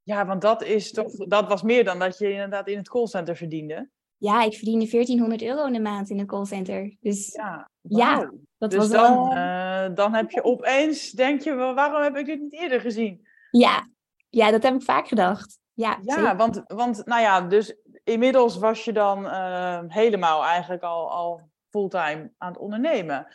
Ja, 0.02 0.26
want 0.26 0.40
dat 0.40 0.62
is 0.62 0.92
toch. 0.92 1.12
Dat 1.14 1.48
was 1.48 1.62
meer 1.62 1.84
dan 1.84 1.98
dat 1.98 2.18
je 2.18 2.30
inderdaad 2.32 2.68
in 2.68 2.76
het 2.78 2.88
callcenter 2.88 3.36
verdiende. 3.36 3.88
Ja, 4.22 4.42
ik 4.42 4.54
verdiende 4.54 4.90
1400 4.90 5.42
euro 5.42 5.66
in 5.66 5.72
de 5.72 5.80
maand 5.80 6.10
in 6.10 6.18
een 6.18 6.26
callcenter. 6.26 6.96
Dus 7.00 7.38
Ja. 7.82 8.30
Dat 8.58 8.70
Dus 8.70 8.78
was 8.78 8.90
dan, 8.90 9.28
wel... 9.28 9.32
eh, 9.32 9.94
dan 9.94 10.14
heb 10.14 10.30
je 10.30 10.44
opeens, 10.44 11.10
denk 11.10 11.40
je, 11.40 11.54
waarom 11.54 12.02
heb 12.02 12.16
ik 12.16 12.26
dit 12.26 12.40
niet 12.40 12.52
eerder 12.52 12.80
gezien? 12.80 13.26
Ja. 13.50 13.88
ja, 14.28 14.50
dat 14.50 14.62
heb 14.62 14.74
ik 14.74 14.82
vaak 14.82 15.08
gedacht. 15.08 15.58
Ja, 15.72 15.98
Ja, 16.02 16.14
zeker. 16.14 16.36
want, 16.36 16.62
want 16.66 17.06
nou 17.06 17.20
ja, 17.20 17.40
dus 17.40 17.74
inmiddels 18.04 18.58
was 18.58 18.84
je 18.84 18.92
dan 18.92 19.28
eh, 19.28 19.80
helemaal 19.86 20.44
eigenlijk 20.44 20.82
al, 20.82 21.10
al 21.10 21.40
fulltime 21.70 22.32
aan 22.38 22.52
het 22.52 22.58
ondernemen. 22.60 23.26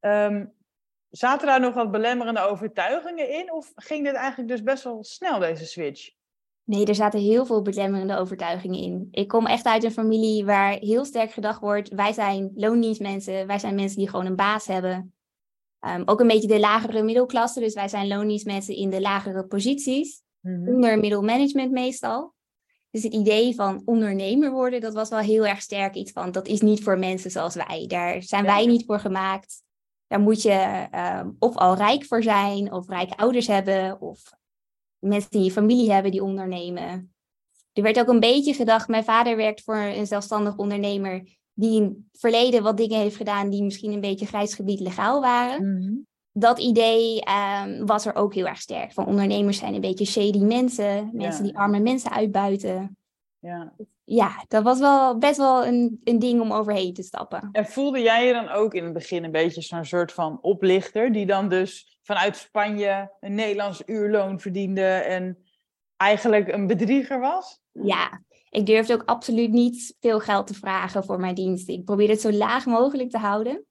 Ehm, 0.00 0.46
zaten 1.10 1.46
daar 1.46 1.60
nog 1.60 1.74
wat 1.74 1.90
belemmerende 1.90 2.40
overtuigingen 2.40 3.30
in? 3.30 3.52
Of 3.52 3.72
ging 3.74 4.04
dit 4.04 4.14
eigenlijk 4.14 4.48
dus 4.50 4.62
best 4.62 4.84
wel 4.84 5.04
snel, 5.04 5.38
deze 5.38 5.66
switch? 5.66 6.10
Nee, 6.68 6.86
er 6.86 6.94
zaten 6.94 7.20
heel 7.20 7.46
veel 7.46 7.62
belemmerende 7.62 8.16
overtuigingen 8.16 8.80
in. 8.80 9.08
Ik 9.10 9.28
kom 9.28 9.46
echt 9.46 9.64
uit 9.64 9.84
een 9.84 9.90
familie 9.90 10.44
waar 10.44 10.72
heel 10.72 11.04
sterk 11.04 11.30
gedacht 11.30 11.60
wordt: 11.60 11.88
wij 11.88 12.12
zijn 12.12 12.52
loondienstmensen, 12.54 13.46
wij 13.46 13.58
zijn 13.58 13.74
mensen 13.74 13.98
die 13.98 14.08
gewoon 14.08 14.26
een 14.26 14.36
baas 14.36 14.66
hebben. 14.66 15.14
Ehm, 15.80 16.02
ook 16.04 16.20
een 16.20 16.26
beetje 16.26 16.48
de 16.48 16.58
lagere 16.60 17.02
middelklasse, 17.02 17.60
dus 17.60 17.74
wij 17.74 17.88
zijn 17.88 18.08
loondienstmensen 18.08 18.74
in 18.74 18.90
de 18.90 19.00
lagere 19.00 19.44
posities, 19.44 20.22
Mhm. 20.40 20.68
onder 20.74 20.98
middelmanagement 20.98 21.70
meestal. 21.70 22.34
Dus 22.90 23.02
het 23.02 23.12
idee 23.12 23.54
van 23.54 23.82
ondernemer 23.84 24.50
worden, 24.50 24.80
dat 24.80 24.94
was 24.94 25.08
wel 25.08 25.18
heel 25.18 25.46
erg 25.46 25.62
sterk 25.62 25.94
iets 25.94 26.12
van, 26.12 26.32
dat 26.32 26.46
is 26.46 26.60
niet 26.60 26.82
voor 26.82 26.98
mensen 26.98 27.30
zoals 27.30 27.54
wij. 27.54 27.84
Daar 27.86 28.22
zijn 28.22 28.44
Ja. 28.44 28.54
wij 28.54 28.66
niet 28.66 28.84
voor 28.84 29.00
gemaakt. 29.00 29.62
Daar 30.06 30.20
moet 30.20 30.42
je 30.42 30.86
ehm, 30.90 31.30
of 31.38 31.56
al 31.56 31.76
rijk 31.76 32.04
voor 32.04 32.22
zijn, 32.22 32.72
of 32.72 32.88
rijke 32.88 33.16
ouders 33.16 33.46
hebben, 33.46 34.00
of 34.00 34.20
mensen 34.98 35.30
die 35.30 35.40
in 35.40 35.46
je 35.46 35.52
familie 35.52 35.92
hebben 35.92 36.10
die 36.10 36.22
ondernemen. 36.22 37.12
Er 37.72 37.82
werd 37.82 37.98
ook 38.00 38.08
een 38.08 38.20
beetje 38.20 38.54
gedacht, 38.54 38.88
mijn 38.88 39.04
vader 39.04 39.36
werkt 39.36 39.62
voor 39.62 39.76
een 39.76 40.06
zelfstandig 40.06 40.56
ondernemer 40.56 41.36
die 41.52 41.76
in 41.76 41.82
het 41.82 42.20
verleden 42.20 42.62
wat 42.62 42.76
dingen 42.76 42.98
heeft 42.98 43.16
gedaan 43.16 43.50
die 43.50 43.62
misschien 43.62 43.92
een 43.92 44.00
beetje 44.00 44.26
grijs 44.26 44.54
gebied 44.54 44.80
legaal 44.80 45.20
waren. 45.20 45.72
Mhm. 45.72 45.92
Dat 46.32 46.58
idee 46.58 47.20
ehm, 47.20 47.84
was 47.84 48.06
er 48.06 48.14
ook 48.14 48.34
heel 48.34 48.46
erg 48.46 48.60
sterk. 48.60 48.92
Van 48.92 49.06
ondernemers 49.06 49.58
zijn 49.58 49.74
een 49.74 49.80
beetje 49.80 50.04
shady 50.04 50.38
mensen, 50.38 51.10
mensen 51.12 51.44
Ja. 51.44 51.50
die 51.50 51.58
arme 51.58 51.78
mensen 51.78 52.10
uitbuiten. 52.10 52.96
Ja. 53.38 53.72
ja, 54.04 54.44
dat 54.48 54.62
was 54.62 54.78
wel 54.78 55.18
best 55.18 55.36
wel 55.36 55.66
een, 55.66 56.00
een 56.04 56.18
ding 56.18 56.40
om 56.40 56.52
overheen 56.52 56.94
te 56.94 57.02
stappen. 57.02 57.48
En 57.52 57.66
voelde 57.66 58.00
jij 58.00 58.26
je 58.26 58.32
dan 58.32 58.48
ook 58.48 58.74
in 58.74 58.84
het 58.84 58.92
begin 58.92 59.24
een 59.24 59.30
beetje 59.30 59.62
zo'n 59.62 59.84
soort 59.84 60.12
van 60.12 60.38
oplichter, 60.40 61.12
die 61.12 61.26
dan 61.26 61.48
dus 61.48 61.97
vanuit 62.08 62.36
Spanje 62.36 63.16
een 63.20 63.34
Nederlands 63.34 63.82
uurloon 63.86 64.40
verdiende 64.40 64.86
en 64.86 65.38
eigenlijk 65.96 66.48
een 66.48 66.66
bedrieger 66.66 67.20
was? 67.20 67.60
Ja, 67.72 68.22
ik 68.50 68.66
durfde 68.66 68.94
ook 68.94 69.02
absoluut 69.04 69.50
niet 69.50 69.96
veel 70.00 70.20
geld 70.20 70.46
te 70.46 70.54
vragen 70.54 71.04
voor 71.04 71.20
mijn 71.20 71.34
diensten. 71.34 71.74
Ik 71.74 71.84
probeerde 71.84 72.12
het 72.12 72.20
zo 72.22 72.32
laag 72.32 72.66
mogelijk 72.66 73.10
te 73.10 73.18
houden. 73.18 73.64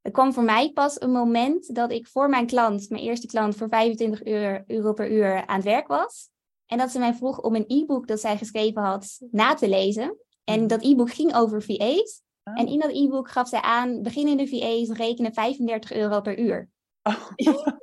Er 0.00 0.10
kwam 0.10 0.32
voor 0.32 0.42
mij 0.42 0.72
pas 0.72 1.00
een 1.00 1.10
moment 1.12 1.74
dat 1.74 1.92
ik 1.92 2.06
voor 2.06 2.28
mijn 2.28 2.46
klant, 2.46 2.88
mijn 2.90 3.02
eerste 3.02 3.26
klant, 3.26 3.56
voor 3.56 3.68
25 3.68 4.24
euro, 4.24 4.62
euro 4.66 4.92
per 4.92 5.10
uur 5.10 5.46
aan 5.46 5.56
het 5.56 5.64
werk 5.64 5.86
was. 5.86 6.30
En 6.66 6.78
dat 6.78 6.90
ze 6.90 6.98
mij 6.98 7.14
vroeg 7.14 7.40
om 7.40 7.54
een 7.54 7.64
e-book 7.66 8.06
dat 8.06 8.20
zij 8.20 8.36
geschreven 8.36 8.82
had 8.82 9.18
na 9.30 9.54
te 9.54 9.68
lezen. 9.68 10.16
En 10.44 10.58
Mhm. 10.58 10.68
dat 10.68 10.84
e-book 10.84 11.10
ging 11.10 11.34
over 11.34 11.62
VA's. 11.62 12.22
Oh. 12.44 12.60
En 12.60 12.66
in 12.66 12.78
dat 12.78 12.90
e-book 12.90 13.30
gaf 13.30 13.48
zij 13.48 13.60
aan, 13.60 14.02
beginnende 14.02 14.48
VA's 14.48 14.96
rekenen 14.96 15.32
35 15.32 15.92
euro 15.92 16.20
per 16.20 16.38
uur. 16.38 16.70
Oh. 17.02 17.30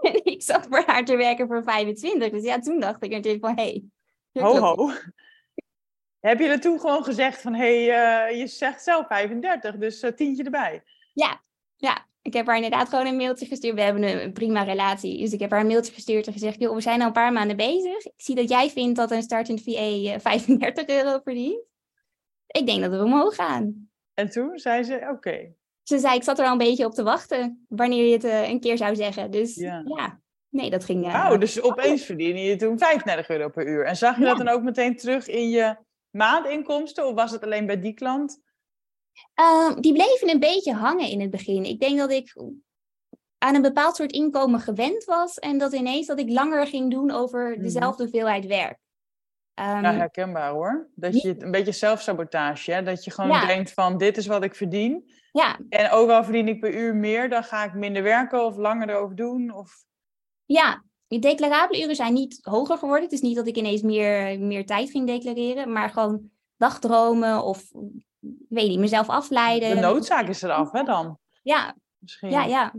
En 0.00 0.24
ik 0.24 0.42
zat 0.42 0.66
voor 0.66 0.82
haar 0.86 1.04
te 1.04 1.16
werken 1.16 1.46
voor 1.46 1.62
25. 1.62 2.30
Dus 2.30 2.42
ja, 2.42 2.58
toen 2.58 2.80
dacht 2.80 3.04
ik 3.04 3.10
natuurlijk 3.10 3.44
van, 3.44 3.56
hé. 3.56 3.62
Hey, 4.32 4.42
Ho, 4.42 4.58
ho. 4.58 4.90
Heb 6.20 6.38
je 6.38 6.48
er 6.48 6.60
toen 6.60 6.80
gewoon 6.80 7.04
gezegd 7.04 7.40
van, 7.40 7.54
hé, 7.54 7.84
hey, 7.84 8.28
eh, 8.28 8.38
je 8.38 8.46
zegt 8.46 8.82
zelf 8.82 9.06
35, 9.06 9.76
dus 9.76 10.00
eh, 10.00 10.12
tientje 10.12 10.44
erbij. 10.44 10.82
Ja, 11.12 11.42
ja. 11.76 12.06
Ik 12.22 12.34
heb 12.34 12.46
haar 12.46 12.54
inderdaad 12.54 12.88
gewoon 12.88 13.06
een 13.06 13.16
mailtje 13.16 13.46
gestuurd. 13.46 13.74
We 13.74 13.80
hebben 13.80 14.02
een, 14.02 14.22
een 14.22 14.32
prima 14.32 14.62
relatie. 14.62 15.18
Dus 15.18 15.32
ik 15.32 15.40
heb 15.40 15.50
haar 15.50 15.60
een 15.60 15.66
mailtje 15.66 15.92
gestuurd 15.92 16.26
en 16.26 16.32
gezegd... 16.32 16.60
joh, 16.60 16.74
we 16.74 16.80
zijn 16.80 17.00
al 17.00 17.06
een 17.06 17.12
paar 17.12 17.32
maanden 17.32 17.56
bezig. 17.56 18.04
Ik 18.04 18.12
zie 18.16 18.34
dat 18.34 18.48
jij 18.48 18.70
vindt 18.70 18.96
dat 18.96 19.10
een 19.10 19.22
startend 19.22 19.62
VA 19.62 19.72
eh, 19.72 20.18
35 20.18 20.86
euro 20.86 21.20
verdient. 21.24 21.64
Ik 22.46 22.66
denk 22.66 22.80
dat 22.80 22.90
we 22.90 23.04
omhoog 23.04 23.34
gaan. 23.34 23.90
En 24.14 24.30
toen 24.30 24.58
zei 24.58 24.82
ze, 24.82 25.08
oké. 25.12 25.54
Ze 25.88 25.98
zei, 25.98 26.14
ik 26.16 26.22
zat 26.22 26.38
er 26.38 26.44
al 26.46 26.52
een 26.52 26.58
beetje 26.58 26.84
op 26.84 26.94
te 26.94 27.02
wachten... 27.02 27.64
wanneer 27.68 28.04
je 28.06 28.12
het 28.12 28.24
eh, 28.24 28.48
een 28.48 28.60
keer 28.60 28.76
zou 28.76 28.96
zeggen. 28.96 29.30
Dus 29.30 29.54
Ja. 29.54 29.82
ja, 29.96 30.20
nee, 30.48 30.70
dat 30.70 30.84
ging... 30.84 31.06
eh, 31.06 31.12
Wauw, 31.12 31.36
dus 31.36 31.60
opeens 31.62 32.04
verdiende 32.04 32.40
je 32.40 32.56
toen 32.56 32.78
35 32.78 33.28
euro 33.28 33.48
per 33.48 33.66
uur. 33.68 33.84
En 33.84 33.96
zag 33.96 34.18
je 34.18 34.24
dat 34.24 34.38
dan 34.38 34.48
ook 34.48 34.62
meteen 34.62 34.96
terug 34.96 35.26
in 35.28 35.48
je 35.48 35.76
maandinkomsten? 36.10 37.06
Of 37.06 37.14
was 37.14 37.30
het 37.30 37.42
alleen 37.42 37.66
bij 37.66 37.80
die 37.80 37.94
klant? 37.94 38.40
Ehm, 39.34 39.80
die 39.80 39.92
bleven 39.92 40.30
een 40.30 40.40
beetje 40.40 40.72
hangen 40.74 41.08
in 41.08 41.20
het 41.20 41.30
begin. 41.30 41.64
Ik 41.64 41.80
denk 41.80 41.98
dat 41.98 42.10
ik 42.10 42.34
aan 43.38 43.54
een 43.54 43.62
bepaald 43.62 43.96
soort 43.96 44.12
inkomen 44.12 44.60
gewend 44.60 45.04
was. 45.04 45.38
En 45.38 45.58
dat 45.58 45.72
ineens 45.72 46.06
dat 46.06 46.18
ik 46.18 46.28
langer 46.30 46.66
ging 46.66 46.90
doen 46.90 47.10
over 47.10 47.50
Mhm. 47.50 47.62
dezelfde 47.62 48.02
hoeveelheid 48.02 48.46
werk. 48.46 48.78
Ehm, 49.58 49.82
Ja, 49.82 49.92
herkenbaar 49.92 50.50
hoor. 50.50 50.88
Dat 50.94 51.22
je 51.22 51.34
een 51.42 51.50
beetje 51.50 51.72
zelfsabotage, 51.72 52.72
hè? 52.72 52.82
dat 52.82 53.04
je 53.04 53.10
gewoon 53.10 53.30
Ja. 53.30 53.46
denkt 53.46 53.72
van 53.72 53.96
dit 53.98 54.16
is 54.16 54.26
wat 54.26 54.44
ik 54.44 54.54
verdien. 54.54 55.10
ja, 55.32 55.58
En 55.68 55.90
ook 55.90 56.10
al 56.10 56.24
verdien 56.24 56.48
ik 56.48 56.60
per 56.60 56.74
uur 56.74 56.94
meer, 56.94 57.28
dan 57.28 57.44
ga 57.44 57.64
ik 57.64 57.74
minder 57.74 58.02
werken 58.02 58.44
of 58.44 58.56
langer 58.56 58.88
erover 58.88 59.16
doen. 59.16 59.54
Of... 59.54 59.84
ja, 60.44 60.82
die 61.06 61.18
declarabele 61.18 61.82
uren 61.82 61.96
zijn 61.96 62.12
niet 62.12 62.38
hoger 62.42 62.78
geworden. 62.78 63.04
Het 63.04 63.12
is 63.12 63.20
niet 63.20 63.36
dat 63.36 63.46
ik 63.46 63.56
ineens 63.56 63.82
meer, 63.82 64.40
meer 64.40 64.66
tijd 64.66 64.90
ging 64.90 65.06
declareren. 65.06 65.72
Maar 65.72 65.90
gewoon 65.90 66.30
dagdromen 66.56 67.44
of, 67.44 67.64
weet 68.48 68.68
niet, 68.68 68.78
mezelf 68.78 69.08
afleiden. 69.08 69.68
De 69.74 69.80
noodzaak 69.80 70.28
is 70.28 70.42
eraf, 70.42 70.72
hè 70.72 70.82
dan? 70.82 71.18
Ja, 71.42 71.74
Misschien. 71.98 72.30
ja, 72.30 72.44
ja. 72.44 72.72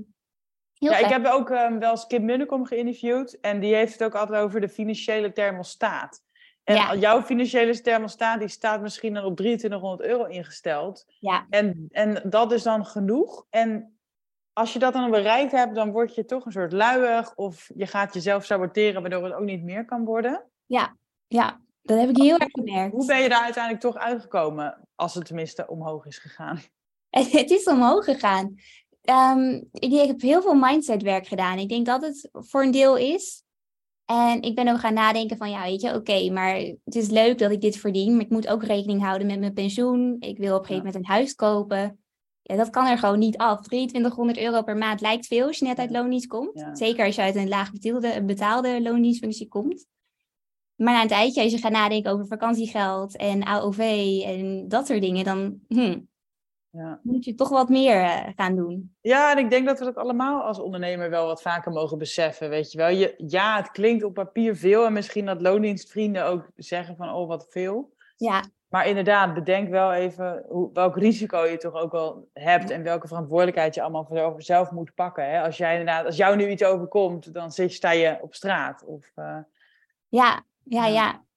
Heel 0.74 0.92
Ja, 0.92 0.98
ik 0.98 1.06
heb 1.06 1.26
ook 1.26 1.50
ehm, 1.50 1.80
wel 1.80 1.92
eens 1.92 2.08
Kim 2.08 2.26
Munnekom 2.26 2.66
geïnterviewd. 2.66 3.40
En 3.40 3.60
die 3.60 3.76
heeft 3.76 3.94
het 3.94 4.04
ook 4.04 4.16
altijd 4.16 4.42
over 4.42 4.62
de 4.62 4.70
financiële 4.70 5.32
thermostaat. 5.34 6.22
En 6.70 6.76
Ja. 6.76 6.96
jouw 6.96 7.22
financiële 7.22 7.82
thermostaat 7.82 8.40
die 8.40 8.48
staat 8.48 8.82
misschien 8.82 9.14
dan 9.14 9.24
op 9.24 9.36
2300 9.36 10.10
euro 10.10 10.26
ingesteld. 10.26 11.06
Ja. 11.20 11.46
En, 11.50 11.88
en 11.92 12.22
dat 12.26 12.52
is 12.52 12.64
dan 12.64 12.86
genoeg. 12.86 13.46
En 13.50 14.00
als 14.54 14.74
je 14.74 14.80
dat 14.80 14.94
dan 14.94 15.12
bereikt 15.12 15.52
hebt, 15.52 15.76
dan 15.76 15.92
word 15.92 16.16
je 16.16 16.26
toch 16.26 16.46
een 16.46 16.52
soort 16.52 16.72
luiig. 16.72 17.36
Of 17.36 17.70
je 17.76 17.88
gaat 17.88 18.14
jezelf 18.14 18.46
saboteren, 18.46 19.02
waardoor 19.02 19.24
het 19.24 19.34
ook 19.34 19.44
niet 19.44 19.64
meer 19.64 19.86
kan 19.86 20.06
worden. 20.06 20.44
Ja, 20.66 20.96
ja, 21.28 21.62
dat 21.82 22.00
heb 22.00 22.10
ik 22.10 22.18
heel 22.18 22.38
erg 22.38 22.52
gemerkt. 22.52 22.94
Hoe 22.94 23.06
ben 23.06 23.22
je 23.22 23.30
daar 23.30 23.44
uiteindelijk 23.44 23.84
toch 23.84 23.98
uitgekomen? 23.98 24.88
Als 24.96 25.14
het 25.14 25.26
tenminste 25.26 25.68
omhoog 25.68 26.06
is 26.06 26.18
gegaan. 26.18 26.60
Het 27.10 27.50
is 27.52 27.64
omhoog 27.64 28.06
gegaan. 28.06 28.56
Ehm, 29.02 29.62
ik 29.72 30.08
heb 30.08 30.22
heel 30.22 30.42
veel 30.42 30.54
mindsetwerk 30.54 31.28
gedaan. 31.28 31.58
Ik 31.58 31.70
denk 31.70 31.86
dat 31.86 32.02
het 32.02 32.30
voor 32.32 32.64
een 32.64 32.72
deel 32.72 32.98
is. 32.98 33.44
En 34.10 34.42
ik 34.42 34.56
ben 34.56 34.68
ook 34.68 34.80
gaan 34.80 34.94
nadenken 34.94 35.38
van, 35.38 35.50
ja, 35.50 35.64
weet 35.64 35.82
je, 35.82 35.96
oké, 35.96 36.30
maar 36.32 36.56
het 36.56 36.96
is 36.96 37.10
leuk 37.10 37.38
dat 37.38 37.52
ik 37.52 37.62
dit 37.62 37.78
verdien, 37.78 38.12
maar 38.12 38.22
ik 38.22 38.30
moet 38.30 38.48
ook 38.48 38.64
rekening 38.64 39.02
houden 39.02 39.28
met 39.28 39.40
mijn 39.40 39.54
pensioen. 39.54 40.16
Ik 40.20 40.38
wil 40.38 40.54
op 40.56 40.60
een 40.60 40.66
gegeven 40.66 40.86
moment 40.86 40.96
een 40.96 41.14
huis 41.14 41.36
kopen. 41.36 42.00
Ja, 42.42 42.56
dat 42.56 42.70
kan 42.70 42.86
er 42.86 42.98
gewoon 42.98 43.20
niet 43.20 43.38
af. 43.38 43.62
2300 43.62 44.40
euro 44.40 44.62
per 44.62 44.78
maand 44.78 45.02
lijkt 45.02 45.28
veel 45.28 45.48
als 45.48 45.60
je 45.60 45.66
net 45.66 45.78
uit 45.78 45.92
loondienst 45.92 46.28
komt. 46.28 46.60
Ja. 46.60 46.76
Zeker 46.76 47.06
als 47.06 47.16
je 47.16 47.22
uit 47.22 47.36
een 47.36 47.48
laag 47.48 47.72
betaalde, 47.72 48.24
betaalde 48.24 48.82
loondienstfunctie 48.82 49.48
komt. 49.48 49.86
Maar 50.76 50.94
na 50.94 51.02
een 51.02 51.08
tijdje, 51.08 51.44
als 51.44 51.52
je 51.52 51.58
gaat 51.58 51.72
nadenken 51.72 52.12
over 52.12 52.28
vakantiegeld 52.28 53.18
en 53.18 53.44
AOV 53.44 53.80
en 54.26 54.68
dat 54.68 54.88
soort 54.88 55.02
dingen, 55.02 55.26
dan 55.26 55.60
hm, 55.68 56.00
Ja. 56.72 57.00
moet 57.04 57.26
je 57.26 57.36
toch 57.36 57.50
wat 57.50 57.70
meer 57.70 58.02
eh, 58.02 58.34
gaan 58.36 58.56
doen. 58.56 58.96
Ja, 59.02 59.32
en 59.32 59.38
ik 59.38 59.50
denk 59.50 59.68
dat 59.68 59.80
we 59.80 59.86
dat 59.86 59.96
allemaal 59.96 60.42
als 60.42 60.60
ondernemer 60.60 61.10
wel 61.10 61.26
wat 61.26 61.42
vaker 61.42 61.72
mogen 61.72 61.98
beseffen, 61.98 62.50
weet 62.50 62.72
je 62.72 62.78
wel. 62.78 62.90
Je, 62.90 63.14
ja, 63.18 63.58
het 63.58 63.72
klinkt 63.72 64.04
op 64.04 64.14
papier 64.14 64.56
veel 64.56 64.86
en 64.86 64.94
misschien 64.94 65.26
dat 65.26 65.42
loondienstvrienden 65.42 66.26
ook 66.26 66.50
zeggen 66.56 66.96
van, 66.96 67.14
oh, 67.14 67.28
wat 67.28 67.48
veel. 67.50 67.94
Ja, 68.18 68.44
Maar 68.68 68.88
inderdaad, 68.88 69.34
bedenk 69.34 69.70
wel 69.70 69.94
even 69.94 70.46
hoe, 70.48 70.70
welk 70.74 70.98
risico 70.98 71.46
je 71.46 71.58
toch 71.58 71.74
ook 71.74 71.92
wel 71.92 72.30
hebt 72.34 72.70
en 72.70 72.84
welke 72.84 73.08
verantwoordelijkheid 73.08 73.76
je 73.76 73.82
allemaal 73.82 74.06
voor 74.06 74.42
zelf 74.42 74.72
moet 74.72 74.94
pakken. 74.94 75.30
Hè? 75.30 75.42
Als 75.42 75.58
jij 75.58 75.72
inderdaad, 75.72 76.06
als 76.06 76.18
jou 76.18 76.36
nu 76.36 76.50
iets 76.50 76.64
overkomt, 76.64 77.34
dan 77.34 77.52
zit, 77.52 77.74
sta 77.74 77.92
je 77.92 78.18
op 78.22 78.36
straat. 78.36 78.86
Of, 78.86 79.12
eh, 79.16 79.38
ja, 80.08 80.44
ja, 80.64 80.86
Ja. 80.88 81.28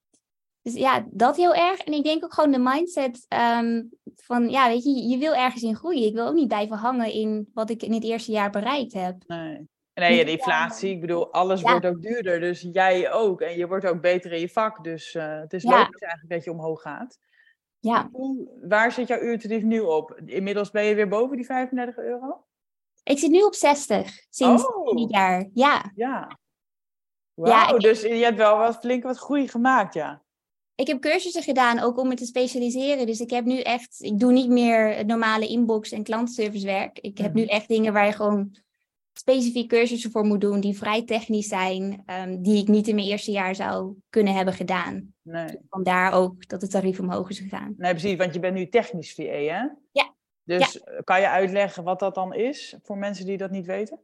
Dus 0.63 0.75
ja, 0.75 1.07
dat 1.11 1.37
heel 1.37 1.55
erg. 1.55 1.79
En 1.81 1.93
ik 1.93 2.05
denk 2.05 2.25
ook 2.25 2.35
gewoon 2.35 2.51
de 2.51 2.59
mindset 2.59 3.25
ehm, 3.29 3.83
van, 4.15 4.49
ja, 4.51 4.69
weet 4.69 4.85
je, 4.85 4.91
je 5.09 5.19
wil 5.19 5.35
ergens 5.35 5.63
in 5.63 5.77
groeien. 5.77 6.07
Ik 6.07 6.15
wil 6.15 6.27
ook 6.27 6.35
niet 6.35 6.49
blijven 6.49 6.77
hangen 6.77 7.13
in 7.13 7.51
wat 7.55 7.71
ik 7.71 7.83
in 7.83 7.93
het 7.93 8.05
eerste 8.05 8.33
jaar 8.33 8.51
bereikt 8.51 8.93
heb. 8.93 9.15
nee. 9.27 9.71
Nee, 9.95 10.17
ja, 10.17 10.25
de 10.25 10.31
inflatie, 10.31 10.91
ik 10.91 11.01
bedoel, 11.01 11.33
alles 11.33 11.61
Ja. 11.61 11.71
wordt 11.71 11.87
ook 11.87 12.03
duurder, 12.03 12.41
dus 12.41 12.67
jij 12.73 13.13
ook. 13.13 13.41
En 13.41 13.57
je 13.57 13.67
wordt 13.69 13.87
ook 13.87 14.01
beter 14.01 14.33
in 14.33 14.41
je 14.41 14.49
vak, 14.49 14.85
dus 14.85 15.15
eh, 15.15 15.39
het 15.41 15.53
is 15.53 15.63
Ja. 15.63 15.71
logisch 15.79 16.01
eigenlijk 16.01 16.33
dat 16.33 16.45
je 16.45 16.51
omhoog 16.51 16.83
gaat. 16.83 17.19
Ja, 17.79 18.09
Hoe, 18.13 18.49
waar 18.63 18.93
zit 18.93 19.09
jouw 19.09 19.21
uurtarief 19.21 19.63
nu 19.63 19.81
op? 19.81 20.21
Inmiddels 20.25 20.71
ben 20.71 20.85
je 20.85 20.95
weer 20.95 21.09
boven 21.09 21.37
die 21.37 21.47
35 21.47 21.97
euro? 21.97 22.45
ik 23.03 23.19
zit 23.19 23.31
nu 23.31 23.43
op 23.43 23.55
60 23.55 24.27
sinds 24.31 24.67
Oh. 24.67 24.97
dit 24.97 25.11
jaar. 25.11 25.49
Ja, 25.55 25.93
Ja. 25.95 26.29
Ik- 27.35 27.81
dus 27.81 28.01
je 28.03 28.09
hebt 28.25 28.37
wel 28.37 28.59
wat 28.59 28.77
flink 28.79 29.03
wat 29.03 29.19
groei 29.19 29.49
gemaakt, 29.49 29.95
ja. 29.95 30.23
Ik 30.75 30.87
heb 30.87 31.01
cursussen 31.01 31.43
gedaan 31.43 31.79
ook 31.79 31.99
om 31.99 32.09
me 32.09 32.15
te 32.15 32.27
specialiseren. 32.27 33.07
Dus 33.07 33.21
ik 33.21 33.31
heb 33.31 33.45
nu 33.45 33.61
echt, 33.61 33.97
ik 33.99 34.19
doe 34.19 34.33
niet 34.33 34.49
meer 34.49 34.97
het 34.97 35.07
normale 35.07 35.47
inbox 35.49 35.91
en 35.93 36.03
klantenservicewerk. 36.03 36.99
Ik 36.99 37.19
heb 37.19 37.35
nu 37.35 37.43
Mhm. 37.43 37.51
echt 37.51 37.69
dingen 37.69 37.93
waar 37.93 38.07
je 38.07 38.13
gewoon 38.13 38.57
specifiek 39.19 39.69
cursussen 39.69 40.11
voor 40.11 40.25
moet 40.25 40.41
doen, 40.41 40.61
die 40.61 40.77
vrij 40.79 41.03
technisch 41.05 41.49
zijn, 41.49 42.03
ehm, 42.07 42.43
die 42.43 42.57
ik 42.63 42.69
niet 42.69 42.89
in 42.89 42.95
mijn 42.95 43.07
eerste 43.07 43.31
jaar 43.31 43.55
zou 43.55 43.95
kunnen 44.11 44.35
hebben 44.35 44.55
gedaan. 44.55 45.15
Nee. 45.23 45.59
Vandaar 45.69 46.13
ook 46.13 46.49
dat 46.49 46.63
het 46.63 46.71
tarief 46.71 47.01
omhoog 47.01 47.31
is 47.31 47.39
gegaan. 47.39 47.75
nee, 47.77 47.91
precies, 47.91 48.17
want 48.17 48.35
je 48.35 48.41
bent 48.41 48.55
nu 48.55 48.69
technisch 48.69 49.15
VA, 49.15 49.23
hè? 49.23 49.67
Ja. 49.93 50.15
Dus 50.45 50.81
eh, 50.81 50.99
kan 51.05 51.21
je 51.21 51.29
uitleggen 51.29 51.85
wat 51.85 51.99
dat 51.99 52.15
dan 52.15 52.35
is 52.35 52.77
voor 52.83 52.97
mensen 52.99 53.27
die 53.27 53.37
dat 53.37 53.51
niet 53.51 53.67
weten? 53.67 54.01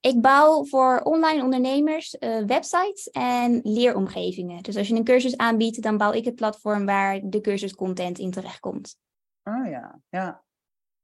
Ik 0.00 0.20
bouw 0.20 0.64
voor 0.64 1.00
online 1.00 1.42
ondernemers 1.42 2.18
eh, 2.18 2.44
websites 2.44 3.10
en 3.10 3.60
leeromgevingen. 3.62 4.62
Dus 4.62 4.76
als 4.76 4.88
je 4.88 4.94
een 4.94 5.04
cursus 5.04 5.36
aanbiedt, 5.36 5.82
dan 5.82 5.96
bouw 5.96 6.12
ik 6.12 6.24
het 6.24 6.34
platform 6.34 6.86
waar 6.86 7.20
de 7.24 7.40
cursuscontent 7.40 8.18
in 8.18 8.30
terechtkomt. 8.30 8.96
Oh 9.44 9.66
ja, 9.70 10.00
ja. 10.08 10.44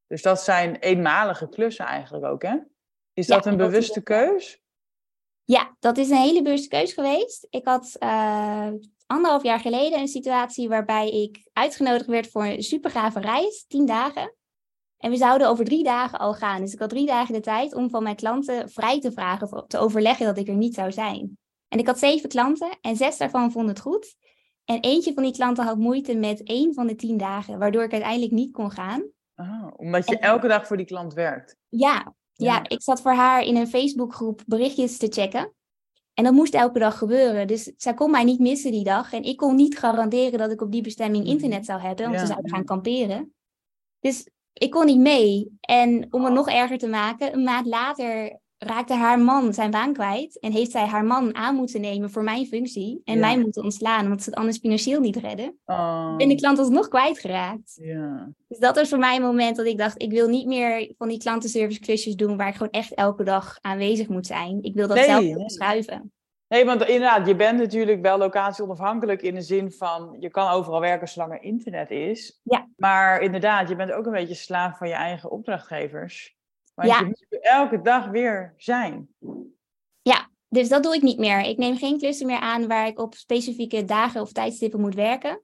Dus 0.07 0.23
dat 0.23 0.43
zijn 0.43 0.77
eenmalige 0.77 1.49
klussen 1.49 1.85
eigenlijk 1.85 2.25
ook, 2.25 2.43
hè? 2.43 2.57
Is 3.13 3.27
Ja, 3.27 3.35
dat 3.37 3.47
een 3.47 3.57
dat 3.57 3.67
bewuste 3.69 3.99
het, 3.99 4.05
keus? 4.05 4.63
Ja, 5.45 5.77
dat 5.79 5.97
is 5.97 6.11
een 6.11 6.17
hele 6.17 6.43
bewuste 6.43 6.69
keus 6.69 6.93
geweest. 6.93 7.47
Ik 7.51 7.65
had 7.65 7.97
eh, 7.99 8.71
anderhalf 9.07 9.43
jaar 9.43 9.61
geleden 9.61 9.99
een 9.99 10.09
situatie 10.09 10.69
waarbij 10.69 11.11
ik 11.11 11.49
uitgenodigd 11.53 12.07
werd 12.07 12.31
voor 12.31 12.45
een 12.45 12.63
supergave 12.63 13.21
reis, 13.21 13.65
tien 13.69 13.87
dagen. 13.87 14.35
En 15.05 15.11
we 15.11 15.17
zouden 15.17 15.49
over 15.49 15.65
drie 15.65 15.83
dagen 15.83 16.19
al 16.19 16.35
gaan. 16.35 16.61
Dus 16.61 16.73
ik 16.73 16.79
had 16.79 16.89
drie 16.89 17.07
dagen 17.07 17.35
de 17.35 17.41
tijd 17.41 17.75
om 17.75 17.91
van 17.91 18.03
mijn 18.03 18.17
klanten 18.17 18.71
vrij 18.71 19.01
te 19.01 19.13
vragen, 19.13 19.53
of 19.53 19.67
te 19.67 19.79
overleggen 19.79 20.27
dat 20.27 20.39
ik 20.39 20.49
er 20.49 20.55
niet 20.55 20.75
zou 20.75 20.93
zijn. 20.93 21.39
En 21.69 21.79
ik 21.79 21.87
had 21.87 21.99
zeven 21.99 22.29
klanten 22.29 22.79
en 22.81 22.97
zes 22.97 23.17
daarvan 23.17 23.53
vonden 23.53 23.71
het 23.71 23.81
goed. 23.81 24.17
En 24.65 24.81
eentje 24.81 25.13
van 25.13 25.23
die 25.23 25.33
klanten 25.33 25.65
had 25.65 25.79
moeite 25.79 26.15
met 26.15 26.43
één 26.43 26.75
van 26.75 26.87
de 26.87 26.95
tien 26.95 27.17
dagen, 27.17 27.59
waardoor 27.59 27.83
ik 27.83 27.93
uiteindelijk 27.93 28.33
niet 28.33 28.53
kon 28.53 28.71
gaan. 28.71 29.03
Oh, 29.37 29.67
omdat 29.77 30.09
je 30.09 30.19
En- 30.19 30.29
elke 30.29 30.49
dag 30.49 30.67
voor 30.67 30.77
die 30.77 30.87
klant 30.87 31.15
werkt. 31.15 31.57
Ja, 31.69 32.15
ja. 32.33 32.55
Ja. 32.55 32.69
ik 32.69 32.83
zat 32.83 33.01
voor 33.01 33.15
haar 33.15 33.43
in 33.43 33.57
een 33.57 33.69
Facebookgroep 33.69 34.43
berichtjes 34.47 34.97
te 34.99 35.07
checken. 35.09 35.53
En 36.15 36.25
dat 36.25 36.33
moest 36.33 36.55
elke 36.55 36.79
dag 36.79 36.99
gebeuren. 36.99 37.47
Dus 37.47 37.73
zij 37.77 37.95
kon 37.95 38.11
mij 38.11 38.25
niet 38.25 38.41
missen 38.41 38.73
die 38.73 38.85
dag. 38.85 39.13
En 39.13 39.23
ik 39.23 39.37
kon 39.37 39.57
niet 39.57 39.79
garanderen 39.79 40.39
dat 40.39 40.51
ik 40.51 40.61
op 40.61 40.73
die 40.73 40.83
bestemming 40.83 41.27
internet 41.27 41.65
zou 41.65 41.81
hebben. 41.81 42.05
Want 42.05 42.15
Ja, 42.15 42.21
ze 42.21 42.27
zouden 42.27 42.51
ja. 42.51 42.57
gaan 42.57 42.65
kamperen. 42.65 43.35
Dus 44.01 44.29
ik 44.55 44.71
kon 44.71 44.87
niet 44.87 44.99
mee. 44.99 45.57
En 45.61 46.07
om 46.11 46.25
het 46.25 46.33
nog 46.35 46.49
erger 46.49 46.79
te 46.79 46.89
maken, 46.89 47.35
een 47.35 47.43
maand 47.43 47.67
later 47.67 48.39
raakte 48.59 48.95
haar 48.95 49.19
man 49.19 49.55
zijn 49.55 49.71
baan 49.71 49.93
kwijt. 49.93 50.41
En 50.41 50.53
heeft 50.53 50.71
zij 50.71 50.85
haar 50.87 51.05
man 51.05 51.35
aan 51.35 51.55
moeten 51.55 51.81
nemen 51.81 52.11
voor 52.11 52.23
mijn 52.23 52.47
functie. 52.47 53.01
En 53.05 53.15
Ja. 53.15 53.21
mij 53.21 53.39
moeten 53.41 53.63
ontslaan, 53.63 54.05
omdat 54.05 54.23
ze 54.23 54.31
het 54.31 54.39
anders 54.39 54.59
financieel 54.59 55.01
niet 55.01 55.17
redden. 55.17 55.59
Oh, 55.65 56.17
Ben 56.17 56.29
de 56.29 56.35
klant 56.35 56.59
alsnog 56.59 56.89
kwijtgeraakt. 56.89 57.79
ja. 57.83 58.33
Dus 58.49 58.59
dat 58.59 58.77
was 58.77 58.89
voor 58.89 58.99
mij 58.99 59.17
een 59.17 59.23
moment 59.23 59.57
dat 59.57 59.67
ik 59.67 59.79
dacht, 59.79 60.03
ik 60.03 60.11
wil 60.11 60.29
niet 60.29 60.47
meer 60.47 60.93
van 60.99 61.09
die 61.09 61.19
klantenservice 61.19 61.81
klusjes 61.81 62.15
doen 62.15 62.37
waar 62.37 62.49
ik 62.49 62.55
gewoon 62.55 62.73
echt 62.73 62.95
elke 62.95 63.25
dag 63.25 63.59
aanwezig 63.61 64.09
moet 64.09 64.27
zijn. 64.27 64.63
Ik 64.63 64.75
wil 64.75 64.87
dat 64.87 64.97
Nee, 64.97 65.07
zelf 65.07 65.21
nee. 65.23 66.01
Nee, 66.55 66.65
want 66.65 66.85
inderdaad, 66.85 67.27
je 67.27 67.37
bent 67.37 67.59
natuurlijk 67.59 68.03
wel 68.03 68.19
locatie 68.19 68.65
onafhankelijk 68.65 69.23
in 69.23 69.35
de 69.35 69.43
zin 69.43 69.73
van 69.73 70.17
je 70.19 70.31
kan 70.31 70.51
overal 70.51 70.81
werken 70.81 71.09
zolang 71.09 71.33
er 71.33 71.43
internet 71.43 71.91
is. 71.91 72.41
Ja. 72.43 72.69
Maar 72.77 73.21
inderdaad, 73.21 73.69
je 73.69 73.77
bent 73.77 73.93
ook 73.93 74.07
een 74.07 74.13
beetje 74.13 74.35
slaaf 74.35 74.79
van 74.79 74.89
je 74.89 74.95
eigen 74.95 75.31
opdrachtgevers. 75.31 76.37
Want 76.75 76.89
Ja. 76.89 76.99
je 76.99 77.05
moet 77.05 77.27
er 77.29 77.41
elke 77.41 77.81
dag 77.81 78.07
weer 78.07 78.55
zijn. 78.57 79.09
Dus 80.55 80.69
dat 80.69 80.83
doe 80.83 80.95
ik 80.95 81.03
niet 81.03 81.19
meer. 81.19 81.41
Ik 81.41 81.57
neem 81.57 81.77
geen 81.77 81.99
klussen 81.99 82.27
meer 82.27 82.39
aan 82.39 82.67
waar 82.67 82.87
ik 82.87 82.99
op 82.99 83.15
specifieke 83.15 83.85
dagen 83.85 84.21
of 84.21 84.33
tijdstippen 84.33 84.81
moet 84.81 84.95
werken. 84.95 85.43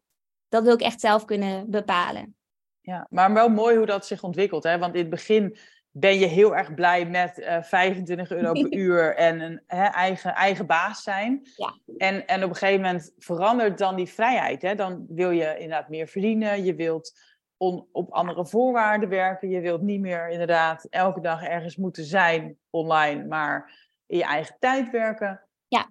Dat 0.49 0.63
wil 0.63 0.75
ik 0.75 0.81
echt 0.81 1.01
zelf 1.01 1.25
kunnen 1.25 1.71
bepalen. 1.71 2.37
Ja, 2.81 3.07
maar 3.11 3.33
wel 3.33 3.49
mooi 3.49 3.77
hoe 3.77 3.87
dat 3.87 4.07
zich 4.07 4.23
ontwikkelt. 4.23 4.63
Hè? 4.63 4.79
Want 4.79 4.95
in 4.95 5.01
het 5.01 5.11
begin 5.11 5.57
ben 5.91 6.19
je 6.19 6.27
heel 6.27 6.57
erg 6.57 6.75
blij 6.75 7.07
met 7.07 7.39
eh 7.39 7.63
25 7.63 8.31
euro 8.31 8.53
per 8.53 8.73
uur 8.85 9.15
en 9.17 9.41
een 9.41 9.63
hè, 9.67 9.85
eigen, 9.85 10.35
eigen 10.35 10.67
baas 10.67 11.03
zijn. 11.03 11.41
Ja. 11.57 11.75
En, 11.97 12.27
en 12.27 12.45
op 12.45 12.51
een 12.51 12.57
gegeven 12.57 12.81
moment 12.83 13.13
verandert 13.19 13.79
dan 13.79 13.97
die 13.97 14.09
vrijheid. 14.09 14.63
Hè? 14.63 14.75
Dan 14.75 15.05
wil 15.09 15.31
je 15.31 15.55
inderdaad 15.59 15.89
meer 15.89 16.07
verdienen. 16.07 16.65
Je 16.65 16.75
wilt 16.75 17.13
on- 17.57 17.87
op 17.93 18.11
andere 18.13 18.47
voorwaarden 18.47 19.09
werken. 19.09 19.49
Je 19.49 19.61
wilt 19.61 19.83
niet 19.83 20.01
meer 20.01 20.29
inderdaad 20.29 20.87
elke 20.91 21.21
dag 21.21 21.45
ergens 21.45 21.77
moeten 21.77 22.05
zijn 22.05 22.57
online, 22.71 23.27
maar 23.27 23.79
in 24.07 24.17
je 24.19 24.25
eigen 24.25 24.57
tijd 24.59 24.91
werken. 24.91 25.41
Ja. 25.69 25.91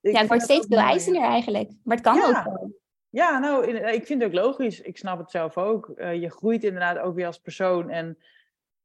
Ik 0.00 0.12
ja, 0.12 0.18
het 0.18 0.28
wordt 0.28 0.42
steeds 0.42 0.66
mooi. 0.66 0.82
bewijzender 0.82 1.22
eigenlijk. 1.22 1.70
Maar 1.84 1.96
het 1.96 2.04
kan 2.06 2.16
Ja. 2.16 2.26
ook 2.28 2.44
wel. 2.44 2.80
Ja, 3.08 3.38
nou, 3.38 3.66
ik 3.76 4.06
vind 4.06 4.22
het 4.22 4.30
ook 4.30 4.36
logisch. 4.44 4.80
Ik 4.80 4.96
snap 4.98 5.18
het 5.18 5.30
zelf 5.30 5.56
ook. 5.58 5.88
Eh, 5.88 6.20
je 6.20 6.30
groeit 6.30 6.64
inderdaad 6.64 6.98
ook 6.98 7.14
weer 7.14 7.26
als 7.26 7.38
persoon 7.38 7.90
en 7.90 8.18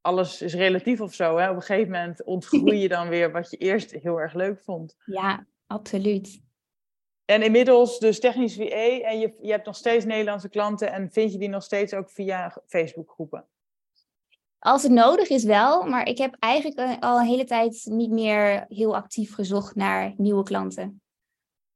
alles 0.08 0.42
is 0.42 0.54
relatief 0.54 1.00
of 1.00 1.14
zo. 1.14 1.36
Hè? 1.36 1.50
Op 1.50 1.56
een 1.56 1.62
gegeven 1.62 1.90
moment 1.90 2.24
ontgroei 2.24 2.78
je 2.78 2.88
dan 2.88 3.08
weer 3.08 3.32
wat 3.32 3.50
je 3.50 3.56
eerst 3.56 3.90
heel 3.90 4.20
erg 4.20 4.34
leuk 4.34 4.60
vond. 4.62 4.96
Ja, 5.04 5.46
absoluut. 5.66 6.40
En 7.24 7.42
inmiddels 7.42 7.98
dus 7.98 8.20
technisch 8.20 8.56
VA 8.56 9.00
en 9.00 9.18
je, 9.18 9.34
je 9.40 9.50
hebt 9.50 9.66
nog 9.66 9.76
steeds 9.76 10.04
Nederlandse 10.04 10.48
klanten 10.48 10.92
en 10.92 11.10
vind 11.10 11.32
je 11.32 11.38
die 11.38 11.48
nog 11.48 11.62
steeds 11.62 11.94
ook 11.94 12.10
via 12.10 12.62
Facebookgroepen? 12.66 13.46
Als 14.58 14.82
het 14.82 14.92
nodig 14.92 15.28
is 15.28 15.44
wel, 15.44 15.84
maar 15.84 16.06
ik 16.06 16.18
heb 16.18 16.36
eigenlijk 16.38 16.78
eh, 16.78 16.98
al 17.00 17.18
een 17.18 17.26
hele 17.26 17.44
tijd 17.44 17.82
niet 17.84 18.10
meer 18.10 18.64
heel 18.68 18.96
actief 18.96 19.34
gezocht 19.34 19.74
naar 19.74 20.14
nieuwe 20.16 20.42
klanten. 20.42 21.02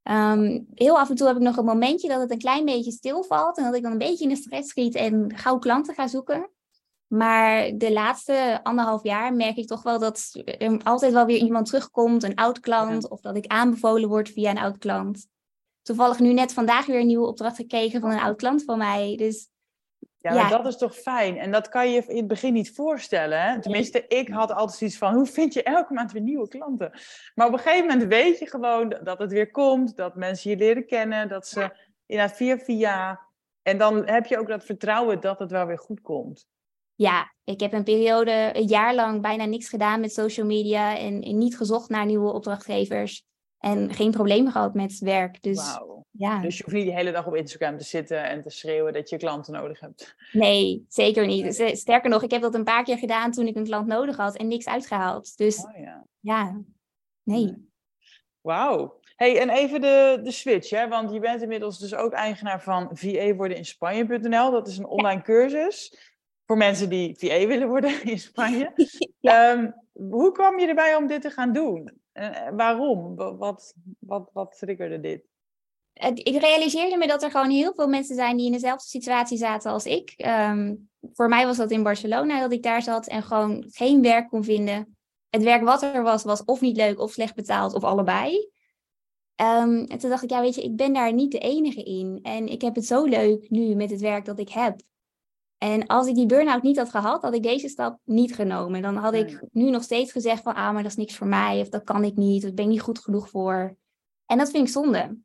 Ehm, 0.02 0.60
heel 0.74 0.98
af 0.98 1.10
en 1.10 1.16
toe 1.16 1.26
heb 1.26 1.36
ik 1.36 1.42
nog 1.42 1.56
een 1.56 1.64
momentje 1.64 2.08
dat 2.08 2.20
het 2.20 2.30
een 2.30 2.38
klein 2.38 2.64
beetje 2.64 2.90
stilvalt 2.90 3.58
en 3.58 3.64
dat 3.64 3.74
ik 3.74 3.82
dan 3.82 3.92
een 3.92 3.98
beetje 3.98 4.24
in 4.24 4.30
de 4.30 4.36
stress 4.36 4.68
schiet 4.68 4.94
en 4.94 5.36
gauw 5.36 5.58
klanten 5.58 5.94
ga 5.94 6.06
zoeken. 6.06 6.50
Maar 7.12 7.70
de 7.75 7.92
laatste 7.92 8.61
anderhalf 8.62 9.03
jaar 9.03 9.35
merk 9.35 9.57
ik 9.57 9.66
toch 9.66 9.83
wel 9.83 9.98
dat 9.98 10.31
er 10.59 10.81
altijd 10.83 11.12
wel 11.12 11.27
weer 11.27 11.38
iemand 11.38 11.66
terugkomt, 11.66 12.22
een 12.22 12.35
oud 12.35 12.61
klant, 12.61 13.09
of 13.09 13.20
dat 13.20 13.37
ik 13.37 13.46
aanbevolen 13.46 14.09
word 14.09 14.29
via 14.29 14.51
een 14.51 14.59
oud 14.59 14.79
klant. 14.79 15.27
Toevallig 15.83 16.18
nu 16.18 16.33
net 16.33 16.53
vandaag 16.53 16.87
weer 16.87 17.01
een 17.01 17.07
nieuwe 17.07 17.27
opdracht 17.27 17.57
gekregen 17.57 18.01
van 18.01 18.11
een 18.11 18.20
oud 18.20 18.37
klant 18.37 18.64
van 18.64 18.79
mij. 18.79 19.16
Dus 19.16 19.48
Ja, 20.18 20.48
dat 20.48 20.66
is 20.66 20.77
toch 20.77 20.96
fijn. 20.96 21.37
En 21.37 21.51
dat 21.51 21.68
kan 21.68 21.90
je 21.90 21.94
je 21.94 22.07
in 22.07 22.16
het 22.16 22.27
begin 22.27 22.53
niet 22.53 22.75
voorstellen. 22.75 23.42
Hè? 23.42 23.61
Tenminste, 23.61 24.07
ik 24.07 24.29
had 24.29 24.53
altijd 24.53 24.79
zoiets 24.79 24.98
van, 24.98 25.14
hoe 25.14 25.27
vind 25.27 25.53
je 25.55 25.62
elke 25.62 25.92
maand 25.92 26.12
weer 26.12 26.22
nieuwe 26.22 26.48
klanten? 26.48 26.90
Maar 27.35 27.46
op 27.46 27.53
een 27.53 27.59
gegeven 27.59 27.87
moment 27.87 28.09
weet 28.09 28.38
je 28.38 28.46
gewoon 28.46 28.98
dat 29.03 29.18
het 29.18 29.33
weer 29.33 29.51
komt, 29.51 29.96
dat 29.96 30.16
mensen 30.16 30.51
je 30.51 30.57
leren 30.57 30.87
kennen, 30.87 31.29
dat 31.29 31.46
ze 31.46 31.77
inderdaad 32.07 32.37
via 32.37 32.59
via. 32.59 33.20
En 33.62 33.79
dan 33.79 34.07
heb 34.09 34.27
je 34.27 34.38
ook 34.38 34.48
dat 34.48 34.64
vertrouwen 34.64 35.20
dat 35.20 35.38
het 35.38 35.51
wel 35.51 35.66
weer 35.66 35.79
goed 35.79 36.01
komt. 36.01 36.51
Ja, 36.94 37.35
ik 37.44 37.61
heb 37.61 37.72
een 37.72 37.85
periode, 37.85 38.50
een 38.52 38.66
jaar 38.66 38.94
lang 38.94 39.22
bijna 39.22 39.44
niks 39.44 39.68
gedaan 39.68 40.00
met 40.00 40.12
social 40.12 40.46
media 40.46 40.98
en, 40.98 41.22
en 41.22 41.38
niet 41.38 41.57
gezocht 41.57 41.88
naar 41.88 42.07
nieuwe 42.07 42.33
opdrachtgevers. 42.33 43.24
En 43.59 43.94
geen 43.94 44.11
problemen 44.11 44.52
gehad 44.52 44.74
met 44.74 44.98
werk. 44.98 45.42
Dus 45.42 45.57
Wauw. 45.57 46.05
ja, 46.11 46.40
Dus 46.40 46.57
je 46.57 46.62
hoeft 46.64 46.76
niet 46.76 46.87
de 46.87 46.94
hele 46.94 47.12
dag 47.12 47.26
op 47.26 47.35
Instagram 47.35 47.78
te 47.78 47.85
zitten 47.85 48.24
en 48.24 48.42
te 48.42 48.50
schreeuwen 48.50 48.92
dat 48.92 49.09
je 49.09 49.16
klanten 49.16 49.52
nodig 49.52 49.81
hebt. 49.81 50.14
nee, 50.33 50.85
zeker 50.88 51.26
niet. 51.26 51.55
Sterker 51.72 52.11
nog, 52.11 52.22
ik 52.22 52.31
heb 52.31 52.42
dat 52.42 52.55
een 52.55 52.64
paar 52.64 52.85
keer 52.85 52.98
gedaan 52.98 53.31
toen 53.31 53.46
ik 53.46 53.57
een 53.57 53.64
klant 53.64 53.87
nodig 53.87 54.16
had 54.16 54.37
en 54.37 54.48
niks 54.48 54.66
uitgehaald. 54.66 55.37
Dus 55.37 55.64
Oh, 55.64 55.78
ja. 55.78 56.05
ja, 56.20 56.61
nee. 57.22 57.70
Wauw. 58.40 59.00
Hey, 59.16 59.38
en 59.40 59.50
even 59.50 59.81
de, 59.81 60.20
de 60.22 60.31
switch, 60.31 60.70
hè? 60.70 60.88
want 60.88 61.12
je 61.12 61.20
bent 61.20 61.42
inmiddels 61.42 61.78
dus 61.78 61.94
ook 61.94 62.12
eigenaar 62.12 62.62
van 62.62 62.88
VA 62.92 63.35
worden 63.35 63.57
in 63.57 63.64
Spanje.nl. 63.64 64.50
Dat 64.50 64.68
is 64.68 64.78
een 64.78 64.87
online 64.87 65.22
cursus 65.22 66.12
voor 66.46 66.57
mensen 66.57 66.88
die 66.88 67.16
VA 67.18 67.46
willen 67.46 67.68
worden 67.68 68.05
in 68.12 68.18
Spanje. 68.18 68.72
Ehm, 69.20 69.70
hoe 69.92 70.33
kwam 70.33 70.59
je 70.59 70.66
erbij 70.66 70.96
om 70.96 71.07
dit 71.07 71.22
te 71.22 71.31
gaan 71.31 71.52
doen? 71.52 72.00
En 72.12 72.35
eh, 72.35 72.52
waarom? 72.57 73.16
Wa- 73.16 73.37
Wat, 73.37 73.74
wat, 73.98 74.31
wat 74.33 74.59
triggerde 74.59 75.00
dit? 75.00 75.22
Ik 76.14 76.40
realiseerde 76.40 76.96
me 76.96 77.07
dat 77.07 77.22
er 77.22 77.31
gewoon 77.31 77.50
heel 77.50 77.72
veel 77.74 77.88
mensen 77.88 78.14
zijn 78.14 78.37
die 78.37 78.46
in 78.46 78.52
dezelfde 78.52 78.88
situatie 78.88 79.38
zaten 79.38 79.70
als 79.70 79.85
ik. 79.87 80.12
Ehm, 80.16 80.74
voor 81.12 81.28
mij 81.28 81.46
was 81.46 81.57
dat 81.57 81.70
in 81.70 81.83
Barcelona 81.83 82.40
dat 82.40 82.52
ik 82.52 82.62
daar 82.62 82.83
zat 82.83 83.07
en 83.07 83.22
gewoon 83.22 83.64
geen 83.68 84.02
werk 84.02 84.28
kon 84.28 84.44
vinden. 84.44 84.96
Het 85.31 85.42
werk 85.42 85.62
wat 85.62 85.83
er 85.83 86.02
was, 86.02 86.22
was 86.22 86.44
of 86.44 86.61
niet 86.61 86.76
leuk 86.76 87.00
of 87.00 87.12
slecht 87.12 87.35
betaald 87.35 87.74
of 87.74 87.85
allebei. 87.85 88.50
Ehm, 89.35 89.85
en 89.85 89.98
toen 89.98 90.11
dacht 90.11 90.22
ik, 90.22 90.31
ja 90.31 90.40
weet 90.40 90.55
je, 90.55 90.62
ik 90.62 90.76
ben 90.76 90.92
daar 90.92 91.12
niet 91.12 91.33
de 91.33 91.38
enige 91.38 91.83
in. 91.83 92.18
En 92.22 92.48
ik 92.48 92.62
heb 92.62 92.74
het 92.74 92.87
zo 92.87 93.05
leuk 93.05 93.50
nu 93.50 93.74
met 93.74 93.90
het 93.90 94.00
werk 94.00 94.24
dat 94.24 94.38
ik 94.38 94.48
heb. 94.48 94.81
En 95.62 95.87
als 95.87 96.07
ik 96.07 96.14
die 96.14 96.27
burn-out 96.27 96.62
niet 96.62 96.77
had 96.79 96.90
gehad, 96.90 97.22
had 97.22 97.35
ik 97.35 97.42
deze 97.42 97.68
stap 97.68 97.98
niet 98.05 98.35
genomen. 98.35 98.83
Dan 98.83 98.96
had 98.96 99.14
ik 99.14 99.42
nu 99.53 99.70
nog 99.70 99.83
steeds 99.83 100.12
gezegd 100.12 100.42
van, 100.42 100.55
ah, 100.55 100.72
maar 100.72 100.83
dat 100.83 100.90
is 100.90 100.96
niks 100.96 101.16
voor 101.16 101.27
mij. 101.27 101.61
Of 101.61 101.68
dat 101.68 101.85
kan 101.85 102.05
ik 102.05 102.16
niet, 102.16 102.44
of 102.44 102.55
ben 102.55 102.64
ik 102.64 102.70
niet 102.70 102.81
goed 102.81 102.98
genoeg 102.98 103.29
voor. 103.31 103.77
En 104.27 104.38
dat 104.38 104.51
vind 104.51 104.66
ik 104.66 104.72
zonde. 104.72 105.18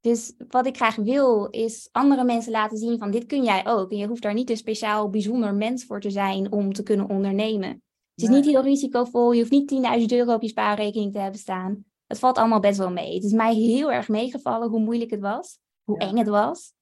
Dus 0.00 0.34
wat 0.48 0.66
ik 0.66 0.76
graag 0.76 0.96
wil, 0.96 1.46
is 1.46 1.88
andere 1.92 2.24
mensen 2.24 2.52
laten 2.52 2.78
zien 2.78 2.98
van 2.98 3.10
dit 3.10 3.26
kun 3.26 3.42
jij 3.44 3.66
ook. 3.66 3.90
En 3.90 3.96
je 3.96 4.06
hoeft 4.06 4.22
daar 4.22 4.34
niet 4.34 4.50
een 4.50 4.56
speciaal 4.56 5.10
bijzonder 5.10 5.54
mens 5.54 5.84
voor 5.84 6.00
te 6.00 6.10
zijn 6.10 6.52
om 6.52 6.72
te 6.72 6.82
kunnen 6.82 7.08
ondernemen. 7.08 7.68
Het 7.68 7.82
is 8.22 8.28
Nee. 8.28 8.36
niet 8.36 8.46
heel 8.50 8.62
risicovol, 8.62 9.32
je 9.32 9.38
hoeft 9.38 9.50
niet 9.50 9.68
10.000 9.68 10.12
euro 10.12 10.34
op 10.34 10.42
je 10.42 10.48
spaarrekening 10.48 11.12
te 11.12 11.18
hebben 11.18 11.40
staan. 11.40 11.84
Het 12.06 12.18
valt 12.18 12.38
allemaal 12.38 12.60
best 12.60 12.78
wel 12.78 12.90
mee. 12.90 13.14
Het 13.14 13.24
is 13.24 13.32
mij 13.32 13.54
heel 13.54 13.92
erg 13.92 14.08
meegevallen 14.08 14.68
hoe 14.68 14.80
moeilijk 14.80 15.10
het 15.10 15.20
was, 15.20 15.58
hoe 15.84 16.00
Ja. 16.00 16.08
eng 16.08 16.16
het 16.16 16.28
was. 16.28 16.72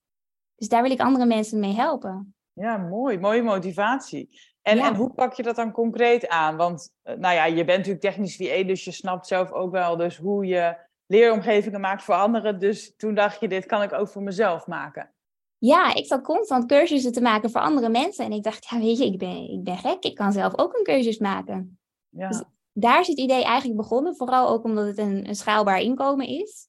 Dus 0.55 0.69
daar 0.69 0.83
wil 0.83 0.91
ik 0.91 1.01
andere 1.01 1.27
mensen 1.27 1.61
mee 1.61 1.75
helpen. 1.75 2.33
Ja, 2.59 2.77
mooi. 2.77 3.19
Mooie 3.19 3.43
motivatie. 3.43 4.41
En, 4.63 4.77
Ja. 4.77 4.89
en 4.89 4.95
hoe 4.95 5.13
pak 5.13 5.33
je 5.33 5.43
dat 5.43 5.57
dan 5.57 5.73
concreet 5.73 6.29
aan? 6.29 6.57
Want 6.57 6.95
eh, 7.03 7.17
nou 7.17 7.35
ja, 7.35 7.45
je 7.45 7.65
bent 7.65 7.79
natuurlijk 7.79 8.01
technisch 8.01 8.37
VA, 8.37 8.63
dus 8.65 8.85
je 8.85 8.91
snapt 8.91 9.27
zelf 9.27 9.53
ook 9.53 9.71
wel 9.71 9.97
dus 9.97 10.17
hoe 10.17 10.47
je 10.47 10.77
leeromgevingen 11.07 11.81
maakt 11.81 12.03
voor 12.03 12.15
anderen. 12.15 12.59
Dus 12.59 12.97
toen 12.97 13.15
dacht 13.15 13.41
je, 13.41 13.49
dit 13.49 13.67
kan 13.67 13.83
ik 13.83 13.93
ook 13.93 14.09
voor 14.09 14.23
mezelf 14.23 14.67
maken. 14.67 15.13
Ja, 15.59 15.95
ik 15.95 16.07
zat 16.07 16.23
constant 16.23 16.67
cursussen 16.67 17.13
te 17.13 17.21
maken 17.21 17.51
voor 17.51 17.61
andere 17.61 17.89
mensen. 17.89 18.25
En 18.25 18.33
ik 18.33 18.43
dacht, 18.43 18.67
ja 18.71 18.79
weet 18.79 18.99
je, 18.99 19.05
ik 19.05 19.19
ben, 19.19 19.51
ik 19.51 19.65
ben 19.65 19.79
gek. 19.79 20.05
Ik 20.05 20.15
kan 20.15 20.33
zelf 20.33 20.59
ook 20.59 20.75
een 20.75 20.85
cursus 20.85 21.19
maken. 21.19 21.79
Ja. 22.09 22.29
Dus- 22.29 22.43
Daar 22.73 23.01
is 23.01 23.07
het 23.07 23.19
idee 23.19 23.45
eigenlijk 23.45 23.77
begonnen. 23.81 24.17
Vooral 24.17 24.49
ook 24.49 24.65
omdat 24.65 24.87
het 24.87 24.99
een, 24.99 25.29
een 25.29 25.35
schaalbaar 25.35 25.81
inkomen 25.81 26.27
is. 26.27 26.69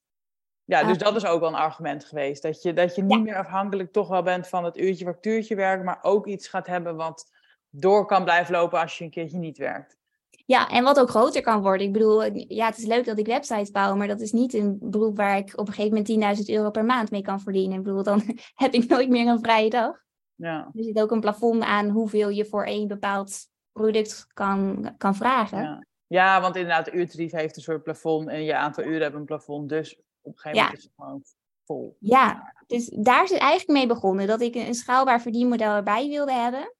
Ja, 0.70 0.84
dus 0.84 0.98
dat 0.98 1.16
is 1.16 1.26
ook 1.26 1.40
wel 1.40 1.50
een 1.50 1.56
argument 1.56 2.06
geweest. 2.06 2.42
Dat 2.42 2.62
je, 2.62 2.74
dat 2.74 2.96
je 2.96 3.02
niet 3.02 3.12
Ja. 3.18 3.24
meer 3.24 3.36
afhankelijk 3.38 3.92
toch 3.92 4.08
wel 4.08 4.24
bent 4.24 4.48
van 4.48 4.64
het 4.66 4.78
uurtje 4.78 5.06
factuurtje 5.06 5.56
werken, 5.56 5.86
maar 5.86 6.00
ook 6.02 6.28
iets 6.28 6.48
gaat 6.48 6.68
hebben 6.68 6.96
wat 6.96 7.32
door 7.70 8.06
kan 8.06 8.24
blijven 8.24 8.54
lopen 8.54 8.80
als 8.80 8.98
je 8.98 9.04
een 9.04 9.10
keertje 9.10 9.38
niet 9.38 9.58
werkt. 9.58 9.98
Ja, 10.46 10.68
en 10.68 10.84
wat 10.84 11.00
ook 11.00 11.10
groter 11.10 11.42
kan 11.42 11.62
worden. 11.62 11.88
Ik 11.88 11.94
bedoel, 11.94 12.24
ja, 12.34 12.66
het 12.66 12.78
is 12.78 12.86
leuk 12.86 13.06
dat 13.06 13.20
ik 13.20 13.26
websites 13.26 13.72
bouw, 13.72 13.96
maar 13.96 14.08
dat 14.08 14.20
is 14.22 14.32
niet 14.32 14.54
een 14.54 14.78
beroep 14.82 15.18
waar 15.18 15.38
ik 15.38 15.52
op 15.60 15.68
een 15.68 15.74
gegeven 15.74 16.20
moment 16.20 16.40
10.000 16.40 16.46
euro 16.56 16.70
per 16.72 16.86
maand 16.86 17.12
mee 17.12 17.22
kan 17.22 17.40
verdienen. 17.42 17.78
Ik 17.78 17.84
bedoel, 17.84 18.04
dan 18.04 18.22
heb 18.64 18.74
ik 18.74 18.90
nooit 18.90 19.10
meer 19.10 19.28
een 19.28 19.40
vrije 19.40 19.70
dag. 19.70 19.96
Ja, 20.36 20.70
Er 20.74 20.84
zit 20.84 21.02
ook 21.02 21.12
een 21.12 21.20
plafond 21.20 21.64
aan 21.64 21.90
hoeveel 21.90 22.30
je 22.30 22.46
voor 22.46 22.66
één 22.66 22.88
bepaald 22.88 23.38
product 23.72 24.26
kan, 24.34 24.90
kan 24.98 25.16
vragen. 25.16 25.62
ja. 25.64 25.86
ja, 26.08 26.42
want 26.42 26.56
inderdaad, 26.56 26.86
de 26.86 26.92
uurtarief 26.92 27.32
heeft 27.32 27.56
een 27.56 27.62
soort 27.62 27.84
plafond 27.84 28.28
en 28.28 28.44
je 28.44 28.56
aantal 28.56 28.84
uren 28.84 29.02
hebben 29.02 29.20
een 29.20 29.26
plafond. 29.26 29.70
Dus 29.70 30.00
op 30.22 30.32
een 30.34 30.40
gegeven 30.40 30.58
Ja. 30.58 30.64
moment 30.64 30.78
is 30.80 30.84
het 30.84 30.94
gewoon 30.96 31.24
vol. 31.66 31.96
Ja, 32.00 32.54
dus 32.68 32.90
daar 32.96 33.24
is 33.24 33.30
het 33.30 33.40
eigenlijk 33.40 33.80
mee 33.80 33.88
begonnen. 33.88 34.28
Dat 34.28 34.42
ik 34.42 34.56
een 34.56 34.74
schaalbaar 34.74 35.22
verdienmodel 35.22 35.72
erbij 35.76 36.08
wilde 36.08 36.32
hebben. 36.34 36.74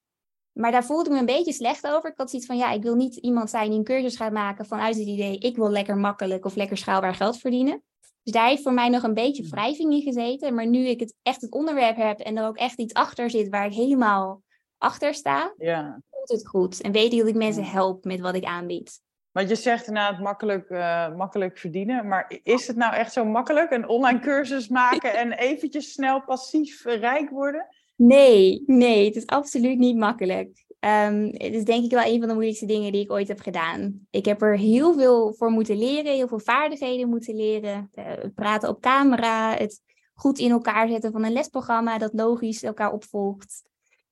Maar 0.52 0.72
daar 0.72 0.86
voelde 0.86 1.06
ik 1.06 1.12
me 1.12 1.20
een 1.20 1.26
beetje 1.26 1.54
slecht 1.54 1.88
over. 1.88 2.10
Ik 2.10 2.18
had 2.18 2.30
zoiets 2.30 2.48
van, 2.48 2.58
ja, 2.58 2.72
ik 2.72 2.82
wil 2.84 2.96
niet 2.96 3.16
iemand 3.16 3.50
zijn 3.50 3.70
die 3.70 3.78
een 3.78 3.84
cursus 3.84 4.16
gaat 4.16 4.32
maken 4.32 4.66
vanuit 4.66 4.96
het 4.96 5.08
idee, 5.08 5.38
ik 5.38 5.56
wil 5.56 5.70
lekker 5.70 5.98
makkelijk 5.98 6.46
of 6.46 6.56
lekker 6.56 6.78
schaalbaar 6.78 7.16
geld 7.16 7.38
verdienen. 7.38 7.84
Dus 8.24 8.34
daar 8.34 8.48
heeft 8.48 8.62
voor 8.64 8.74
mij 8.74 8.90
nog 8.90 9.04
een 9.04 9.14
beetje 9.14 9.42
Hmm. 9.42 9.52
wrijving 9.52 9.94
in 9.94 10.02
gezeten. 10.02 10.54
Maar 10.56 10.68
nu 10.68 10.86
ik 10.88 11.00
het 11.00 11.16
echt 11.22 11.42
het 11.42 11.52
onderwerp 11.52 11.96
heb 11.96 12.20
en 12.20 12.38
er 12.38 12.48
ook 12.48 12.58
echt 12.58 12.80
iets 12.80 12.94
achter 12.94 13.30
zit 13.30 13.50
waar 13.50 13.66
ik 13.66 13.74
helemaal 13.74 14.44
achter 14.78 15.14
sta, 15.14 15.54
Ja. 15.58 16.02
voelt 16.10 16.30
het 16.30 16.48
goed. 16.48 16.82
En 16.82 16.92
weet 16.92 17.14
ik 17.14 17.20
dat 17.20 17.28
ik 17.28 17.36
mensen 17.36 17.64
Ja. 17.64 17.70
help 17.70 18.04
met 18.04 18.20
wat 18.20 18.36
ik 18.36 18.44
aanbied. 18.44 19.02
Want 19.40 19.52
je 19.52 19.58
zegt 19.58 19.88
inderdaad 19.88 20.20
makkelijk, 20.20 20.70
eh, 20.70 21.16
makkelijk 21.16 21.58
verdienen. 21.58 22.08
Maar 22.08 22.40
is 22.44 22.68
het 22.68 22.76
nou 22.76 22.94
echt 22.94 23.14
zo 23.14 23.26
makkelijk? 23.26 23.72
Een 23.72 23.88
online 23.88 24.20
cursus 24.20 24.68
maken 24.68 25.14
en 25.14 25.32
eventjes 25.32 25.92
snel 25.92 26.22
passief 26.22 26.86
rijk 26.86 27.30
worden? 27.30 27.68
Nee, 27.96 28.64
nee, 28.66 29.06
het 29.06 29.16
is 29.16 29.26
absoluut 29.26 29.78
niet 29.78 29.98
makkelijk. 29.98 30.66
Ehm, 30.80 31.24
het 31.24 31.54
is 31.54 31.64
denk 31.64 31.84
ik 31.84 31.92
wel 31.92 32.06
een 32.06 32.20
van 32.20 32.28
de 32.28 32.34
moeilijkste 32.34 32.66
dingen 32.66 32.92
die 32.92 33.02
ik 33.02 33.12
ooit 33.12 33.28
heb 33.28 33.40
gedaan. 33.40 34.08
Ik 34.10 34.26
heb 34.26 34.42
er 34.42 34.58
heel 34.58 34.94
veel 34.94 35.34
voor 35.34 35.50
moeten 35.50 35.78
leren, 35.78 36.14
heel 36.14 36.28
veel 36.28 36.40
vaardigheden 36.40 37.10
moeten 37.10 37.36
leren. 37.36 37.90
Het 37.94 38.36
praten 38.36 38.70
op 38.70 38.82
camera, 38.82 39.56
het 39.56 39.82
goed 40.14 40.40
in 40.40 40.52
elkaar 40.52 40.88
zetten 40.88 41.12
van 41.12 41.24
een 41.24 41.34
lesprogramma 41.34 41.98
dat 41.98 42.14
logisch 42.14 42.64
elkaar 42.64 42.92
opvolgt. 42.92 43.64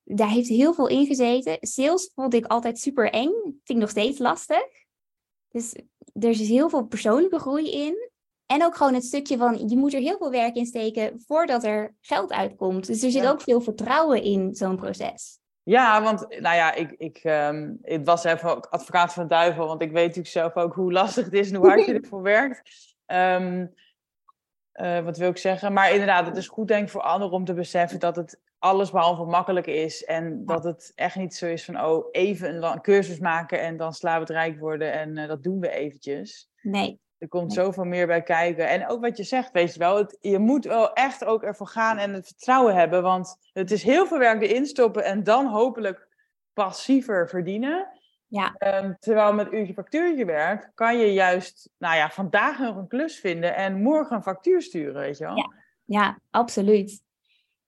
Daar 0.04 0.30
heeft 0.30 0.50
heel 0.50 0.74
veel 0.74 0.88
in 0.88 1.06
gezeten. 1.06 1.58
Sales 1.60 2.12
vond 2.16 2.34
ik 2.34 2.46
altijd 2.46 2.80
super 2.80 3.10
eng, 3.10 3.34
vind 3.44 3.70
ik 3.70 3.78
nog 3.78 3.90
steeds 3.90 4.20
lastig. 4.20 4.86
Dus 5.58 5.76
er 6.14 6.30
is 6.30 6.50
heel 6.50 6.70
veel 6.70 6.86
persoonlijke 6.86 7.40
groei 7.40 7.72
in. 7.72 8.10
En 8.46 8.64
ook 8.64 8.76
gewoon 8.76 8.94
het 8.94 9.04
stukje 9.04 9.38
van, 9.38 9.70
je 9.70 9.78
moet 9.78 9.94
er 9.94 10.00
heel 10.00 10.18
veel 10.18 10.32
werk 10.32 10.56
in 10.56 10.66
steken 10.66 11.22
voordat 11.28 11.64
er 11.64 11.96
geld 12.02 12.32
uitkomt. 12.32 12.88
Dus 12.88 13.04
er 13.04 13.12
zit 13.12 13.24
Ja. 13.24 13.30
ook 13.30 13.42
veel 13.42 13.62
vertrouwen 13.62 14.22
in 14.24 14.56
zo'n 14.56 14.76
proces. 14.76 15.40
Ja, 15.64 16.02
want 16.02 16.20
nou 16.30 16.56
ja, 16.56 16.74
ik, 16.74 16.92
ik, 16.98 17.18
ehm, 17.18 17.74
ik 17.82 18.06
was 18.06 18.24
even 18.24 18.56
ook 18.56 18.66
advocaat 18.66 19.14
van 19.14 19.24
de 19.24 19.30
duivel, 19.30 19.68
want 19.68 19.82
ik 19.82 19.92
weet 19.92 20.06
natuurlijk 20.06 20.34
zelf 20.34 20.56
ook 20.56 20.74
hoe 20.74 20.92
lastig 20.92 21.26
het 21.26 21.34
is 21.34 21.50
en 21.50 21.56
hoe 21.56 21.68
hard 21.68 21.86
je 21.86 21.94
ervoor 22.02 22.22
werkt. 22.22 22.62
Ehm, 23.06 23.66
eh, 24.72 25.04
wat 25.04 25.18
wil 25.18 25.30
ik 25.30 25.38
zeggen? 25.38 25.74
Maar 25.74 25.92
inderdaad, 25.92 26.26
het 26.26 26.38
is 26.38 26.48
goed 26.48 26.68
denk 26.68 26.84
ik 26.84 26.90
voor 26.90 27.02
anderen 27.02 27.34
om 27.34 27.46
te 27.46 27.54
beseffen 27.54 28.00
dat 28.00 28.16
het 28.16 28.40
alles 28.60 28.92
behalve 28.92 29.24
makkelijk 29.24 29.68
is. 29.68 30.04
En 30.04 30.46
dat 30.46 30.64
het 30.64 30.92
echt 30.96 31.16
niet 31.16 31.36
zo 31.36 31.46
is 31.46 31.66
van, 31.66 31.82
oh, 31.86 32.08
even 32.12 32.64
een 32.64 32.82
cursus 32.82 33.20
maken 33.20 33.62
en 33.62 33.78
dan 33.78 33.94
het 34.02 34.30
rijk 34.30 34.60
worden 34.60 34.92
en 34.92 35.18
eh, 35.18 35.28
dat 35.28 35.44
doen 35.44 35.60
we 35.60 35.70
eventjes. 35.70 36.50
Nee, 36.62 37.00
Er 37.18 37.28
komt 37.28 37.56
Nee. 37.56 37.66
zoveel 37.66 37.84
meer 37.84 38.08
bij 38.08 38.24
kijken. 38.24 38.68
En 38.70 38.88
ook 38.88 39.02
wat 39.02 39.18
je 39.18 39.24
zegt, 39.24 39.52
weet 39.52 39.74
je 39.74 39.80
wel. 39.80 39.98
Het, 39.98 40.18
je 40.20 40.40
moet 40.40 40.66
wel 40.66 40.94
echt 40.94 41.26
ook 41.26 41.44
ervoor 41.44 41.68
gaan 41.68 41.98
en 41.98 42.14
het 42.14 42.28
vertrouwen 42.28 42.76
hebben. 42.76 43.02
Want 43.04 43.38
het 43.54 43.72
is 43.72 43.84
heel 43.84 44.08
veel 44.08 44.18
werk 44.20 44.42
erin 44.42 44.66
stoppen 44.66 45.04
en 45.04 45.24
dan 45.24 45.48
hopelijk 45.48 46.08
passiever 46.54 47.30
verdienen. 47.30 47.88
Ja. 48.28 48.56
Ehm, 48.58 48.94
terwijl 49.00 49.34
met 49.34 49.52
uurtje 49.54 49.74
factuurtje 49.74 50.26
werk 50.26 50.72
kan 50.76 50.98
je 50.98 51.14
juist, 51.14 51.70
nou 51.78 51.96
ja, 51.96 52.10
vandaag 52.10 52.60
nog 52.60 52.76
een 52.76 52.88
klus 52.88 53.20
vinden 53.20 53.56
en 53.56 53.82
morgen 53.82 54.16
een 54.16 54.24
factuur 54.24 54.62
sturen, 54.62 55.02
weet 55.02 55.18
je 55.18 55.24
wel. 55.24 55.36
Ja. 55.36 55.54
ja, 55.86 56.20
absoluut. 56.32 57.04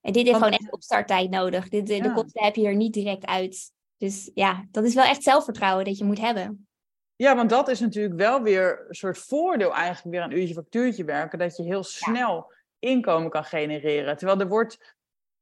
En 0.09 0.15
dit 0.15 0.27
heeft 0.27 0.39
Want- 0.39 0.53
gewoon 0.53 0.65
echt 0.65 0.73
opstarttijd 0.73 1.29
nodig. 1.29 1.69
Dit, 1.69 1.87
de, 1.87 2.01
de 2.01 2.13
kosten 2.13 2.43
heb 2.43 2.55
je 2.55 2.67
er 2.67 2.75
niet 2.75 2.93
direct 2.93 3.25
uit. 3.25 3.71
Dus 3.97 4.31
ja, 4.33 4.65
dat 4.71 4.83
is 4.83 4.93
wel 4.93 5.03
echt 5.03 5.23
zelfvertrouwen 5.23 5.85
dat 5.85 5.97
je 5.97 6.03
moet 6.03 6.19
hebben. 6.19 6.67
Ja, 7.15 7.35
want 7.35 7.49
dat 7.49 7.67
is 7.67 7.79
natuurlijk 7.79 8.15
wel 8.15 8.41
weer 8.41 8.85
een 8.87 8.95
soort 8.95 9.17
voordeel 9.17 9.73
eigenlijk 9.73 10.15
weer 10.15 10.23
aan 10.23 10.31
uurtje 10.31 10.53
factuurtje 10.53 11.03
werken. 11.03 11.39
Dat 11.39 11.57
je 11.57 11.63
heel 11.63 11.83
snel 11.83 12.51
inkomen 12.79 13.29
kan 13.29 13.43
genereren. 13.43 14.17
Terwijl 14.17 14.39
er 14.39 14.47
wordt 14.47 14.95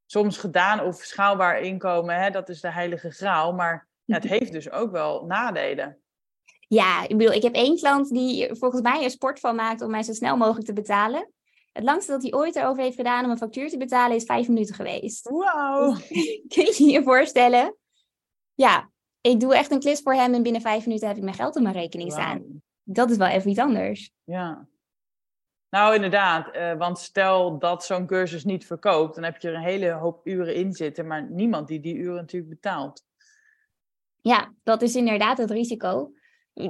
soms 0.06 0.38
gedaan 0.38 0.84
of 0.84 0.96
schaalbaar 0.96 1.60
inkomen, 1.60 2.16
hè, 2.16 2.30
dat 2.30 2.50
is 2.50 2.62
de 2.62 2.72
heilige 2.72 3.12
graal. 3.12 3.54
Maar 3.54 3.88
ja, 4.06 4.16
het 4.20 4.28
heeft 4.28 4.52
dus 4.52 4.72
ook 4.72 4.92
wel 4.92 5.26
nadelen. 5.26 5.98
Ja, 6.68 7.04
ik 7.04 7.18
bedoel, 7.18 7.34
ik 7.34 7.44
heb 7.44 7.54
één 7.54 7.78
klant 7.78 8.10
die 8.10 8.56
volgens 8.56 8.82
mij 8.82 9.04
er 9.04 9.10
sport 9.10 9.40
van 9.40 9.56
maakt 9.56 9.82
om 9.82 9.92
mij 9.92 10.04
zo 10.04 10.14
snel 10.14 10.38
mogelijk 10.38 10.66
te 10.66 10.74
betalen. 10.74 11.32
Het 11.78 11.86
langste 11.86 12.12
dat 12.12 12.22
hij 12.22 12.34
ooit 12.34 12.56
erover 12.56 12.84
heeft 12.84 12.96
gedaan 12.96 13.26
om 13.26 13.32
een 13.32 13.38
factuur 13.38 13.70
te 13.70 13.78
betalen 13.78 14.16
is 14.16 14.24
vijf 14.24 14.48
minuten 14.48 14.76
geweest. 14.76 15.30
Wauw. 15.30 15.94
Kun 16.54 16.66
je 16.78 16.84
je 16.92 17.04
voorstellen? 17.04 17.78
Ja, 18.54 18.90
ik 19.22 19.40
doe 19.40 19.56
echt 19.56 19.72
een 19.72 19.80
klus 19.80 20.02
voor 20.02 20.14
hem 20.14 20.34
en 20.34 20.44
binnen 20.44 20.62
vijf 20.62 20.86
minuten 20.86 21.08
heb 21.08 21.18
ik 21.18 21.24
mijn 21.24 21.36
geld 21.36 21.56
op 21.56 21.62
mijn 21.62 21.76
rekening 21.76 22.12
staan. 22.12 22.62
Dat 22.84 23.10
is 23.10 23.18
wel 23.18 23.28
even 23.28 23.50
iets 23.50 23.60
anders. 23.60 24.12
Ja. 24.24 24.68
Nou, 25.70 25.96
inderdaad. 25.96 26.52
eh, 26.52 26.78
want 26.78 27.00
stel 27.00 27.60
dat 27.60 27.86
zo'n 27.86 28.08
cursus 28.08 28.44
niet 28.44 28.66
verkoopt, 28.66 29.16
dan 29.16 29.24
heb 29.24 29.38
je 29.38 29.48
er 29.48 29.56
een 29.56 29.62
hele 29.62 29.92
hoop 29.92 30.28
uren 30.28 30.56
in 30.56 30.74
zitten, 30.74 31.08
maar 31.08 31.30
niemand 31.30 31.68
die 31.68 31.80
die 31.80 31.96
uren 31.96 32.16
natuurlijk 32.16 32.52
betaalt. 32.52 33.06
Ja, 34.22 34.54
dat 34.64 34.82
is 34.82 34.96
inderdaad 34.96 35.38
het 35.38 35.52
risico. 35.52 36.12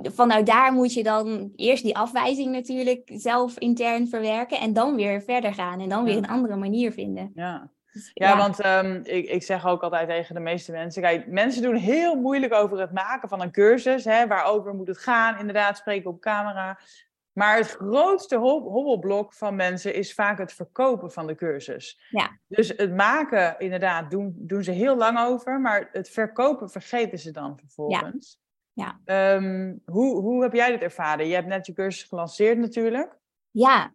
Vanuit 0.04 0.46
daar 0.46 0.74
moet 0.74 0.94
je 0.94 1.04
dan 1.04 1.52
eerst 1.56 1.84
die 1.84 1.98
afwijzing 1.98 2.52
natuurlijk 2.52 3.10
zelf 3.14 3.58
intern 3.58 4.08
verwerken 4.08 4.60
en 4.60 4.74
dan 4.74 4.96
weer 4.96 5.22
verder 5.22 5.54
gaan 5.54 5.80
en 5.80 5.90
dan 5.90 6.04
weer 6.04 6.18
een 6.18 6.28
andere 6.28 6.56
manier 6.56 6.92
vinden. 6.92 7.32
Ja. 7.36 7.72
Dus 7.92 8.12
Ja, 8.14 8.38
want 8.38 8.60
ehm, 8.60 9.00
ik, 9.04 9.30
ik 9.30 9.44
zeg 9.44 9.66
ook 9.66 9.82
altijd 9.82 10.08
tegen 10.10 10.36
de 10.36 10.42
meeste 10.42 10.72
mensen: 10.72 11.02
kijk, 11.02 11.28
mensen 11.28 11.62
doen 11.62 11.76
heel 11.76 12.16
moeilijk 12.16 12.54
over 12.54 12.80
het 12.80 12.92
maken 12.94 13.30
van 13.30 13.42
een 13.42 13.52
cursus. 13.52 14.06
Hè, 14.06 14.28
waarover 14.28 14.74
moet 14.74 14.88
het 14.88 14.98
gaan? 14.98 15.40
Inderdaad, 15.40 15.78
spreken 15.78 16.10
op 16.10 16.22
camera. 16.22 16.80
Maar 17.34 17.58
het 17.58 17.68
grootste 17.68 18.38
ho- 18.38 18.70
hobbelblok 18.70 19.34
van 19.34 19.56
mensen 19.56 19.94
is 19.94 20.14
vaak 20.14 20.38
het 20.38 20.54
verkopen 20.54 21.12
van 21.12 21.28
de 21.28 21.36
cursus. 21.36 22.00
Ja. 22.10 22.40
Dus 22.48 22.74
het 22.76 22.96
maken, 22.96 23.56
inderdaad, 23.60 24.12
doen, 24.12 24.34
doen 24.38 24.64
ze 24.64 24.72
heel 24.72 24.98
lang 24.98 25.20
over. 25.20 25.60
Maar 25.60 25.90
het 25.92 26.10
verkopen 26.10 26.70
vergeten 26.70 27.20
ze 27.20 27.32
dan 27.32 27.58
vervolgens. 27.58 28.40
Ja. 28.78 29.00
Ehm, 29.06 29.76
hoe, 29.86 30.22
hoe 30.22 30.42
heb 30.44 30.54
jij 30.54 30.72
dit 30.72 30.82
ervaren? 30.82 31.28
Je 31.28 31.34
hebt 31.34 31.48
net 31.48 31.66
je 31.66 31.74
cursus 31.74 32.04
gelanceerd 32.04 32.58
natuurlijk. 32.58 33.18
Ja, 33.52 33.94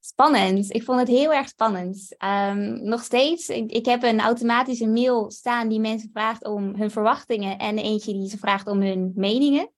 spannend. 0.00 0.74
Ik 0.74 0.82
vond 0.82 0.98
het 0.98 1.08
heel 1.08 1.32
erg 1.32 1.48
spannend. 1.48 2.14
Ehm, 2.16 2.82
nog 2.82 3.02
steeds, 3.02 3.48
ik, 3.48 3.70
ik 3.70 3.84
heb 3.86 4.02
een 4.02 4.20
automatische 4.20 4.86
mail 4.86 5.30
staan 5.30 5.68
die 5.68 5.80
mensen 5.80 6.10
vraagt 6.12 6.44
om 6.44 6.74
hun 6.74 6.90
verwachtingen 6.90 7.58
en 7.58 7.78
eentje 7.78 8.12
die 8.12 8.28
ze 8.28 8.38
vraagt 8.38 8.66
om 8.66 8.80
hun 8.80 9.12
meningen. 9.14 9.70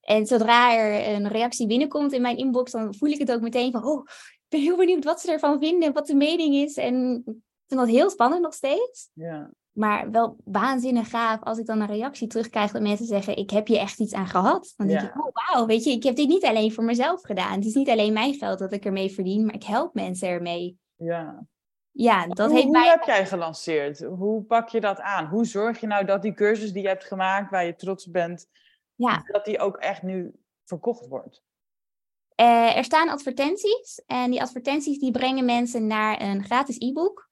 En 0.00 0.26
zodra 0.26 0.76
er 0.76 1.14
een 1.14 1.28
reactie 1.28 1.66
binnenkomt 1.66 2.12
in 2.12 2.22
mijn 2.22 2.36
inbox, 2.36 2.72
dan 2.72 2.94
voel 2.94 3.10
ik 3.10 3.18
het 3.18 3.32
ook 3.32 3.40
meteen 3.40 3.72
van, 3.72 3.84
oh, 3.84 4.04
ik 4.32 4.46
ben 4.48 4.60
heel 4.60 4.76
benieuwd 4.76 5.04
wat 5.04 5.20
ze 5.20 5.32
ervan 5.32 5.58
vinden, 5.58 5.92
wat 5.92 6.06
de 6.06 6.14
mening 6.14 6.54
is. 6.54 6.76
En 6.76 7.22
ik 7.26 7.34
vind 7.66 7.80
dat 7.80 7.88
heel 7.88 8.10
spannend 8.10 8.42
nog 8.42 8.54
steeds. 8.54 9.10
Ja. 9.12 9.50
Maar 9.76 10.10
wel 10.10 10.36
waanzinnig 10.44 11.10
gaaf 11.10 11.42
als 11.42 11.58
ik 11.58 11.66
dan 11.66 11.80
een 11.80 11.86
reactie 11.86 12.26
terugkrijg 12.28 12.72
dat 12.72 12.82
mensen 12.82 13.06
zeggen, 13.06 13.36
ik 13.36 13.50
heb 13.50 13.66
hier 13.66 13.78
echt 13.78 14.00
iets 14.00 14.14
aan 14.14 14.26
gehad. 14.26 14.72
Dan 14.76 14.86
denk 14.86 15.00
Ja. 15.00 15.06
ik, 15.08 15.24
oh 15.26 15.32
wauw, 15.32 15.66
weet 15.66 15.84
je, 15.84 15.90
ik 15.90 16.02
heb 16.02 16.16
dit 16.16 16.28
niet 16.28 16.44
alleen 16.44 16.72
voor 16.72 16.84
mezelf 16.84 17.20
gedaan. 17.22 17.52
Het 17.52 17.64
is 17.64 17.74
niet 17.74 17.88
alleen 17.88 18.12
mijn 18.12 18.34
geld 18.34 18.58
dat 18.58 18.72
ik 18.72 18.84
ermee 18.84 19.10
verdien, 19.10 19.44
maar 19.46 19.54
ik 19.54 19.64
help 19.64 19.94
mensen 19.94 20.28
ermee. 20.28 20.78
ja. 20.96 21.46
Ja, 21.98 22.26
dat 22.26 22.46
hoe, 22.46 22.54
heeft 22.54 22.62
hoe 22.68 22.78
mij... 22.78 22.88
heb 22.88 23.02
jij 23.02 23.26
gelanceerd? 23.26 23.98
Hoe 24.04 24.42
pak 24.42 24.68
je 24.68 24.80
dat 24.80 25.00
aan? 25.00 25.26
Hoe 25.26 25.44
zorg 25.44 25.80
je 25.80 25.86
nou 25.86 26.04
dat 26.04 26.22
die 26.22 26.34
cursus 26.34 26.72
die 26.72 26.82
je 26.82 26.88
hebt 26.88 27.04
gemaakt, 27.04 27.50
waar 27.50 27.64
je 27.66 27.74
trots 27.76 28.06
op 28.06 28.12
bent, 28.12 28.46
Ja, 28.94 29.22
dat 29.32 29.44
die 29.44 29.58
ook 29.58 29.76
echt 29.76 30.02
nu 30.02 30.32
verkocht 30.64 31.06
wordt? 31.06 31.42
eh, 32.34 32.76
er 32.76 32.84
staan 32.84 33.08
advertenties 33.08 34.02
en 34.06 34.30
die 34.30 34.40
advertenties 34.42 34.98
die 34.98 35.10
brengen 35.10 35.44
mensen 35.44 35.86
naar 35.86 36.20
een 36.22 36.44
gratis 36.44 36.78
e-book. 36.78 37.25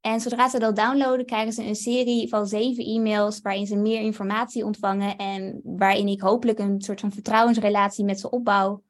En 0.00 0.20
zodra 0.20 0.48
ze 0.48 0.58
dat 0.58 0.76
downloaden, 0.76 1.26
krijgen 1.26 1.52
ze 1.52 1.64
een 1.64 1.74
serie 1.74 2.28
van 2.28 2.46
zeven 2.46 2.84
e-mails 2.84 3.40
waarin 3.40 3.66
ze 3.66 3.76
meer 3.76 4.00
informatie 4.00 4.64
ontvangen 4.64 5.16
en 5.16 5.60
waarin 5.64 6.08
ik 6.08 6.20
hopelijk 6.20 6.58
een 6.58 6.80
soort 6.80 7.00
van 7.00 7.12
vertrouwensrelatie 7.12 8.04
met 8.04 8.20
ze 8.20 8.30
opbouw. 8.30 8.82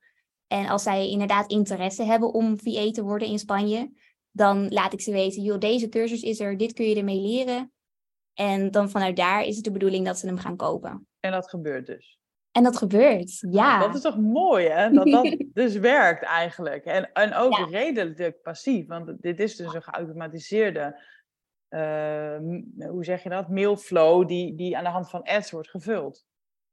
En 0.46 0.66
als 0.66 0.82
zij 0.82 1.08
inderdaad 1.08 1.50
interesse 1.50 2.02
hebben 2.02 2.32
om 2.32 2.58
VA 2.58 2.90
te 2.90 3.02
worden 3.02 3.28
in 3.28 3.38
Spanje, 3.38 3.92
dan 4.30 4.68
laat 4.68 4.92
ik 4.92 5.00
ze 5.00 5.12
weten, 5.12 5.42
joh, 5.42 5.58
deze 5.58 5.88
cursus 5.88 6.22
is 6.22 6.40
er, 6.40 6.56
dit 6.56 6.72
kun 6.72 6.88
je 6.88 6.96
ermee 6.96 7.20
leren. 7.20 7.72
En 8.34 8.70
dan 8.70 8.90
vanuit 8.90 9.16
daar 9.16 9.44
is 9.44 9.54
het 9.56 9.64
de 9.64 9.70
bedoeling 9.70 10.06
dat 10.06 10.18
ze 10.18 10.26
hem 10.26 10.38
gaan 10.38 10.56
kopen. 10.56 11.06
En 11.20 11.30
dat 11.30 11.48
gebeurt 11.48 11.86
dus. 11.86 12.17
En 12.58 12.64
dat 12.64 12.76
gebeurt, 12.76 13.38
ja. 13.50 13.78
Dat 13.78 13.94
is 13.94 14.00
toch 14.00 14.18
mooi, 14.18 14.66
hè? 14.68 14.90
Dat 14.90 15.06
dat 15.06 15.36
dus 15.52 15.76
werkt 15.76 16.22
eigenlijk. 16.22 16.84
En, 16.84 17.12
en 17.12 17.34
ook 17.34 17.56
Ja. 17.56 17.64
redelijk 17.64 18.42
passief, 18.42 18.86
want 18.86 19.22
dit 19.22 19.40
is 19.40 19.56
dus 19.56 19.74
een 19.74 19.82
geautomatiseerde, 19.82 21.00
eh, 21.68 22.36
hoe 22.88 23.04
zeg 23.04 23.22
je 23.22 23.28
dat, 23.28 23.48
mailflow 23.48 24.28
die, 24.28 24.54
die 24.54 24.76
aan 24.76 24.84
de 24.84 24.90
hand 24.90 25.10
van 25.10 25.22
ads 25.22 25.50
wordt 25.50 25.70
gevuld. 25.70 26.24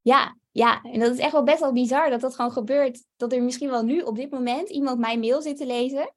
Ja, 0.01 0.37
ja, 0.51 0.81
en 0.83 0.99
dat 0.99 1.11
is 1.13 1.19
echt 1.19 1.31
wel 1.31 1.43
best 1.43 1.59
wel 1.59 1.73
bizar 1.73 2.09
dat 2.09 2.21
dat 2.21 2.35
gewoon 2.35 2.51
gebeurt. 2.51 3.03
Dat 3.15 3.33
er 3.33 3.43
misschien 3.43 3.69
wel 3.69 3.83
nu 3.83 4.01
op 4.01 4.15
dit 4.15 4.31
moment 4.31 4.69
iemand 4.69 4.99
mijn 4.99 5.19
mail 5.19 5.41
zit 5.41 5.57
te 5.57 5.65
lezen, 5.65 6.13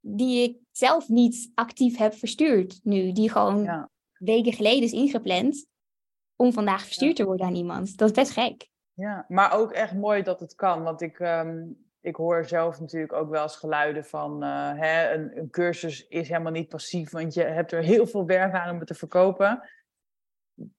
die 0.00 0.42
ik 0.42 0.56
zelf 0.70 1.08
niet 1.08 1.50
actief 1.54 1.96
heb 1.96 2.14
verstuurd 2.14 2.80
nu. 2.82 3.12
Die 3.12 3.30
gewoon 3.30 3.62
Ja. 3.62 3.90
weken 4.12 4.52
geleden 4.52 4.82
is 4.82 4.92
ingepland 4.92 5.66
om 6.36 6.52
vandaag 6.52 6.84
verstuurd 6.84 7.16
te 7.16 7.24
worden 7.24 7.46
aan 7.46 7.54
iemand. 7.54 7.96
Dat 7.96 8.08
is 8.08 8.14
best 8.14 8.30
gek. 8.30 8.68
Ja, 8.98 9.24
maar 9.28 9.52
ook 9.52 9.72
echt 9.72 9.94
mooi 9.94 10.22
dat 10.22 10.40
het 10.40 10.54
kan. 10.54 10.82
Want 10.82 11.00
ik, 11.00 11.18
ehm, 11.20 11.64
ik 12.00 12.16
hoor 12.16 12.44
zelf 12.44 12.80
natuurlijk 12.80 13.12
ook 13.12 13.30
wel 13.30 13.42
eens 13.42 13.56
geluiden 13.56 14.04
van... 14.04 14.42
eh, 14.42 14.72
hè, 14.74 15.12
een, 15.14 15.38
een 15.38 15.50
cursus 15.50 16.06
is 16.08 16.28
helemaal 16.28 16.52
niet 16.52 16.68
passief, 16.68 17.10
want 17.10 17.34
je 17.34 17.42
hebt 17.42 17.72
er 17.72 17.82
heel 17.82 18.06
veel 18.06 18.26
werk 18.26 18.54
aan 18.54 18.70
om 18.70 18.78
het 18.78 18.86
te 18.86 18.94
verkopen. 18.94 19.68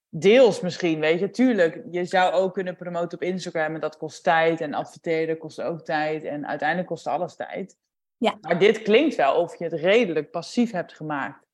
deels 0.10 0.62
misschien, 0.62 1.00
weet 1.00 1.20
je. 1.20 1.30
Tuurlijk, 1.30 1.84
je 1.92 2.06
zou 2.06 2.34
ook 2.34 2.54
kunnen 2.54 2.76
promoten 2.76 3.18
op 3.18 3.24
Instagram 3.24 3.74
en 3.74 3.82
dat 3.82 3.98
kost 3.98 4.24
tijd. 4.24 4.62
En 4.62 4.74
adverteren 4.74 5.38
kost 5.38 5.62
ook 5.62 5.86
tijd. 5.86 6.24
En 6.24 6.48
uiteindelijk 6.48 6.88
kost 6.88 7.08
alles 7.08 7.36
tijd. 7.36 7.78
Ja. 8.18 8.38
Maar 8.42 8.60
dit 8.60 8.82
klinkt 8.82 9.16
wel 9.16 9.36
of 9.36 9.58
je 9.58 9.64
het 9.64 9.74
redelijk 9.74 10.32
passief 10.32 10.72
hebt 10.72 10.94
gemaakt. 10.94 11.48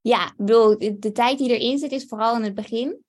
Ja, 0.00 0.26
ik 0.26 0.36
bedoel, 0.36 0.78
de, 0.78 0.98
de 0.98 1.12
tijd 1.12 1.38
die 1.38 1.58
erin 1.58 1.78
zit 1.78 1.92
is 1.92 2.06
vooral 2.06 2.36
in 2.36 2.42
het 2.42 2.54
begin. 2.54 3.04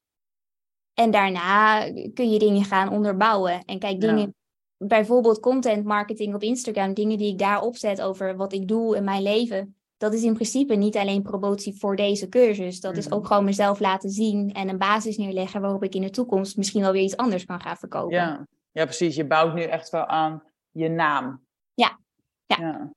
En 0.93 1.11
daarna 1.11 1.79
kun 2.13 2.31
je 2.31 2.39
dingen 2.39 2.63
gaan 2.63 2.89
onderbouwen. 2.89 3.63
En 3.65 3.79
kijk, 3.79 4.01
Ja. 4.01 4.07
dingen, 4.07 4.35
bijvoorbeeld 4.77 5.39
content 5.39 5.85
marketing 5.85 6.35
op 6.35 6.41
Instagram, 6.41 6.93
dingen 6.93 7.17
die 7.17 7.31
ik 7.31 7.37
daar 7.37 7.61
opzet 7.61 8.01
over 8.01 8.35
wat 8.35 8.53
ik 8.53 8.67
doe 8.67 8.95
in 8.95 9.03
mijn 9.03 9.21
leven. 9.21 9.75
Dat 9.97 10.13
is 10.13 10.23
in 10.23 10.33
principe 10.33 10.75
niet 10.75 10.97
alleen 10.97 11.21
promotie 11.21 11.75
voor 11.79 11.95
deze 11.95 12.29
cursus. 12.29 12.79
Dat 12.79 12.97
is 12.97 13.05
Mhm. 13.05 13.15
ook 13.15 13.27
gewoon 13.27 13.43
mezelf 13.43 13.79
laten 13.79 14.09
zien 14.09 14.51
en 14.53 14.69
een 14.69 14.77
basis 14.77 15.17
neerleggen 15.17 15.61
waarop 15.61 15.83
ik 15.83 15.95
in 15.95 16.01
de 16.01 16.09
toekomst 16.09 16.57
misschien 16.57 16.81
wel 16.81 16.91
weer 16.91 17.03
iets 17.03 17.17
anders 17.17 17.45
kan 17.45 17.61
gaan 17.61 17.77
verkopen. 17.77 18.15
Ja. 18.15 18.47
ja, 18.71 18.83
precies. 18.83 19.15
Je 19.15 19.25
bouwt 19.27 19.53
nu 19.53 19.61
echt 19.61 19.89
wel 19.89 20.05
aan 20.05 20.43
je 20.71 20.89
naam. 20.89 21.41
Ja. 21.73 21.99
Ja. 22.45 22.91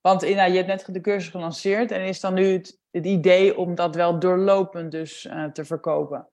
Want 0.00 0.22
Ina, 0.22 0.44
je 0.44 0.56
hebt 0.56 0.66
net 0.66 0.94
de 0.94 1.00
cursus 1.00 1.30
gelanceerd. 1.30 1.90
En 1.90 2.06
is 2.06 2.20
dan 2.20 2.34
nu 2.34 2.46
het, 2.46 2.78
het 2.90 3.06
idee 3.06 3.56
om 3.56 3.74
dat 3.74 3.94
wel 3.94 4.18
doorlopend 4.18 4.90
dus 4.90 5.26
eh, 5.26 5.44
te 5.44 5.64
verkopen? 5.64 6.28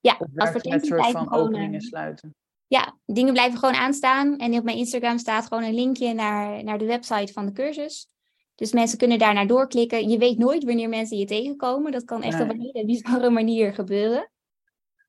Ja, 0.00 0.18
advertenties 0.36 0.88
soort 0.88 1.00
blijven 1.00 1.20
van 1.20 1.28
gewoon, 1.28 1.46
openingen 1.46 1.80
eh, 1.80 1.86
sluiten? 1.86 2.34
Ja, 2.66 2.98
dingen 3.06 3.32
blijven 3.32 3.58
gewoon 3.58 3.74
aanstaan. 3.74 4.38
En 4.38 4.54
op 4.54 4.64
mijn 4.64 4.76
Instagram 4.76 5.18
staat 5.18 5.46
gewoon 5.46 5.62
een 5.62 5.74
linkje 5.74 6.14
naar, 6.14 6.64
naar 6.64 6.78
de 6.78 6.86
website 6.86 7.32
van 7.32 7.46
de 7.46 7.52
cursus. 7.52 8.08
Dus 8.54 8.72
mensen 8.72 8.98
kunnen 8.98 9.18
daar 9.18 9.34
naar 9.34 9.46
doorklikken. 9.46 10.08
Je 10.08 10.18
weet 10.18 10.38
nooit 10.38 10.64
wanneer 10.64 10.88
mensen 10.88 11.16
je 11.16 11.24
tegenkomen. 11.24 11.92
Dat 11.92 12.04
kan 12.04 12.22
echt 12.22 12.40
op 12.40 12.48
een 12.48 12.60
hele 12.60 12.86
bizarre 12.86 13.30
manier 13.30 13.74
gebeuren. 13.74 14.30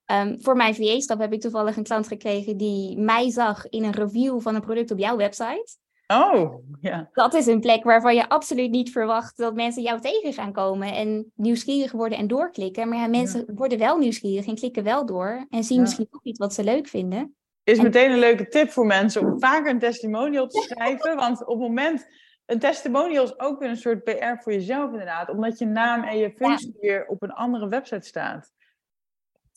Ehm, 0.06 0.40
voor 0.40 0.56
mijn 0.56 0.76
VA-stap 0.76 1.20
heb 1.20 1.34
ik 1.34 1.42
toevallig 1.42 1.76
een 1.76 1.84
klant 1.84 2.08
gekregen 2.08 2.58
die 2.58 2.98
mij 2.98 3.32
zag 3.32 3.70
in 3.70 3.84
een 3.84 3.92
review 3.92 4.42
van 4.42 4.56
een 4.56 4.62
product 4.62 4.92
op 4.92 4.98
jouw 4.98 5.18
website. 5.18 5.78
Oh, 6.12 6.56
ja. 6.82 7.10
Dat 7.14 7.34
is 7.34 7.46
een 7.46 7.60
plek 7.60 7.84
waarvan 7.84 8.16
je 8.16 8.30
absoluut 8.30 8.72
niet 8.72 8.92
verwacht 8.92 9.38
dat 9.38 9.56
mensen 9.56 9.84
jou 9.84 10.02
tegen 10.02 10.34
gaan 10.34 10.52
komen 10.54 10.94
en 10.94 11.32
nieuwsgierig 11.36 11.92
worden 11.92 12.18
en 12.18 12.28
doorklikken. 12.28 12.90
Maar 12.90 12.98
ja, 12.98 13.08
mensen 13.08 13.46
worden 13.56 13.78
wel 13.78 13.98
nieuwsgierig 13.98 14.48
en 14.48 14.56
klikken 14.56 14.84
wel 14.84 15.06
door 15.06 15.46
en 15.50 15.64
zien 15.64 15.78
Ja. 15.78 15.84
misschien 15.84 16.08
ook 16.12 16.24
iets 16.24 16.40
wat 16.40 16.54
ze 16.54 16.64
leuk 16.64 16.88
vinden. 16.88 17.36
Is 17.64 17.78
En- 17.78 17.84
meteen 17.84 18.12
een 18.12 18.20
leuke 18.20 18.48
tip 18.48 18.70
voor 18.70 18.86
mensen 18.86 19.22
om 19.22 19.40
vaker 19.40 19.72
een 19.72 19.80
testimonial 19.80 20.48
te 20.48 20.62
schrijven. 20.62 21.16
Want 21.16 21.42
op 21.42 21.48
het 21.48 21.68
moment, 21.68 22.08
een 22.46 22.60
testimonial 22.60 23.24
is 23.24 23.40
ook 23.40 23.60
weer 23.60 23.70
een 23.70 23.78
soort 23.78 24.04
PR 24.04 24.42
voor 24.42 24.54
jezelf 24.54 24.92
inderdaad. 24.92 25.30
Omdat 25.30 25.60
je 25.60 25.66
naam 25.66 26.04
en 26.04 26.18
je 26.18 26.32
functie 26.36 26.76
weer 26.80 27.06
op 27.08 27.22
een 27.22 27.32
andere 27.32 27.68
website 27.68 28.08
staat. 28.08 28.52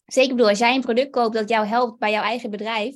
Zeker, 0.05 0.31
bedoel, 0.35 0.49
als 0.49 0.59
jij 0.59 0.75
een 0.75 0.81
product 0.81 1.11
koopt 1.11 1.35
dat 1.35 1.49
jou 1.49 1.67
helpt 1.67 1.99
bij 1.99 2.11
jouw 2.11 2.23
eigen 2.23 2.51
bedrijf 2.51 2.95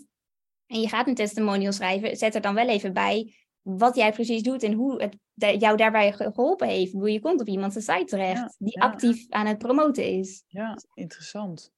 en 0.67 0.81
je 0.81 0.89
gaat 0.89 1.07
een 1.07 1.15
testimonial 1.15 1.73
schrijven, 1.73 2.17
zet 2.17 2.35
er 2.35 2.41
dan 2.41 2.55
wel 2.55 2.69
even 2.69 2.93
bij 2.93 3.35
wat 3.63 3.97
jij 3.97 4.13
precies 4.13 4.43
doet 4.43 4.63
en 4.63 4.73
hoe 4.73 5.03
het 5.03 5.61
jou 5.61 5.77
daarbij 5.77 6.13
ge- 6.13 6.31
geholpen 6.35 6.69
heeft. 6.69 6.93
Bedoel, 6.93 7.07
je 7.09 7.21
komt 7.21 7.41
op 7.41 7.47
iemands 7.47 7.77
site 7.77 8.05
terecht 8.05 8.39
Ja, 8.39 8.53
die 8.59 8.81
ja. 8.81 8.87
actief 8.87 9.27
aan 9.29 9.47
het 9.47 9.59
promoten 9.59 10.05
is. 10.05 10.45
Ja, 10.47 10.77
interessant. 10.95 11.73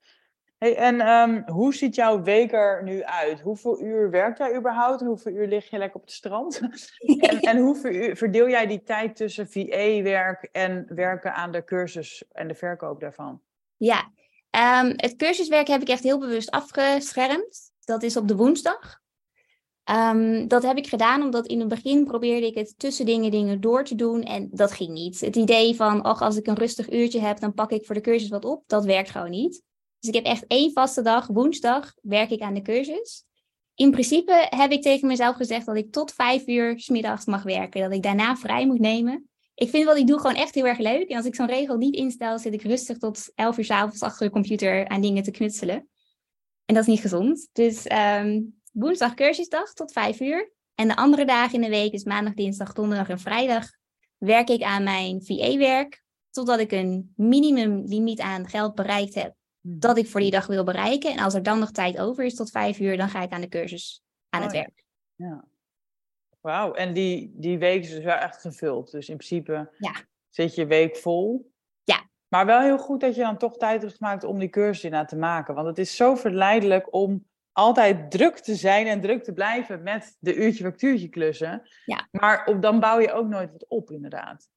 Hey, 0.58 0.76
en 0.76 1.00
ehm, 1.00 1.42
hoe 1.50 1.74
ziet 1.74 1.94
jouw 1.94 2.22
week 2.22 2.52
er 2.52 2.82
nu 2.82 3.04
uit? 3.04 3.40
Hoeveel 3.40 3.82
uur 3.82 4.10
werk 4.10 4.38
jij 4.38 4.56
überhaupt? 4.56 5.00
En 5.00 5.06
hoeveel 5.06 5.32
uur 5.32 5.46
lig 5.46 5.70
je 5.70 5.78
lekker 5.78 5.96
op 5.96 6.02
het 6.06 6.12
strand? 6.12 6.60
en, 7.30 7.40
en 7.40 7.56
uur 7.56 8.16
verdeel 8.16 8.48
jij 8.48 8.66
die 8.66 8.82
tijd 8.82 9.16
tussen 9.16 9.48
VA-werk 9.48 10.48
en 10.52 10.86
werken 10.94 11.34
aan 11.34 11.52
de 11.52 11.64
cursus 11.64 12.24
en 12.32 12.48
de 12.48 12.54
verkoop 12.54 13.00
daarvan? 13.00 13.40
Ja, 13.76 14.12
ehm, 14.50 14.92
het 14.96 15.16
cursuswerk 15.16 15.66
heb 15.68 15.80
ik 15.80 15.88
echt 15.88 16.02
heel 16.02 16.18
bewust 16.18 16.50
afgeschermd. 16.50 17.72
Dat 17.84 18.02
is 18.02 18.16
op 18.16 18.28
de 18.28 18.36
woensdag. 18.36 18.99
Ehm, 19.84 20.46
dat 20.46 20.62
heb 20.62 20.76
ik 20.76 20.86
gedaan 20.86 21.22
omdat 21.22 21.46
in 21.46 21.58
het 21.58 21.68
begin 21.68 22.04
probeerde 22.04 22.46
ik 22.46 22.54
het 22.54 22.74
tussen 22.78 23.06
dingen, 23.06 23.30
dingen 23.30 23.60
door 23.60 23.84
te 23.84 23.94
doen 23.94 24.22
en 24.22 24.48
dat 24.52 24.72
ging 24.72 24.90
niet. 24.90 25.20
Het 25.20 25.36
idee 25.36 25.74
van, 25.74 26.02
ach, 26.02 26.20
als 26.20 26.36
ik 26.36 26.46
een 26.46 26.54
rustig 26.54 26.92
uurtje 26.92 27.20
heb, 27.20 27.40
dan 27.40 27.54
pak 27.54 27.70
ik 27.70 27.86
voor 27.86 27.94
de 27.94 28.00
cursus 28.00 28.28
wat 28.28 28.44
op, 28.44 28.62
dat 28.66 28.84
werkt 28.84 29.10
gewoon 29.10 29.30
niet. 29.30 29.62
Dus 29.98 30.08
ik 30.08 30.14
heb 30.14 30.24
echt 30.24 30.46
één 30.46 30.72
vaste 30.72 31.02
dag, 31.02 31.26
woensdag, 31.26 31.94
werk 32.02 32.30
ik 32.30 32.40
aan 32.40 32.54
de 32.54 32.62
cursus. 32.62 33.24
In 33.74 33.90
principe 33.90 34.46
heb 34.50 34.70
ik 34.70 34.82
tegen 34.82 35.08
mezelf 35.08 35.36
gezegd 35.36 35.66
dat 35.66 35.76
ik 35.76 35.92
tot 35.92 36.12
vijf 36.12 36.46
uur 36.46 36.80
's 36.80 36.88
middags 36.88 37.24
mag 37.24 37.42
werken, 37.42 37.80
dat 37.80 37.92
ik 37.92 38.02
daarna 38.02 38.36
vrij 38.36 38.66
moet 38.66 38.80
nemen. 38.80 39.28
Ik 39.54 39.70
vind 39.70 39.84
wat 39.84 39.96
ik 39.96 40.06
doe 40.06 40.20
gewoon 40.20 40.36
echt 40.36 40.54
heel 40.54 40.66
erg 40.66 40.78
leuk. 40.78 41.08
En 41.08 41.16
als 41.16 41.26
ik 41.26 41.34
zo'n 41.34 41.46
regel 41.46 41.76
niet 41.76 41.94
instel, 41.94 42.38
zit 42.38 42.52
ik 42.52 42.62
rustig 42.62 42.98
tot 42.98 43.32
11 43.34 43.58
uur 43.58 43.64
's 43.64 43.70
avonds 43.70 44.02
achter 44.02 44.26
de 44.26 44.32
computer 44.32 44.88
aan 44.88 45.00
dingen 45.00 45.22
te 45.22 45.30
knutselen. 45.30 45.88
En 46.64 46.74
dat 46.74 46.82
is 46.82 46.88
niet 46.88 47.00
gezond. 47.00 47.48
Dus 47.52 47.86
ehm, 47.86 48.40
woensdag 48.70 49.14
cursusdag 49.14 49.72
tot 49.72 49.92
5 49.92 50.20
uur. 50.20 50.52
En 50.74 50.88
de 50.88 50.96
andere 50.96 51.24
dagen 51.24 51.54
in 51.54 51.60
de 51.60 51.68
week, 51.76 51.92
dus 51.92 52.04
maandag, 52.04 52.34
dinsdag, 52.34 52.72
donderdag 52.72 53.08
en 53.08 53.18
vrijdag, 53.18 53.66
werk 54.18 54.48
ik 54.48 54.62
aan 54.62 54.82
mijn 54.82 55.24
VA-werk. 55.24 56.02
Totdat 56.30 56.58
ik 56.58 56.72
een 56.72 57.12
minimumlimiet 57.16 58.20
aan 58.20 58.48
geld 58.48 58.74
bereikt 58.74 59.14
heb 59.14 59.34
dat 59.60 59.98
ik 59.98 60.06
voor 60.08 60.20
die 60.20 60.30
dag 60.30 60.46
wil 60.46 60.64
bereiken. 60.64 61.12
En 61.12 61.18
als 61.18 61.34
er 61.34 61.42
dan 61.42 61.58
nog 61.58 61.70
tijd 61.70 61.98
over 61.98 62.24
is 62.24 62.34
tot 62.34 62.50
5 62.50 62.78
uur, 62.78 62.96
dan 62.96 63.08
ga 63.08 63.22
ik 63.22 63.30
aan 63.30 63.40
de 63.40 63.48
cursus 63.48 64.02
aan 64.28 64.42
het 64.42 64.50
Oh 64.50 64.56
ja. 64.56 64.60
werk. 64.62 64.84
Ja. 65.14 65.44
Wauw, 66.40 66.72
en 66.72 66.92
die, 66.92 67.32
die 67.34 67.58
week 67.58 67.82
is 67.82 67.90
dus 67.90 68.04
wel 68.04 68.16
echt 68.16 68.40
gevuld. 68.40 68.90
Dus 68.90 69.08
in 69.08 69.16
principe 69.16 69.70
Ja. 69.78 69.94
zit 70.28 70.54
je 70.54 70.66
week 70.66 70.96
vol. 70.96 71.52
Ja. 71.82 72.08
Maar 72.28 72.46
wel 72.46 72.60
heel 72.60 72.78
goed 72.78 73.00
dat 73.00 73.14
je 73.14 73.20
dan 73.20 73.38
toch 73.38 73.56
tijd 73.56 73.82
hebt 73.82 73.96
gemaakt 73.96 74.24
om 74.24 74.38
die 74.38 74.48
cursus 74.48 74.84
inderdaad 74.84 75.08
te 75.08 75.16
maken. 75.16 75.54
Want 75.54 75.66
het 75.66 75.78
is 75.78 75.96
zo 75.96 76.14
verleidelijk 76.14 76.94
om 76.94 77.28
altijd 77.52 78.10
druk 78.10 78.38
te 78.38 78.54
zijn 78.54 78.86
en 78.86 79.00
druk 79.00 79.24
te 79.24 79.32
blijven 79.32 79.82
met 79.82 80.16
de 80.18 80.34
uurtje 80.34 80.64
factuurtje 80.64 81.08
klussen. 81.08 81.62
Ja. 81.84 82.08
Maar 82.10 82.46
op, 82.46 82.62
dan 82.62 82.80
bouw 82.80 83.00
je 83.00 83.12
ook 83.12 83.28
nooit 83.28 83.52
wat 83.52 83.66
op, 83.68 83.90
inderdaad. 83.90 84.48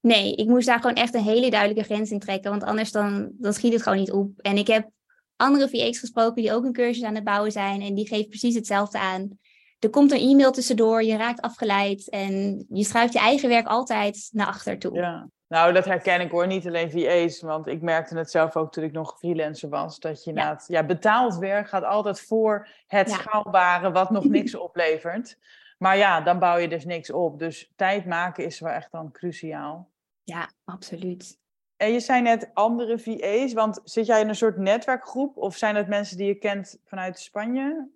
Nee, 0.00 0.34
ik 0.34 0.46
moest 0.46 0.66
daar 0.66 0.80
gewoon 0.80 0.96
echt 0.96 1.14
een 1.14 1.22
hele 1.22 1.50
duidelijke 1.50 1.84
grens 1.84 2.10
in 2.10 2.18
trekken, 2.18 2.50
want 2.50 2.62
anders 2.62 2.92
dan, 2.92 3.30
dan 3.32 3.52
schiet 3.52 3.72
het 3.72 3.82
gewoon 3.82 3.98
niet 3.98 4.12
op. 4.12 4.30
En 4.36 4.56
ik 4.56 4.66
heb 4.66 4.90
andere 5.36 5.68
VA's 5.68 5.98
gesproken 5.98 6.42
die 6.42 6.52
ook 6.52 6.64
een 6.64 6.72
cursus 6.72 7.04
aan 7.04 7.14
het 7.14 7.24
bouwen 7.24 7.52
zijn 7.52 7.80
en 7.80 7.94
die 7.94 8.08
geven 8.08 8.28
precies 8.28 8.54
hetzelfde 8.54 8.98
aan. 8.98 9.38
Er 9.80 9.90
komt 9.90 10.12
een 10.12 10.18
e-mail 10.18 10.52
tussendoor, 10.52 11.02
je 11.02 11.16
raakt 11.16 11.40
afgeleid 11.40 12.08
en 12.08 12.64
je 12.68 12.84
schuift 12.84 13.12
je 13.12 13.18
eigen 13.18 13.48
werk 13.48 13.66
altijd 13.66 14.28
naar 14.32 14.46
achter 14.46 14.78
toe. 14.78 14.94
Ja. 14.94 15.28
Nou, 15.48 15.72
dat 15.72 15.84
herken 15.84 16.20
ik 16.20 16.30
hoor. 16.30 16.46
Niet 16.46 16.66
alleen 16.66 16.90
VA's, 16.90 17.40
want 17.40 17.66
ik 17.66 17.82
merkte 17.82 18.18
het 18.18 18.30
zelf 18.30 18.56
ook 18.56 18.72
toen 18.72 18.84
ik 18.84 18.92
nog 18.92 19.18
freelancer 19.18 19.68
was. 19.68 19.98
Dat 19.98 20.24
je 20.24 20.30
inderdaad, 20.30 20.64
ja, 20.68 20.84
betaald 20.84 21.38
werk 21.38 21.68
gaat 21.68 21.84
altijd 21.84 22.20
voor 22.20 22.68
het 22.86 23.08
Ja. 23.10 23.14
schaalbare 23.14 23.92
wat 23.92 24.10
nog 24.10 24.24
niks 24.38 24.54
oplevert. 24.54 25.38
Maar 25.78 25.96
ja, 25.96 26.20
dan 26.20 26.38
bouw 26.38 26.56
je 26.56 26.68
dus 26.68 26.84
niks 26.84 27.10
op. 27.12 27.38
Dus 27.38 27.72
tijd 27.76 28.06
maken 28.06 28.44
is 28.44 28.60
wel 28.60 28.72
echt 28.72 28.92
dan 28.92 29.12
cruciaal. 29.12 29.90
Ja, 30.22 30.50
absoluut. 30.64 31.38
En 31.76 31.92
je 31.92 32.00
zei 32.00 32.22
net 32.22 32.50
andere 32.54 32.98
VA's, 32.98 33.52
want 33.52 33.80
zit 33.84 34.06
jij 34.06 34.20
in 34.20 34.28
een 34.28 34.34
soort 34.34 34.56
netwerkgroep? 34.56 35.36
Of 35.36 35.56
zijn 35.56 35.76
het 35.76 35.88
mensen 35.88 36.16
die 36.16 36.26
je 36.26 36.34
kent 36.34 36.78
vanuit 36.84 37.18
Spanje? 37.18 37.88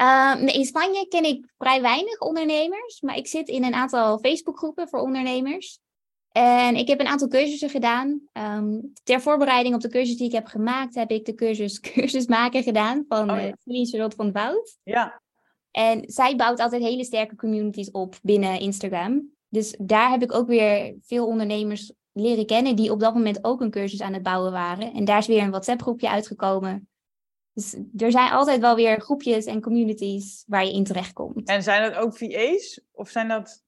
Ehm, 0.00 0.46
in 0.46 0.64
Spanje 0.64 1.08
ken 1.08 1.24
ik 1.24 1.46
vrij 1.58 1.82
weinig 1.82 2.20
ondernemers, 2.20 3.00
maar 3.00 3.16
ik 3.16 3.26
zit 3.26 3.48
in 3.48 3.64
een 3.64 3.74
aantal 3.74 4.18
Facebookgroepen 4.18 4.88
voor 4.88 5.00
ondernemers. 5.00 5.78
En 6.32 6.76
ik 6.76 6.88
heb 6.88 7.00
een 7.00 7.06
aantal 7.06 7.28
cursussen 7.28 7.70
gedaan. 7.70 8.20
Ehm, 8.32 8.78
ter 9.02 9.20
voorbereiding 9.20 9.74
op 9.74 9.80
de 9.80 9.88
cursus 9.88 10.16
die 10.16 10.26
ik 10.26 10.32
heb 10.32 10.46
gemaakt, 10.46 10.94
heb 10.94 11.10
ik 11.10 11.24
de 11.24 11.34
cursus 11.34 11.80
cursus 11.94 12.26
maken 12.26 12.62
gedaan 12.62 13.04
van 13.08 13.30
Oh 13.30 13.40
ja. 13.40 13.84
Charlotte 13.84 14.16
van 14.16 14.32
Wout. 14.32 14.78
Ja, 14.82 15.22
En 15.70 16.02
zij 16.06 16.36
bouwt 16.36 16.60
altijd 16.60 16.82
hele 16.82 17.04
sterke 17.04 17.36
communities 17.36 17.90
op 17.90 18.18
binnen 18.22 18.60
Instagram. 18.60 19.30
Dus 19.48 19.76
daar 19.78 20.10
heb 20.10 20.22
ik 20.22 20.32
ook 20.32 20.46
weer 20.46 20.94
veel 21.02 21.26
ondernemers 21.26 21.92
leren 22.12 22.46
kennen 22.46 22.76
die 22.76 22.92
op 22.92 23.00
dat 23.00 23.14
moment 23.14 23.44
ook 23.44 23.60
een 23.60 23.70
cursus 23.70 24.00
aan 24.00 24.12
het 24.12 24.22
bouwen 24.22 24.52
waren. 24.52 24.92
En 24.92 25.04
daar 25.04 25.18
is 25.18 25.26
weer 25.26 25.42
een 25.42 25.50
WhatsApp 25.50 25.82
groepje 25.82 26.10
uitgekomen. 26.10 26.89
Dus 27.60 27.76
er 27.96 28.10
zijn 28.10 28.30
altijd 28.32 28.60
wel 28.60 28.74
weer 28.74 29.00
groepjes 29.00 29.44
en 29.44 29.60
communities 29.60 30.44
waar 30.46 30.64
je 30.64 30.72
in 30.72 30.84
terechtkomt. 30.84 31.48
en 31.48 31.62
zijn 31.62 31.90
dat 31.92 32.00
ook 32.02 32.16
VA's? 32.16 32.80
Of 32.92 33.08
zijn 33.08 33.28
dat 33.28 33.62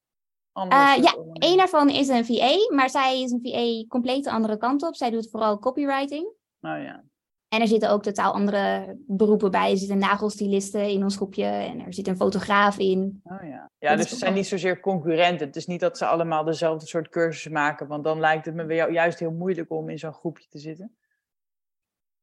andere 0.51 0.81
soort 0.87 1.03
ja? 1.03 1.47
Eén 1.49 1.57
daarvan 1.57 1.89
is 1.89 2.07
een 2.07 2.25
VA, 2.25 2.75
maar 2.75 2.89
zij 2.89 3.21
is 3.21 3.31
een 3.31 3.39
VA 3.43 3.87
compleet 3.87 4.23
de 4.23 4.31
andere 4.31 4.57
kant 4.57 4.83
op. 4.83 4.95
Zij 4.95 5.09
doet 5.09 5.29
vooral 5.29 5.59
copywriting. 5.59 6.27
Nou 6.59 6.81
ja. 6.83 7.03
En 7.47 7.61
er 7.61 7.67
zitten 7.67 7.89
ook 7.89 8.03
totaal 8.03 8.33
andere 8.33 8.95
beroepen 9.07 9.51
bij. 9.51 9.71
Er 9.71 9.77
zitten 9.77 9.97
nagelstilisten 9.97 10.89
in 10.89 11.03
ons 11.03 11.15
groepje 11.15 11.45
en 11.45 11.79
er 11.85 11.93
zit 11.93 12.07
een 12.07 12.15
fotograaf 12.15 12.77
in. 12.77 13.21
Oh 13.23 13.37
ja. 13.41 13.69
Ja, 13.79 13.89
Dat 13.89 13.97
dus 13.97 14.11
ook 14.11 14.17
zijn 14.19 14.31
wel- 14.31 14.39
niet 14.39 14.49
zozeer 14.49 14.79
concurrenten. 14.79 15.47
Het 15.47 15.55
is 15.55 15.65
niet 15.67 15.79
dat 15.79 15.97
ze 15.97 16.05
allemaal 16.05 16.43
dezelfde 16.43 16.87
soort 16.87 17.09
cursussen 17.09 17.51
maken. 17.51 17.87
Want 17.87 18.03
dan 18.03 18.19
lijkt 18.19 18.45
het 18.45 18.55
me 18.55 18.65
bij 18.65 18.75
jou 18.75 18.91
juist 18.93 19.19
heel 19.19 19.31
moeilijk 19.31 19.71
om 19.71 19.89
in 19.89 19.99
zo'n 19.99 20.13
groepje 20.13 20.47
te 20.49 20.59
zitten. 20.59 20.95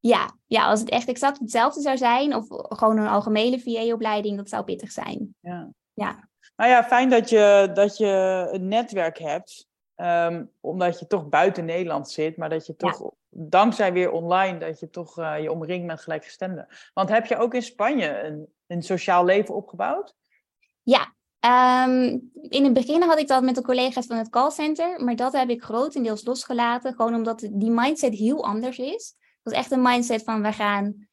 Ja, 0.01 0.31
ja, 0.47 0.65
als 0.65 0.79
het 0.79 0.89
echt 0.89 1.07
exact 1.07 1.39
hetzelfde 1.39 1.81
zou 1.81 1.97
zijn, 1.97 2.35
of 2.35 2.45
gewoon 2.49 2.97
een 2.97 3.07
algemene 3.07 3.59
VA-opleiding, 3.59 4.37
dat 4.37 4.49
zou 4.49 4.63
pittig 4.63 4.91
zijn. 4.91 5.35
Ja. 5.39 5.69
Ja. 5.93 6.29
Nou 6.55 6.69
ja, 6.69 6.83
fijn 6.83 7.09
dat 7.09 7.29
je, 7.29 7.69
dat 7.73 7.97
je 7.97 8.47
een 8.51 8.67
netwerk 8.67 9.17
hebt. 9.17 9.67
ehm, 9.95 10.45
omdat 10.59 10.99
je 10.99 11.07
toch 11.07 11.29
buiten 11.29 11.65
Nederland 11.65 12.09
zit, 12.09 12.37
maar 12.37 12.49
dat 12.49 12.65
je 12.65 12.75
toch 12.75 13.11
dankzij 13.29 13.93
weer 13.93 14.11
online 14.11 14.57
dat 14.57 14.79
je 14.79 14.89
toch 14.89 15.19
uh, 15.19 15.41
je 15.41 15.51
omringt 15.51 15.85
met 15.85 16.01
gelijkgestemden. 16.01 16.67
Want 16.93 17.09
heb 17.09 17.25
je 17.25 17.37
ook 17.37 17.53
in 17.53 17.61
Spanje 17.61 18.21
een, 18.21 18.47
een 18.67 18.81
sociaal 18.81 19.25
leven 19.25 19.55
opgebouwd? 19.55 20.15
Ja, 20.83 21.13
ehm, 21.39 22.17
in 22.41 22.63
het 22.63 22.73
begin 22.73 23.01
had 23.01 23.19
ik 23.19 23.27
dat 23.27 23.43
met 23.43 23.55
de 23.55 23.61
collega's 23.61 24.05
van 24.05 24.17
het 24.17 24.29
callcenter, 24.29 25.03
maar 25.03 25.15
dat 25.15 25.33
heb 25.33 25.49
ik 25.49 25.63
grotendeels 25.63 26.25
losgelaten. 26.25 26.93
Gewoon 26.93 27.15
omdat 27.15 27.39
die 27.51 27.71
mindset 27.71 28.13
heel 28.13 28.45
anders 28.45 28.77
is. 28.79 29.15
Het 29.43 29.53
was 29.53 29.61
echt 29.61 29.71
een 29.71 29.81
mindset 29.81 30.23
van 30.23 30.41
we 30.41 30.51
gaan 30.51 31.09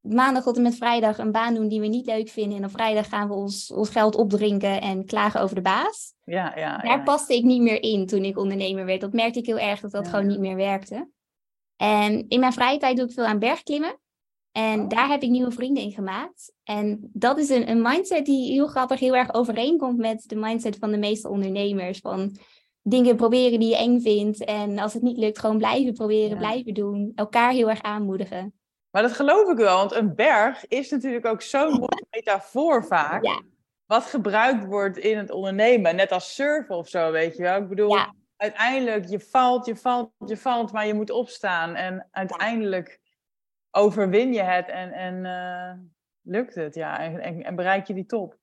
maandag 0.00 0.42
tot 0.42 0.56
en 0.56 0.62
met 0.62 0.76
vrijdag 0.76 1.18
een 1.18 1.32
baan 1.32 1.54
doen 1.54 1.68
die 1.68 1.80
we 1.80 1.86
niet 1.86 2.06
leuk 2.06 2.28
vinden. 2.28 2.58
En 2.58 2.64
op 2.64 2.70
vrijdag 2.70 3.08
gaan 3.08 3.28
we 3.28 3.34
ons, 3.34 3.72
ons 3.72 3.90
geld 3.90 4.16
opdrinken 4.16 4.80
en 4.80 5.04
klagen 5.04 5.40
over 5.40 5.54
de 5.54 5.60
baas. 5.60 6.14
Ja, 6.24 6.56
ja, 6.56 6.78
Daar 6.78 7.02
paste 7.02 7.34
ik 7.34 7.44
niet 7.44 7.62
meer 7.62 7.82
in 7.82 8.06
toen 8.06 8.24
ik 8.24 8.38
ondernemer 8.38 8.84
werd. 8.84 9.00
Dat 9.00 9.12
merkte 9.12 9.38
ik 9.38 9.46
heel 9.46 9.58
erg 9.58 9.80
dat 9.80 9.90
dat 9.90 10.08
gewoon 10.08 10.26
niet 10.26 10.38
meer 10.38 10.56
werkte. 10.56 11.08
En 11.76 12.28
in 12.28 12.40
mijn 12.40 12.52
vrije 12.52 12.78
tijd 12.78 12.96
doe 12.96 13.06
ik 13.06 13.12
veel 13.12 13.24
aan 13.24 13.38
bergklimmen. 13.38 13.98
En 14.52 14.80
oh. 14.80 14.88
daar 14.88 15.08
heb 15.08 15.22
ik 15.22 15.30
nieuwe 15.30 15.50
vrienden 15.50 15.82
in 15.82 15.92
gemaakt. 15.92 16.52
En 16.64 17.10
dat 17.12 17.38
is 17.38 17.48
een, 17.48 17.70
een 17.70 17.82
mindset 17.82 18.24
die 18.26 18.52
heel 18.52 18.66
grappig 18.66 19.00
heel 19.00 19.16
erg 19.16 19.34
overeenkomt 19.34 19.98
met 19.98 20.24
de 20.26 20.36
mindset 20.36 20.76
van 20.76 20.90
de 20.90 20.98
meeste 20.98 21.28
ondernemers. 21.28 21.98
Van 21.98 22.36
dingen 22.88 23.16
proberen 23.16 23.60
die 23.60 23.68
je 23.68 23.76
eng 23.76 24.00
vindt. 24.00 24.44
En 24.44 24.78
als 24.78 24.92
het 24.92 25.02
niet 25.02 25.18
lukt, 25.18 25.38
gewoon 25.38 25.58
blijven 25.58 25.92
proberen, 25.92 26.38
blijven 26.38 26.74
doen. 26.74 27.12
Elkaar 27.14 27.52
heel 27.52 27.68
erg 27.68 27.82
aanmoedigen. 27.82 28.52
Maar 28.90 29.02
dat 29.02 29.12
geloof 29.12 29.50
ik 29.50 29.56
wel, 29.56 29.76
want 29.76 29.94
een 29.94 30.14
berg 30.14 30.66
is 30.66 30.90
natuurlijk 30.90 31.26
ook 31.26 31.42
zo'n 31.42 31.70
mooie 31.70 32.06
metafoor 32.10 32.84
vaak. 32.84 33.24
Ja. 33.24 33.42
Wat 33.86 34.04
gebruikt 34.04 34.64
wordt 34.64 34.98
in 34.98 35.18
het 35.18 35.30
ondernemen. 35.30 35.96
Net 35.96 36.12
als 36.12 36.34
surfen 36.34 36.76
of 36.76 36.88
zo, 36.88 37.10
weet 37.10 37.36
je 37.36 37.42
wel. 37.42 37.60
Ik 37.60 37.68
bedoel, 37.68 37.98
uiteindelijk, 38.36 39.08
je 39.08 39.20
valt, 39.20 39.66
je 39.66 39.76
valt, 39.76 40.10
je 40.26 40.36
valt, 40.36 40.72
maar 40.72 40.86
je 40.86 40.94
moet 40.94 41.10
opstaan. 41.10 41.74
En 41.74 42.08
uiteindelijk 42.10 43.00
overwin 43.70 44.32
je 44.32 44.42
het 44.42 44.68
en, 44.68 44.92
en 44.92 45.24
uh, 45.24 45.72
lukt 46.22 46.54
het, 46.54 46.74
ja. 46.74 46.98
En, 46.98 47.44
en, 47.44 47.56
bereik 47.56 47.86
je 47.86 47.94
die 47.94 48.06
top. 48.06 48.37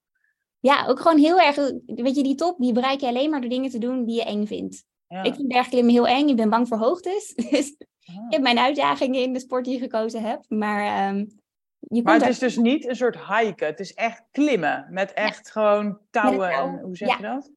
Ja, 0.66 0.88
ook 0.88 1.00
gewoon 1.00 1.18
heel 1.18 1.40
erg, 1.40 1.56
weet 1.86 2.16
je, 2.16 2.24
die 2.24 2.36
top, 2.36 2.60
die 2.60 2.74
bereik 2.74 3.00
je 3.00 3.08
alleen 3.08 3.30
maar 3.30 3.42
door 3.42 3.50
dingen 3.50 3.70
te 3.70 3.78
doen 3.78 4.06
die 4.06 4.16
je 4.16 4.24
eng 4.24 4.46
vindt. 4.46 4.86
Ik 5.08 5.36
vind 5.36 5.48
bergklimmen 5.48 5.94
heel 5.94 6.08
eng, 6.08 6.28
ik 6.28 6.36
ben 6.36 6.50
bang 6.50 6.68
voor 6.68 6.78
hoogtes. 6.78 7.34
Dus 7.52 7.76
ik 8.00 8.30
heb 8.30 8.42
mijn 8.42 8.60
uitdagingen 8.60 9.22
in 9.22 9.34
de 9.34 9.40
sport 9.40 9.66
die 9.66 9.76
ik 9.76 9.82
gekozen 9.82 10.22
heb. 10.22 10.46
Maar, 10.48 11.10
um, 11.10 11.40
je 11.80 12.02
maar 12.02 12.20
het 12.20 12.28
is 12.28 12.40
dus 12.40 12.58
niet 12.58 12.88
een 12.88 12.96
soort 12.96 13.28
hiken. 13.28 13.68
Het 13.68 13.80
is 13.80 13.94
echt 13.94 14.24
klimmen. 14.32 14.88
Met 14.90 15.14
echt 15.14 15.52
gewoon 15.52 16.00
touwen. 16.10 16.50
En, 16.50 16.80
hoe 16.80 16.98
zeg 16.98 17.16
je 17.18 17.24
dat? 17.24 17.52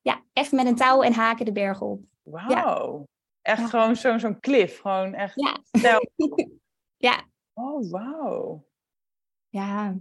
Ja, 0.00 0.22
echt 0.32 0.52
met 0.52 0.66
een 0.66 0.76
touw 0.76 1.02
en 1.02 1.12
haken 1.12 1.44
de 1.44 1.52
berg 1.52 1.80
op. 1.80 2.02
Wauw. 2.22 3.04
Echt 3.42 3.70
gewoon 3.70 3.96
zo'n 3.96 4.20
zo'n 4.20 4.40
klif. 4.40 4.80
Gewoon 4.80 5.14
echt 5.14 5.34
ja. 5.70 6.00
ja. 7.08 7.24
Oh, 7.52 7.90
wauw. 7.90 8.64
Ja. 9.48 9.96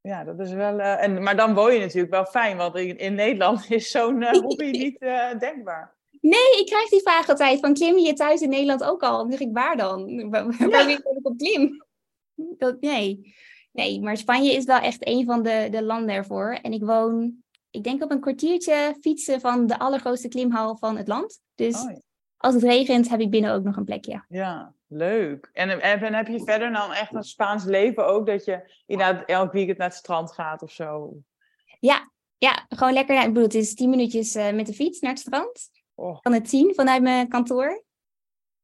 Ja, 0.00 0.24
dat 0.24 0.40
is 0.40 0.52
wel... 0.52 0.78
Uh, 0.78 1.02
en, 1.02 1.22
maar 1.22 1.36
dan 1.36 1.54
woon 1.54 1.72
je 1.72 1.80
natuurlijk 1.80 2.12
wel 2.12 2.24
fijn. 2.24 2.56
Want 2.56 2.76
in, 2.76 2.98
in 2.98 3.14
Nederland 3.14 3.70
is 3.70 3.90
zo'n 3.90 4.22
uh, 4.22 4.30
hobby 4.30 4.70
niet 4.70 5.02
uh, 5.02 5.38
denkbaar. 5.38 5.98
Nee, 6.20 6.58
ik 6.58 6.66
krijg 6.66 6.88
die 6.88 7.00
vraag 7.00 7.28
altijd 7.28 7.60
van 7.60 7.74
klim 7.74 7.98
je 7.98 8.12
thuis 8.12 8.40
in 8.40 8.48
Nederland 8.48 8.84
ook 8.84 9.02
al? 9.02 9.18
Dan 9.18 9.30
zeg 9.30 9.40
ik, 9.40 9.52
waar 9.52 9.76
dan? 9.76 10.30
Waar, 10.30 10.46
ja. 10.58 10.68
waar 10.68 10.90
ik 10.90 11.00
op 11.04 11.36
klim? 11.36 11.86
Dat, 12.34 12.80
nee. 12.80 13.34
nee, 13.72 14.00
maar 14.00 14.16
Spanje 14.16 14.52
is 14.52 14.64
wel 14.64 14.78
echt 14.78 15.06
een 15.06 15.24
van 15.24 15.42
de, 15.42 15.68
de 15.70 15.82
landen 15.82 16.14
ervoor. 16.14 16.58
En 16.62 16.72
ik 16.72 16.84
woon, 16.84 17.42
ik 17.70 17.84
denk 17.84 18.02
op 18.02 18.10
een 18.10 18.20
kwartiertje 18.20 18.96
fietsen 19.00 19.40
van 19.40 19.66
de 19.66 19.78
allergrootste 19.78 20.28
klimhal 20.28 20.76
van 20.76 20.96
het 20.96 21.08
land. 21.08 21.40
Dus 21.54 21.74
oh, 21.74 21.96
als 22.40 22.54
het 22.54 22.62
regent 22.62 23.08
heb 23.08 23.20
ik 23.20 23.30
binnen 23.30 23.52
ook 23.52 23.62
nog 23.62 23.76
een 23.76 23.84
plekje. 23.84 24.24
Ja, 24.28 24.74
leuk. 24.86 25.50
En, 25.52 25.80
en, 25.80 26.14
heb 26.14 26.26
je 26.26 26.42
verder 26.44 26.72
dan 26.72 26.92
echt 26.92 27.14
een 27.14 27.22
Spaans 27.22 27.64
leven 27.64 28.06
ook? 28.06 28.26
Dat 28.26 28.44
je 28.44 28.82
inderdaad 28.86 29.28
elk 29.28 29.52
weekend 29.52 29.78
naar 29.78 29.88
het 29.88 29.96
strand 29.96 30.32
gaat 30.32 30.62
of 30.62 30.70
zo? 30.70 31.14
Ja, 31.80 32.10
ja 32.38 32.66
gewoon 32.68 32.92
lekker. 32.92 33.14
Naar, 33.14 33.24
ik 33.24 33.28
bedoel, 33.28 33.44
het 33.44 33.54
is 33.54 33.74
tien 33.74 33.90
minuutjes 33.90 34.36
uh, 34.36 34.52
met 34.52 34.66
de 34.66 34.72
fiets 34.72 35.00
naar 35.00 35.10
het 35.10 35.20
strand. 35.20 35.70
Oh. 35.94 36.18
Van 36.22 36.32
het 36.32 36.48
zien 36.48 36.74
vanuit 36.74 37.02
mijn 37.02 37.28
kantoor. 37.28 37.84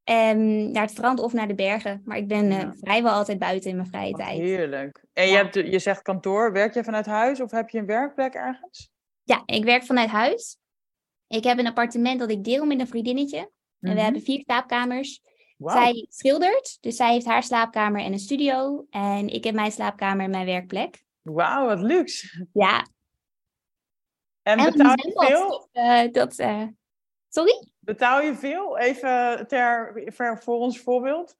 En 0.04 0.70
naar 0.70 0.82
het 0.82 0.90
strand 0.90 1.20
of 1.20 1.32
naar 1.32 1.48
de 1.48 1.54
bergen. 1.54 2.02
Maar 2.04 2.16
ik 2.16 2.28
ben 2.28 2.50
uh, 2.50 2.70
vrijwel 2.80 3.12
altijd 3.12 3.38
buiten 3.38 3.70
in 3.70 3.76
mijn 3.76 3.88
vrije 3.88 4.12
tijd. 4.12 4.38
Heerlijk. 4.38 5.04
En 5.12 5.28
je, 5.28 5.36
hebt, 5.36 5.54
je 5.54 5.78
zegt 5.78 6.02
kantoor. 6.02 6.52
Werk 6.52 6.74
je 6.74 6.84
vanuit 6.84 7.06
huis 7.06 7.40
of 7.40 7.50
heb 7.50 7.68
je 7.68 7.78
een 7.78 7.86
werkplek 7.86 8.34
ergens? 8.34 8.90
Ja, 9.22 9.42
ik 9.46 9.64
werk 9.64 9.84
vanuit 9.84 10.10
huis. 10.10 10.58
Ik 11.28 11.44
heb 11.44 11.58
een 11.58 11.66
appartement 11.66 12.18
dat 12.18 12.30
ik 12.30 12.44
deel 12.44 12.64
met 12.64 12.80
een 12.80 12.88
vriendinnetje. 12.88 13.50
En 13.80 13.88
we 13.88 13.94
mhm. 13.94 14.04
hebben 14.04 14.22
vier 14.22 14.40
slaapkamers. 14.40 15.22
Zij 15.58 16.06
schildert, 16.08 16.78
dus 16.80 16.96
zij 16.96 17.12
heeft 17.12 17.26
haar 17.26 17.42
slaapkamer 17.42 18.00
en 18.00 18.12
een 18.12 18.18
studio. 18.18 18.86
En 18.90 19.28
ik 19.28 19.44
heb 19.44 19.54
mijn 19.54 19.72
slaapkamer 19.72 20.24
en 20.24 20.30
mijn 20.30 20.46
werkplek. 20.46 21.04
Wauw, 21.22 21.66
wat 21.66 21.80
luxe. 21.80 22.46
Ja. 22.52 22.86
En, 24.42 24.56
betaal 24.56 24.94
je 24.96 25.12
veel? 25.14 25.68
Uh, 25.72 26.12
dat, 26.12 26.38
uh, 26.38 26.66
Sorry? 27.28 27.68
Betaal 27.78 28.20
je 28.20 28.34
veel? 28.34 28.78
Even 28.78 29.46
ter, 29.46 30.02
voor 30.42 30.58
ons 30.58 30.80
voorbeeld. 30.80 31.36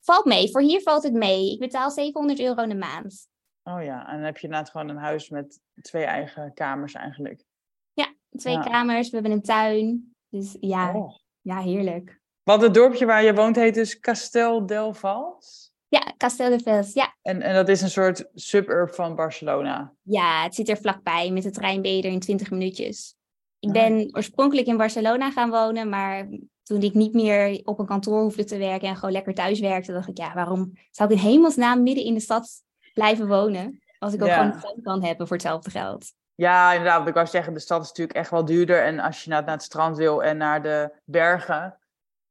Valt 0.00 0.24
mee. 0.24 0.50
Voor 0.50 0.60
hier 0.60 0.80
valt 0.80 1.02
het 1.02 1.12
mee. 1.12 1.52
Ik 1.52 1.58
betaal 1.58 1.90
700 1.90 2.40
euro 2.40 2.62
in 2.62 2.68
de 2.68 2.74
maand. 2.74 3.28
Oh 3.62 3.82
ja, 3.82 4.06
en 4.08 4.14
dan 4.14 4.24
heb 4.24 4.38
je 4.38 4.48
net 4.48 4.70
gewoon 4.70 4.88
een 4.88 4.96
huis 4.96 5.28
met 5.28 5.60
twee 5.80 6.04
eigen 6.04 6.54
kamers 6.54 6.92
eigenlijk. 6.92 7.44
Ja, 7.92 8.14
twee 8.36 8.60
kamers. 8.60 9.10
We 9.10 9.14
hebben 9.14 9.32
een 9.32 9.42
tuin. 9.42 10.14
Dus 10.28 10.56
ja, 10.60 10.94
oh. 10.94 11.16
Ja, 11.44 11.60
heerlijk. 11.60 12.20
Want 12.42 12.62
het 12.62 12.74
dorpje 12.74 13.06
waar 13.06 13.24
je 13.24 13.34
woont 13.34 13.56
heet 13.56 13.74
dus 13.74 14.00
Castel 14.00 14.66
del 14.66 14.94
Vals? 14.94 15.72
Ja, 15.88 16.14
Castel 16.16 16.48
del 16.48 16.60
Vals, 16.60 16.92
ja. 16.92 17.16
En, 17.22 17.42
en 17.42 17.54
dat 17.54 17.68
is 17.68 17.80
een 17.80 17.90
soort 17.90 18.24
suburb 18.34 18.94
van 18.94 19.14
Barcelona? 19.14 19.94
Ja, 20.02 20.42
het 20.42 20.54
zit 20.54 20.68
er 20.68 20.76
vlakbij. 20.76 21.30
Met 21.30 21.42
de 21.42 21.50
trein 21.50 21.82
ben 21.82 21.96
je 21.96 22.02
er 22.02 22.12
in 22.12 22.20
20 22.20 22.50
minuutjes. 22.50 23.16
Ik 23.58 23.72
ben 23.72 24.08
oorspronkelijk 24.12 24.66
in 24.66 24.76
Barcelona 24.76 25.30
gaan 25.30 25.50
wonen, 25.50 25.88
maar 25.88 26.28
toen 26.62 26.82
ik 26.82 26.94
niet 26.94 27.14
meer 27.14 27.60
op 27.64 27.78
een 27.78 27.86
kantoor 27.86 28.20
hoefde 28.20 28.44
te 28.44 28.58
werken 28.58 28.88
en 28.88 28.94
gewoon 28.96 29.12
lekker 29.12 29.34
thuis 29.34 29.60
werkte, 29.60 29.92
dacht 29.92 30.08
ik, 30.08 30.18
ja, 30.18 30.34
waarom 30.34 30.72
zou 30.90 31.12
ik 31.12 31.18
in 31.18 31.24
hemelsnaam 31.24 31.82
midden 31.82 32.04
in 32.04 32.14
de 32.14 32.20
stad 32.20 32.62
blijven 32.94 33.28
wonen? 33.28 33.82
Als 33.98 34.14
ik 34.14 34.22
ook 34.22 34.30
gewoon 34.30 34.52
een 34.52 34.60
tuin 34.60 34.82
kan 34.82 35.02
hebben 35.02 35.26
voor 35.26 35.36
hetzelfde 35.36 35.70
geld. 35.70 36.12
Ja, 36.34 36.72
inderdaad. 36.72 36.98
Wat 36.98 37.08
ik 37.08 37.14
wou 37.14 37.26
zeggen, 37.26 37.54
de 37.54 37.60
stad 37.60 37.82
is 37.82 37.88
natuurlijk 37.88 38.18
echt 38.18 38.30
wel 38.30 38.44
duurder. 38.44 38.82
En 38.82 38.98
als 38.98 39.24
je 39.24 39.30
naar, 39.30 39.44
naar 39.44 39.54
het 39.54 39.62
strand 39.62 39.96
wil 39.96 40.22
en 40.22 40.36
naar 40.36 40.62
de 40.62 40.90
bergen, 41.04 41.78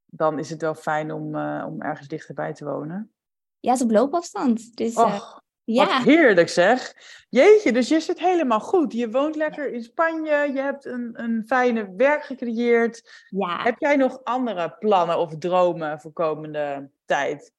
dan 0.05 0.39
is 0.39 0.49
het 0.49 0.61
wel 0.61 0.75
fijn 0.75 1.11
om, 1.11 1.35
uh, 1.35 1.65
om 1.67 1.81
ergens 1.81 2.07
dichterbij 2.07 2.53
te 2.53 2.65
wonen. 2.65 3.13
Ja, 3.59 3.75
zo 3.75 3.83
op 3.83 3.91
loopafstand. 3.91 4.75
Dus, 4.75 4.95
uh, 4.95 5.21
ja. 5.63 5.85
Wat 5.85 6.03
heerlijk 6.03 6.49
zeg. 6.49 6.93
Jeetje, 7.29 7.71
dus 7.71 7.87
je 7.87 7.99
zit 7.99 8.19
helemaal 8.19 8.59
goed. 8.59 8.93
Je 8.93 9.09
woont 9.09 9.35
lekker 9.35 9.73
in 9.73 9.83
Spanje. 9.83 10.51
Je 10.53 10.59
hebt 10.59 10.85
een, 10.85 11.09
een 11.13 11.43
fijne 11.47 11.93
werk 11.95 12.23
gecreëerd. 12.23 13.25
Ja. 13.29 13.63
Heb 13.63 13.75
jij 13.79 13.95
nog 13.95 14.23
andere 14.23 14.75
plannen 14.79 15.17
of 15.17 15.37
dromen 15.37 15.99
voor 15.99 16.13
komende 16.13 16.89
tijd? 17.05 17.51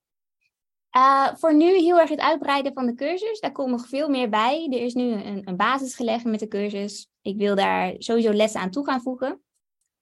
Uh, 0.97 1.28
voor 1.34 1.55
nu 1.55 1.64
heel 1.64 1.99
erg 1.99 2.11
het 2.11 2.20
uitbreiden 2.20 2.72
van 2.72 2.86
de 2.86 2.95
cursus. 2.95 3.40
Daar 3.40 3.53
komt 3.53 3.70
nog 3.70 3.88
veel 3.88 4.09
meer 4.09 4.28
bij. 4.28 4.68
Er 4.70 4.80
is 4.80 4.95
nu 4.95 5.12
een, 5.12 5.49
een 5.49 5.57
basis 5.57 5.95
gelegd 5.95 6.24
met 6.24 6.40
de 6.40 6.49
cursus. 6.49 7.09
Ik 7.22 7.36
wil 7.36 7.55
daar 7.55 7.95
sowieso 7.99 8.32
lessen 8.32 8.61
aan 8.61 8.70
toe 8.70 8.84
gaan 8.84 9.01
voegen. 9.01 9.40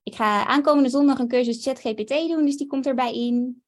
Ik 0.03 0.15
ga 0.15 0.47
aankomende 0.47 0.89
zondag 0.89 1.19
een 1.19 1.29
cursus 1.29 1.65
ChatGPT 1.65 2.29
doen, 2.29 2.45
dus 2.45 2.57
die 2.57 2.67
komt 2.67 2.87
erbij 2.87 3.15
in. 3.15 3.63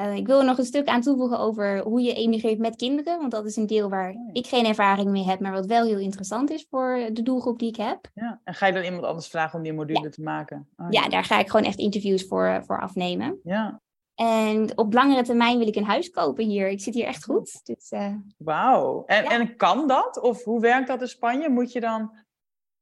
Uh, 0.00 0.16
ik 0.16 0.26
wil 0.26 0.38
er 0.38 0.44
nog 0.44 0.58
een 0.58 0.64
stuk 0.64 0.86
aan 0.86 1.00
toevoegen 1.00 1.38
over 1.38 1.80
hoe 1.80 2.00
je 2.00 2.14
emigreert 2.14 2.58
met 2.58 2.76
kinderen. 2.76 3.18
Want 3.18 3.30
dat 3.30 3.46
is 3.46 3.56
een 3.56 3.66
deel 3.66 3.88
waar 3.88 4.14
ik 4.32 4.46
geen 4.46 4.66
ervaring 4.66 5.10
mee 5.10 5.24
heb, 5.24 5.40
maar 5.40 5.52
wat 5.52 5.66
wel 5.66 5.84
heel 5.84 5.98
interessant 5.98 6.50
is 6.50 6.66
voor 6.70 7.08
de 7.12 7.22
doelgroep 7.22 7.58
die 7.58 7.68
ik 7.68 7.76
heb. 7.76 8.10
Ja, 8.14 8.40
en 8.44 8.54
ga 8.54 8.66
je 8.66 8.72
dan 8.72 8.84
iemand 8.84 9.04
anders 9.04 9.28
vragen 9.28 9.58
om 9.58 9.64
die 9.64 9.72
module 9.72 10.08
te 10.08 10.22
maken? 10.22 10.68
Oh, 10.76 10.86
ja. 10.90 11.08
daar 11.08 11.24
ga 11.24 11.38
ik 11.38 11.50
gewoon 11.50 11.66
echt 11.66 11.78
interviews 11.78 12.26
voor, 12.26 12.62
voor 12.66 12.80
afnemen. 12.80 13.40
Ja. 13.42 13.80
En 14.16 14.78
op 14.78 14.92
langere 14.92 15.22
termijn 15.22 15.58
wil 15.58 15.66
ik 15.66 15.76
een 15.76 15.84
huis 15.84 16.10
kopen 16.10 16.44
hier. 16.44 16.68
Ik 16.68 16.80
zit 16.80 16.94
hier 16.94 17.06
echt 17.06 17.24
goed. 17.24 17.60
Dus, 17.64 17.90
uh... 17.92 18.14
Wauw. 18.36 19.02
En, 19.06 19.24
en 19.24 19.56
kan 19.56 19.88
dat? 19.88 20.20
Of 20.20 20.44
hoe 20.44 20.60
werkt 20.60 20.88
dat 20.88 21.00
in 21.00 21.08
Spanje? 21.08 21.48
Moet 21.48 21.72
je 21.72 21.80
dan, 21.80 22.10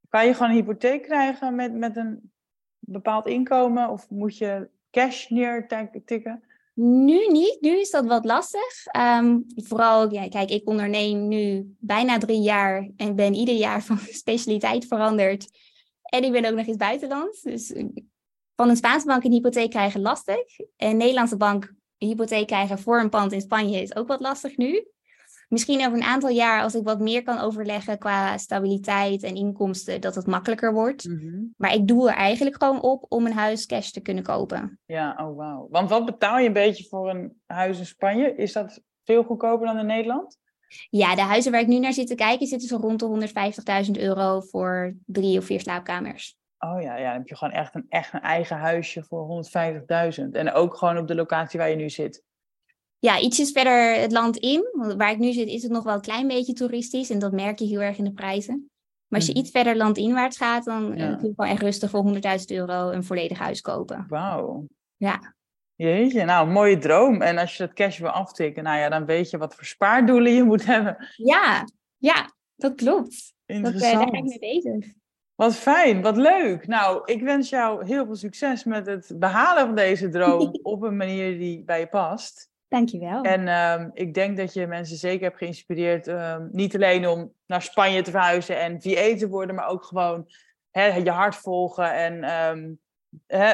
kan 0.08 0.26
je 0.26 0.34
gewoon 0.34 0.50
een 0.50 0.56
hypotheek 0.56 1.02
krijgen 1.02 1.54
met, 1.54 1.74
met 1.74 1.96
een 1.96 2.32
bepaald 2.78 3.26
inkomen? 3.26 3.88
Of 3.88 4.10
moet 4.10 4.38
je 4.38 4.68
cash 4.90 5.28
neertikken? 5.28 6.42
Nu 6.74 7.26
niet, 7.26 7.58
nu 7.60 7.78
is 7.78 7.90
dat 7.90 8.06
wat 8.06 8.24
lastig. 8.24 8.86
Ehm, 8.86 9.40
vooral, 9.54 10.12
ja, 10.12 10.28
kijk, 10.28 10.50
ik 10.50 10.68
onderneem 10.68 11.28
nu 11.28 11.74
bijna 11.78 12.18
drie 12.18 12.40
jaar 12.40 12.90
en 12.96 13.16
ben 13.16 13.34
ieder 13.34 13.54
jaar 13.54 13.82
van 13.82 13.98
specialiteit 14.22 14.86
veranderd. 14.86 15.46
En 16.02 16.24
ik 16.24 16.32
ben 16.32 16.44
ook 16.44 16.56
nog 16.56 16.66
eens 16.66 16.76
buitenland. 16.76 17.42
Dus 17.42 17.72
eh, 17.72 17.84
van 18.56 18.68
een 18.68 18.76
Spaanse 18.76 19.06
bank 19.06 19.24
een 19.24 19.32
hypotheek 19.32 19.70
krijgen 19.70 20.00
lastig. 20.00 20.58
En 20.76 20.90
een 20.90 20.96
Nederlandse 20.96 21.36
bank 21.36 21.74
een 21.98 22.08
hypotheek 22.08 22.46
krijgen 22.46 22.78
voor 22.78 23.00
een 23.00 23.10
pand 23.10 23.32
in 23.32 23.40
Spanje 23.40 23.82
is 23.82 23.96
ook 23.96 24.08
wat 24.08 24.20
lastig 24.20 24.56
nu. 24.56 24.86
misschien 25.48 25.86
over 25.86 25.92
een 25.92 26.02
aantal 26.02 26.30
jaar, 26.30 26.62
als 26.62 26.74
ik 26.74 26.84
wat 26.84 27.00
meer 27.00 27.22
kan 27.22 27.38
overleggen 27.38 27.98
qua 27.98 28.38
stabiliteit 28.38 29.22
en 29.22 29.34
inkomsten, 29.34 30.00
dat 30.00 30.14
het 30.14 30.26
makkelijker 30.26 30.72
wordt. 30.72 31.08
Mhm. 31.08 31.42
Maar 31.56 31.74
ik 31.74 31.88
doe 31.88 32.08
er 32.08 32.14
eigenlijk 32.14 32.62
gewoon 32.62 32.80
op 32.80 33.06
om 33.08 33.26
een 33.26 33.32
huis 33.32 33.66
cash 33.66 33.90
te 33.90 34.00
kunnen 34.00 34.24
kopen. 34.24 34.78
Ja, 34.86 35.18
oh 35.20 35.36
wauw. 35.36 35.66
Want 35.70 35.90
wat 35.90 36.04
betaal 36.04 36.38
je 36.38 36.46
een 36.46 36.52
beetje 36.52 36.84
voor 36.88 37.10
een 37.10 37.40
huis 37.46 37.78
in 37.78 37.86
Spanje? 37.86 38.34
Is 38.36 38.52
dat 38.52 38.80
veel 39.04 39.22
goedkoper 39.22 39.66
dan 39.66 39.78
in 39.78 39.86
Nederland? 39.86 40.38
Ja, 40.90 41.14
de 41.14 41.22
huizen 41.22 41.52
waar 41.52 41.60
ik 41.60 41.66
nu 41.66 41.78
naar 41.78 41.92
zit 41.92 42.06
te 42.06 42.14
kijken 42.14 42.46
zitten 42.46 42.68
zo 42.68 42.76
rond 42.76 43.00
de 43.00 43.30
150.000 43.86 43.90
euro 44.02 44.40
voor 44.40 44.94
drie 45.06 45.38
of 45.38 45.44
vier 45.44 45.60
slaapkamers. 45.60 46.36
Oh 46.72 46.82
ja, 46.82 46.96
ja, 46.96 47.04
dan 47.04 47.12
heb 47.18 47.28
je 47.28 47.36
gewoon 47.36 47.54
echt 47.54 47.74
een, 47.74 47.86
echt 47.88 48.12
een 48.12 48.20
eigen 48.20 48.56
huisje 48.56 49.02
voor 49.02 49.44
150.000. 50.18 50.24
En 50.32 50.52
ook 50.52 50.76
gewoon 50.76 50.98
op 50.98 51.06
de 51.08 51.14
locatie 51.14 51.58
waar 51.58 51.70
je 51.70 51.76
nu 51.76 51.90
zit. 51.90 52.22
Ja, 52.98 53.18
ietsjes 53.20 53.50
verder 53.50 54.00
het 54.00 54.12
land 54.12 54.36
in. 54.36 54.68
Want 54.72 54.94
waar 54.94 55.10
ik 55.10 55.18
nu 55.18 55.32
zit 55.32 55.48
is 55.48 55.62
het 55.62 55.72
nog 55.72 55.84
wel 55.84 55.94
een 55.94 56.00
klein 56.00 56.26
beetje 56.26 56.52
toeristisch. 56.52 57.10
En 57.10 57.18
dat 57.18 57.32
merk 57.32 57.58
je 57.58 57.66
heel 57.66 57.80
erg 57.80 57.98
in 57.98 58.04
de 58.04 58.12
prijzen. 58.12 58.70
Maar 59.08 59.18
als 59.20 59.28
je 59.28 59.34
Mhm. 59.34 59.40
iets 59.40 59.50
verder 59.50 59.76
landinwaarts 59.76 60.36
gaat, 60.36 60.64
dan 60.64 60.92
eh, 60.92 60.98
Ja. 60.98 61.14
kun 61.14 61.28
je 61.28 61.32
gewoon 61.34 61.50
echt 61.50 61.62
rustig 61.62 61.90
voor 61.90 62.00
100.000 62.00 62.50
euro 62.50 62.90
een 62.90 63.04
volledig 63.04 63.38
huis 63.38 63.60
kopen. 63.60 64.04
Wauw. 64.08 64.66
Ja. 64.96 65.34
Jeetje, 65.74 66.24
nou, 66.24 66.50
mooie 66.50 66.78
droom. 66.78 67.22
En 67.22 67.38
als 67.38 67.56
je 67.56 67.66
dat 67.66 67.72
cash 67.74 67.98
wil 67.98 68.08
aftikken, 68.08 68.62
nou 68.62 68.78
ja, 68.78 68.88
dan 68.88 69.04
weet 69.04 69.30
je 69.30 69.38
wat 69.38 69.54
voor 69.54 69.64
spaardoelen 69.64 70.32
je 70.32 70.42
moet 70.42 70.64
hebben. 70.66 70.96
Ja, 71.16 71.64
ja, 71.96 72.32
dat 72.56 72.74
klopt. 72.74 73.32
Dat, 73.46 73.56
eh, 73.56 73.62
daar 73.62 73.72
ga 73.72 73.78
ik 73.78 74.14
Interessant. 74.14 74.26
mee 74.28 74.38
bezig. 74.38 74.92
Wat 75.34 75.56
fijn, 75.56 76.02
wat 76.02 76.16
leuk. 76.16 76.66
Nou, 76.66 77.02
ik 77.04 77.22
wens 77.22 77.48
jou 77.48 77.86
heel 77.86 78.04
veel 78.04 78.16
succes 78.16 78.64
met 78.64 78.86
het 78.86 79.12
behalen 79.14 79.66
van 79.66 79.74
deze 79.74 80.08
droom 80.08 80.58
op 80.62 80.82
een 80.82 80.96
manier 80.96 81.38
die 81.38 81.62
bij 81.64 81.80
je 81.80 81.86
past. 81.86 82.52
Dankjewel. 82.68 83.22
En 83.22 83.48
ehm, 83.48 83.90
ik 83.92 84.14
denk 84.14 84.36
dat 84.36 84.52
je 84.52 84.66
mensen 84.66 84.96
zeker 84.96 85.24
hebt 85.24 85.38
geïnspireerd, 85.38 86.06
ehm, 86.06 86.48
niet 86.50 86.74
alleen 86.74 87.08
om 87.08 87.32
naar 87.46 87.62
Spanje 87.62 88.02
te 88.02 88.10
verhuizen 88.10 88.60
en 88.60 88.82
VA 88.82 89.16
te 89.16 89.28
worden, 89.28 89.54
maar 89.54 89.68
ook 89.68 89.84
gewoon 89.84 90.28
hè, 90.70 90.86
je 90.86 91.10
hart 91.10 91.36
volgen. 91.36 91.94
En 91.94 92.22
ehm, 92.22 92.72
hè, 93.26 93.52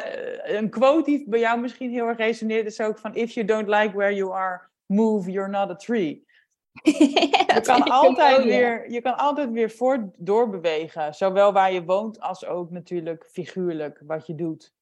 een 0.57 0.71
quote 0.71 1.11
die 1.11 1.29
bij 1.29 1.41
jou 1.41 1.61
misschien 1.61 1.91
heel 1.91 2.07
erg 2.07 2.19
resoneert 2.19 2.67
is 2.67 2.81
ook 2.81 2.99
van, 2.99 3.15
if 3.15 3.33
you 3.33 3.47
don't 3.47 3.69
like 3.69 3.97
where 3.97 4.15
you 4.15 4.33
are, 4.33 4.61
move, 4.87 5.31
you're 5.31 5.51
not 5.51 5.71
a 5.71 5.77
tree. 5.77 6.29
Je 6.83 7.61
kan, 7.63 7.83
altijd 7.83 8.45
weer, 8.45 8.91
je 8.91 9.01
kan 9.01 9.17
altijd 9.17 9.51
weer 9.51 9.71
voort 9.71 10.01
doorbewegen, 10.19 11.15
zowel 11.15 11.53
waar 11.53 11.73
je 11.73 11.85
woont 11.85 12.21
als 12.21 12.47
ook 12.47 12.71
natuurlijk 12.71 13.29
figuurlijk 13.33 14.03
wat 14.07 14.27
je 14.27 14.35
doet. 14.35 14.73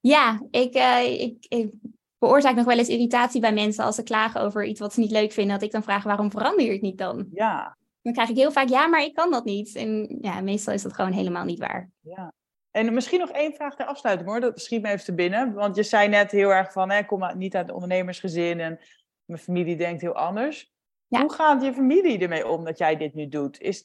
Ja, 0.00 0.42
ik, 0.50 0.74
eh, 0.74 1.20
ik, 1.20 1.46
ik 1.48 1.70
veroorzaak 2.18 2.54
nog 2.54 2.64
wel 2.64 2.78
eens 2.78 2.88
irritatie 2.88 3.40
bij 3.40 3.52
mensen 3.52 3.84
als 3.84 3.94
ze 3.94 4.02
klagen 4.02 4.40
over 4.40 4.64
iets 4.64 4.80
wat 4.80 4.92
ze 4.92 5.00
niet 5.00 5.10
leuk 5.10 5.32
vinden. 5.32 5.54
Dat 5.54 5.62
ik 5.62 5.72
dan 5.72 5.82
vraag, 5.82 6.02
waarom 6.02 6.30
verander 6.30 6.64
je 6.64 6.72
het 6.72 6.80
niet 6.80 6.98
dan? 6.98 7.26
Ja, 7.32 7.76
Dan 8.02 8.12
krijg 8.12 8.28
ik 8.28 8.36
heel 8.36 8.52
vaak, 8.52 8.68
ja, 8.68 8.86
maar 8.86 9.02
ik 9.02 9.14
kan 9.14 9.30
dat 9.30 9.44
niet. 9.44 9.74
En 9.74 10.18
ja, 10.20 10.40
meestal 10.40 10.74
is 10.74 10.82
dat 10.82 10.92
gewoon 10.92 11.12
helemaal 11.12 11.44
niet 11.44 11.58
waar. 11.58 11.90
Ja. 12.00 12.32
En 12.70 12.94
misschien 12.94 13.18
nog 13.18 13.30
één 13.30 13.54
vraag 13.54 13.76
ter 13.76 13.86
afsluiting 13.86 14.28
hoor, 14.28 14.40
dat 14.40 14.60
schiet 14.60 14.82
me 14.82 14.88
even 14.88 15.04
te 15.04 15.14
binnen. 15.14 15.52
Want 15.52 15.76
je 15.76 15.82
zei 15.82 16.08
net 16.08 16.30
heel 16.30 16.50
erg 16.50 16.72
van, 16.72 16.90
hè, 16.90 16.98
ik 16.98 17.06
kom 17.06 17.36
niet 17.36 17.56
uit 17.56 17.68
een 17.68 17.74
ondernemersgezin 17.74 18.60
en 18.60 18.80
mijn 19.24 19.40
familie 19.40 19.76
denkt 19.76 20.00
heel 20.00 20.14
anders. 20.14 20.71
Ja. 21.12 21.20
Hoe 21.20 21.32
gaat 21.32 21.62
je 21.62 21.72
familie 21.72 22.18
ermee 22.18 22.48
om 22.48 22.64
dat 22.64 22.78
jij 22.78 22.96
dit 22.96 23.14
nu 23.14 23.28
doet? 23.28 23.60
Is, 23.60 23.84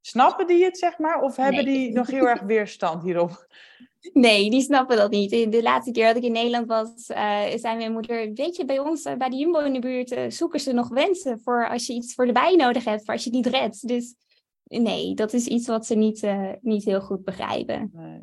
snappen 0.00 0.46
die 0.46 0.64
het, 0.64 0.78
zeg 0.78 0.98
maar? 0.98 1.20
Of 1.20 1.36
hebben 1.36 1.64
Nee. 1.64 1.74
die 1.74 1.92
nog 1.92 2.06
heel 2.06 2.28
erg 2.28 2.40
weerstand 2.40 3.02
hierop? 3.02 3.30
Nee, 4.12 4.50
die 4.50 4.60
snappen 4.60 4.96
dat 4.96 5.10
niet. 5.10 5.30
De 5.30 5.62
laatste 5.62 5.90
keer 5.92 6.06
dat 6.06 6.16
ik 6.16 6.22
in 6.22 6.32
Nederland 6.32 6.66
was, 6.66 7.06
eh, 7.06 7.42
zei 7.56 7.76
mijn 7.76 7.92
moeder, 7.92 8.32
weet 8.32 8.56
je, 8.56 8.64
bij 8.64 8.78
ons, 8.78 9.02
eh, 9.04 9.14
bij 9.16 9.28
de 9.28 9.36
Jumbo 9.36 9.58
in 9.58 9.72
de 9.72 9.78
buurt, 9.78 10.10
eh, 10.10 10.30
zoeken 10.30 10.60
ze 10.60 10.72
nog 10.72 10.88
wensen 10.88 11.40
voor 11.40 11.68
als 11.68 11.86
je 11.86 11.92
iets 11.92 12.14
voor 12.14 12.26
de 12.26 12.32
bij 12.32 12.54
nodig 12.54 12.84
hebt, 12.84 13.04
voor 13.04 13.14
als 13.14 13.24
je 13.24 13.30
het 13.30 13.44
niet 13.44 13.54
redt. 13.54 13.88
Dus 13.88 14.14
nee, 14.64 15.14
dat 15.14 15.32
is 15.32 15.46
iets 15.46 15.66
wat 15.66 15.86
ze 15.86 15.94
niet, 15.94 16.26
niet 16.60 16.84
heel 16.84 17.00
goed 17.00 17.24
begrijpen. 17.24 17.90
Nee, 17.92 18.20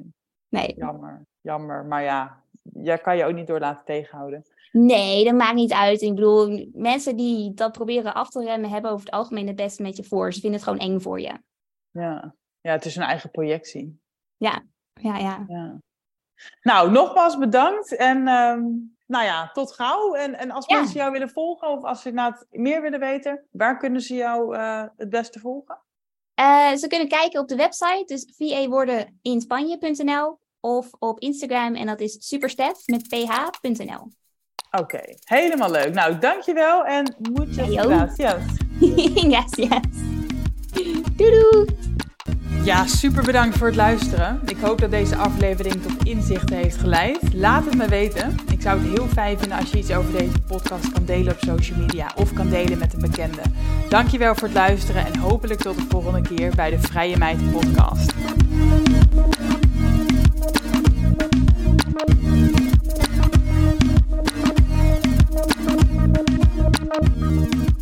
Nee. 0.50 0.74
jammer, 0.78 1.26
jammer. 1.42 1.86
Maar 1.86 2.04
ja, 2.04 2.43
jij 2.74 2.98
kan 2.98 3.18
je 3.18 3.26
ook 3.26 3.34
niet 3.34 3.48
door 3.48 3.60
laten 3.60 3.86
tegenhouden. 3.86 4.46
Nee, 4.72 5.24
dat 5.24 5.34
maakt 5.34 5.56
niet 5.56 5.74
uit. 5.74 6.02
Ik 6.02 6.16
bedoel, 6.16 6.70
mensen 6.74 7.16
die 7.16 7.54
dat 7.54 7.72
proberen 7.72 8.14
af 8.14 8.30
te 8.30 8.44
remmen, 8.44 8.70
hebben 8.70 8.92
over 8.92 9.06
het 9.06 9.14
algemeen 9.14 9.48
het 9.48 9.56
beste 9.56 9.82
met 9.82 9.98
je 9.98 10.04
voor. 10.04 10.34
Ze 10.34 10.40
vinden 10.40 10.60
het 10.60 10.70
gewoon 10.70 10.88
eng 10.88 11.00
voor 11.00 11.20
je. 11.20 11.34
Ja, 11.92 12.36
ja 12.62 12.72
het 12.72 12.86
is 12.86 12.96
een 12.96 13.04
eigen 13.04 13.32
projectie. 13.32 14.00
Ja, 14.38 14.64
ja. 14.94 15.46
Ja. 15.48 15.78
Nou, 16.62 16.92
nogmaals 16.92 17.38
bedankt. 17.38 17.96
En 17.96 18.28
ehm, 18.28 18.62
nou 19.08 19.26
ja, 19.26 19.50
tot 19.52 19.74
gauw. 19.74 20.14
En, 20.14 20.38
en 20.38 20.52
als 20.52 20.66
Ja. 20.66 20.78
mensen 20.78 21.00
jou 21.00 21.12
willen 21.12 21.30
volgen 21.30 21.68
of 21.68 21.84
als 21.84 22.02
ze 22.02 22.10
inderdaad 22.10 22.46
meer 22.50 22.82
willen 22.82 23.00
weten, 23.00 23.46
waar 23.52 23.78
kunnen 23.78 24.02
ze 24.02 24.16
jou 24.16 24.56
eh, 24.56 24.84
het 24.98 25.10
beste 25.10 25.40
volgen? 25.40 25.82
Eh, 26.34 26.74
ze 26.74 26.88
kunnen 26.88 27.08
kijken 27.08 27.40
op 27.40 27.48
de 27.48 27.56
website, 27.56 28.04
dus 28.06 28.34
vawordeninspanje.nl 28.38 30.40
of 30.64 30.88
op 31.00 31.20
Instagram 31.20 31.76
en 31.76 31.86
dat 31.86 32.00
is 32.00 32.18
superstef 32.20 32.78
met 32.86 33.08
ph.nl. 33.08 34.12
Oké, 34.72 35.02
helemaal 35.24 35.72
leuk. 35.72 35.94
Nou, 35.94 36.18
dankjewel 36.20 36.86
en 36.86 37.16
muchas 37.32 37.70
gracias. 37.70 38.42
yes, 39.36 39.56
yes. 39.56 39.80
Doei 41.16 41.32
doei! 41.32 41.66
Ja, 42.64 42.88
super 42.88 43.24
bedankt 43.24 43.58
voor 43.58 43.68
het 43.68 43.76
luisteren. 43.76 44.42
Ik 44.46 44.58
hoop 44.58 44.80
dat 44.80 44.92
deze 44.92 45.16
aflevering 45.16 45.82
tot 45.82 46.04
inzichten 46.04 46.56
heeft 46.56 46.78
geleid. 46.78 47.34
Laat 47.34 47.66
het 47.66 47.76
me 47.76 47.88
weten. 47.88 48.38
Ik 48.52 48.62
zou 48.62 48.80
het 48.80 48.98
heel 48.98 49.08
fijn 49.08 49.40
vinden 49.40 49.58
als 49.58 49.72
je 49.72 49.78
iets 49.78 49.92
over 49.92 50.12
deze 50.12 50.42
podcast 50.48 50.92
kan 50.92 51.06
delen 51.06 51.34
op 51.34 51.40
social 51.40 51.80
media 51.80 52.12
of 52.16 52.34
kan 52.34 52.50
delen 52.50 52.78
met 52.78 52.94
een 52.94 53.02
bekende. 53.02 53.42
Dankjewel 53.90 54.36
voor 54.36 54.48
het 54.48 54.58
luisteren 54.58 55.06
en 55.06 55.18
hopelijk 55.18 55.60
tot 55.60 55.76
de 55.76 55.86
volgende 55.90 56.22
keer 56.22 56.56
bij 56.56 56.70
de 56.70 56.80
Vrije 56.80 57.18
Meid 57.18 57.52
podcast. 57.52 58.14
Thank 61.96 62.24
you. 67.68 67.73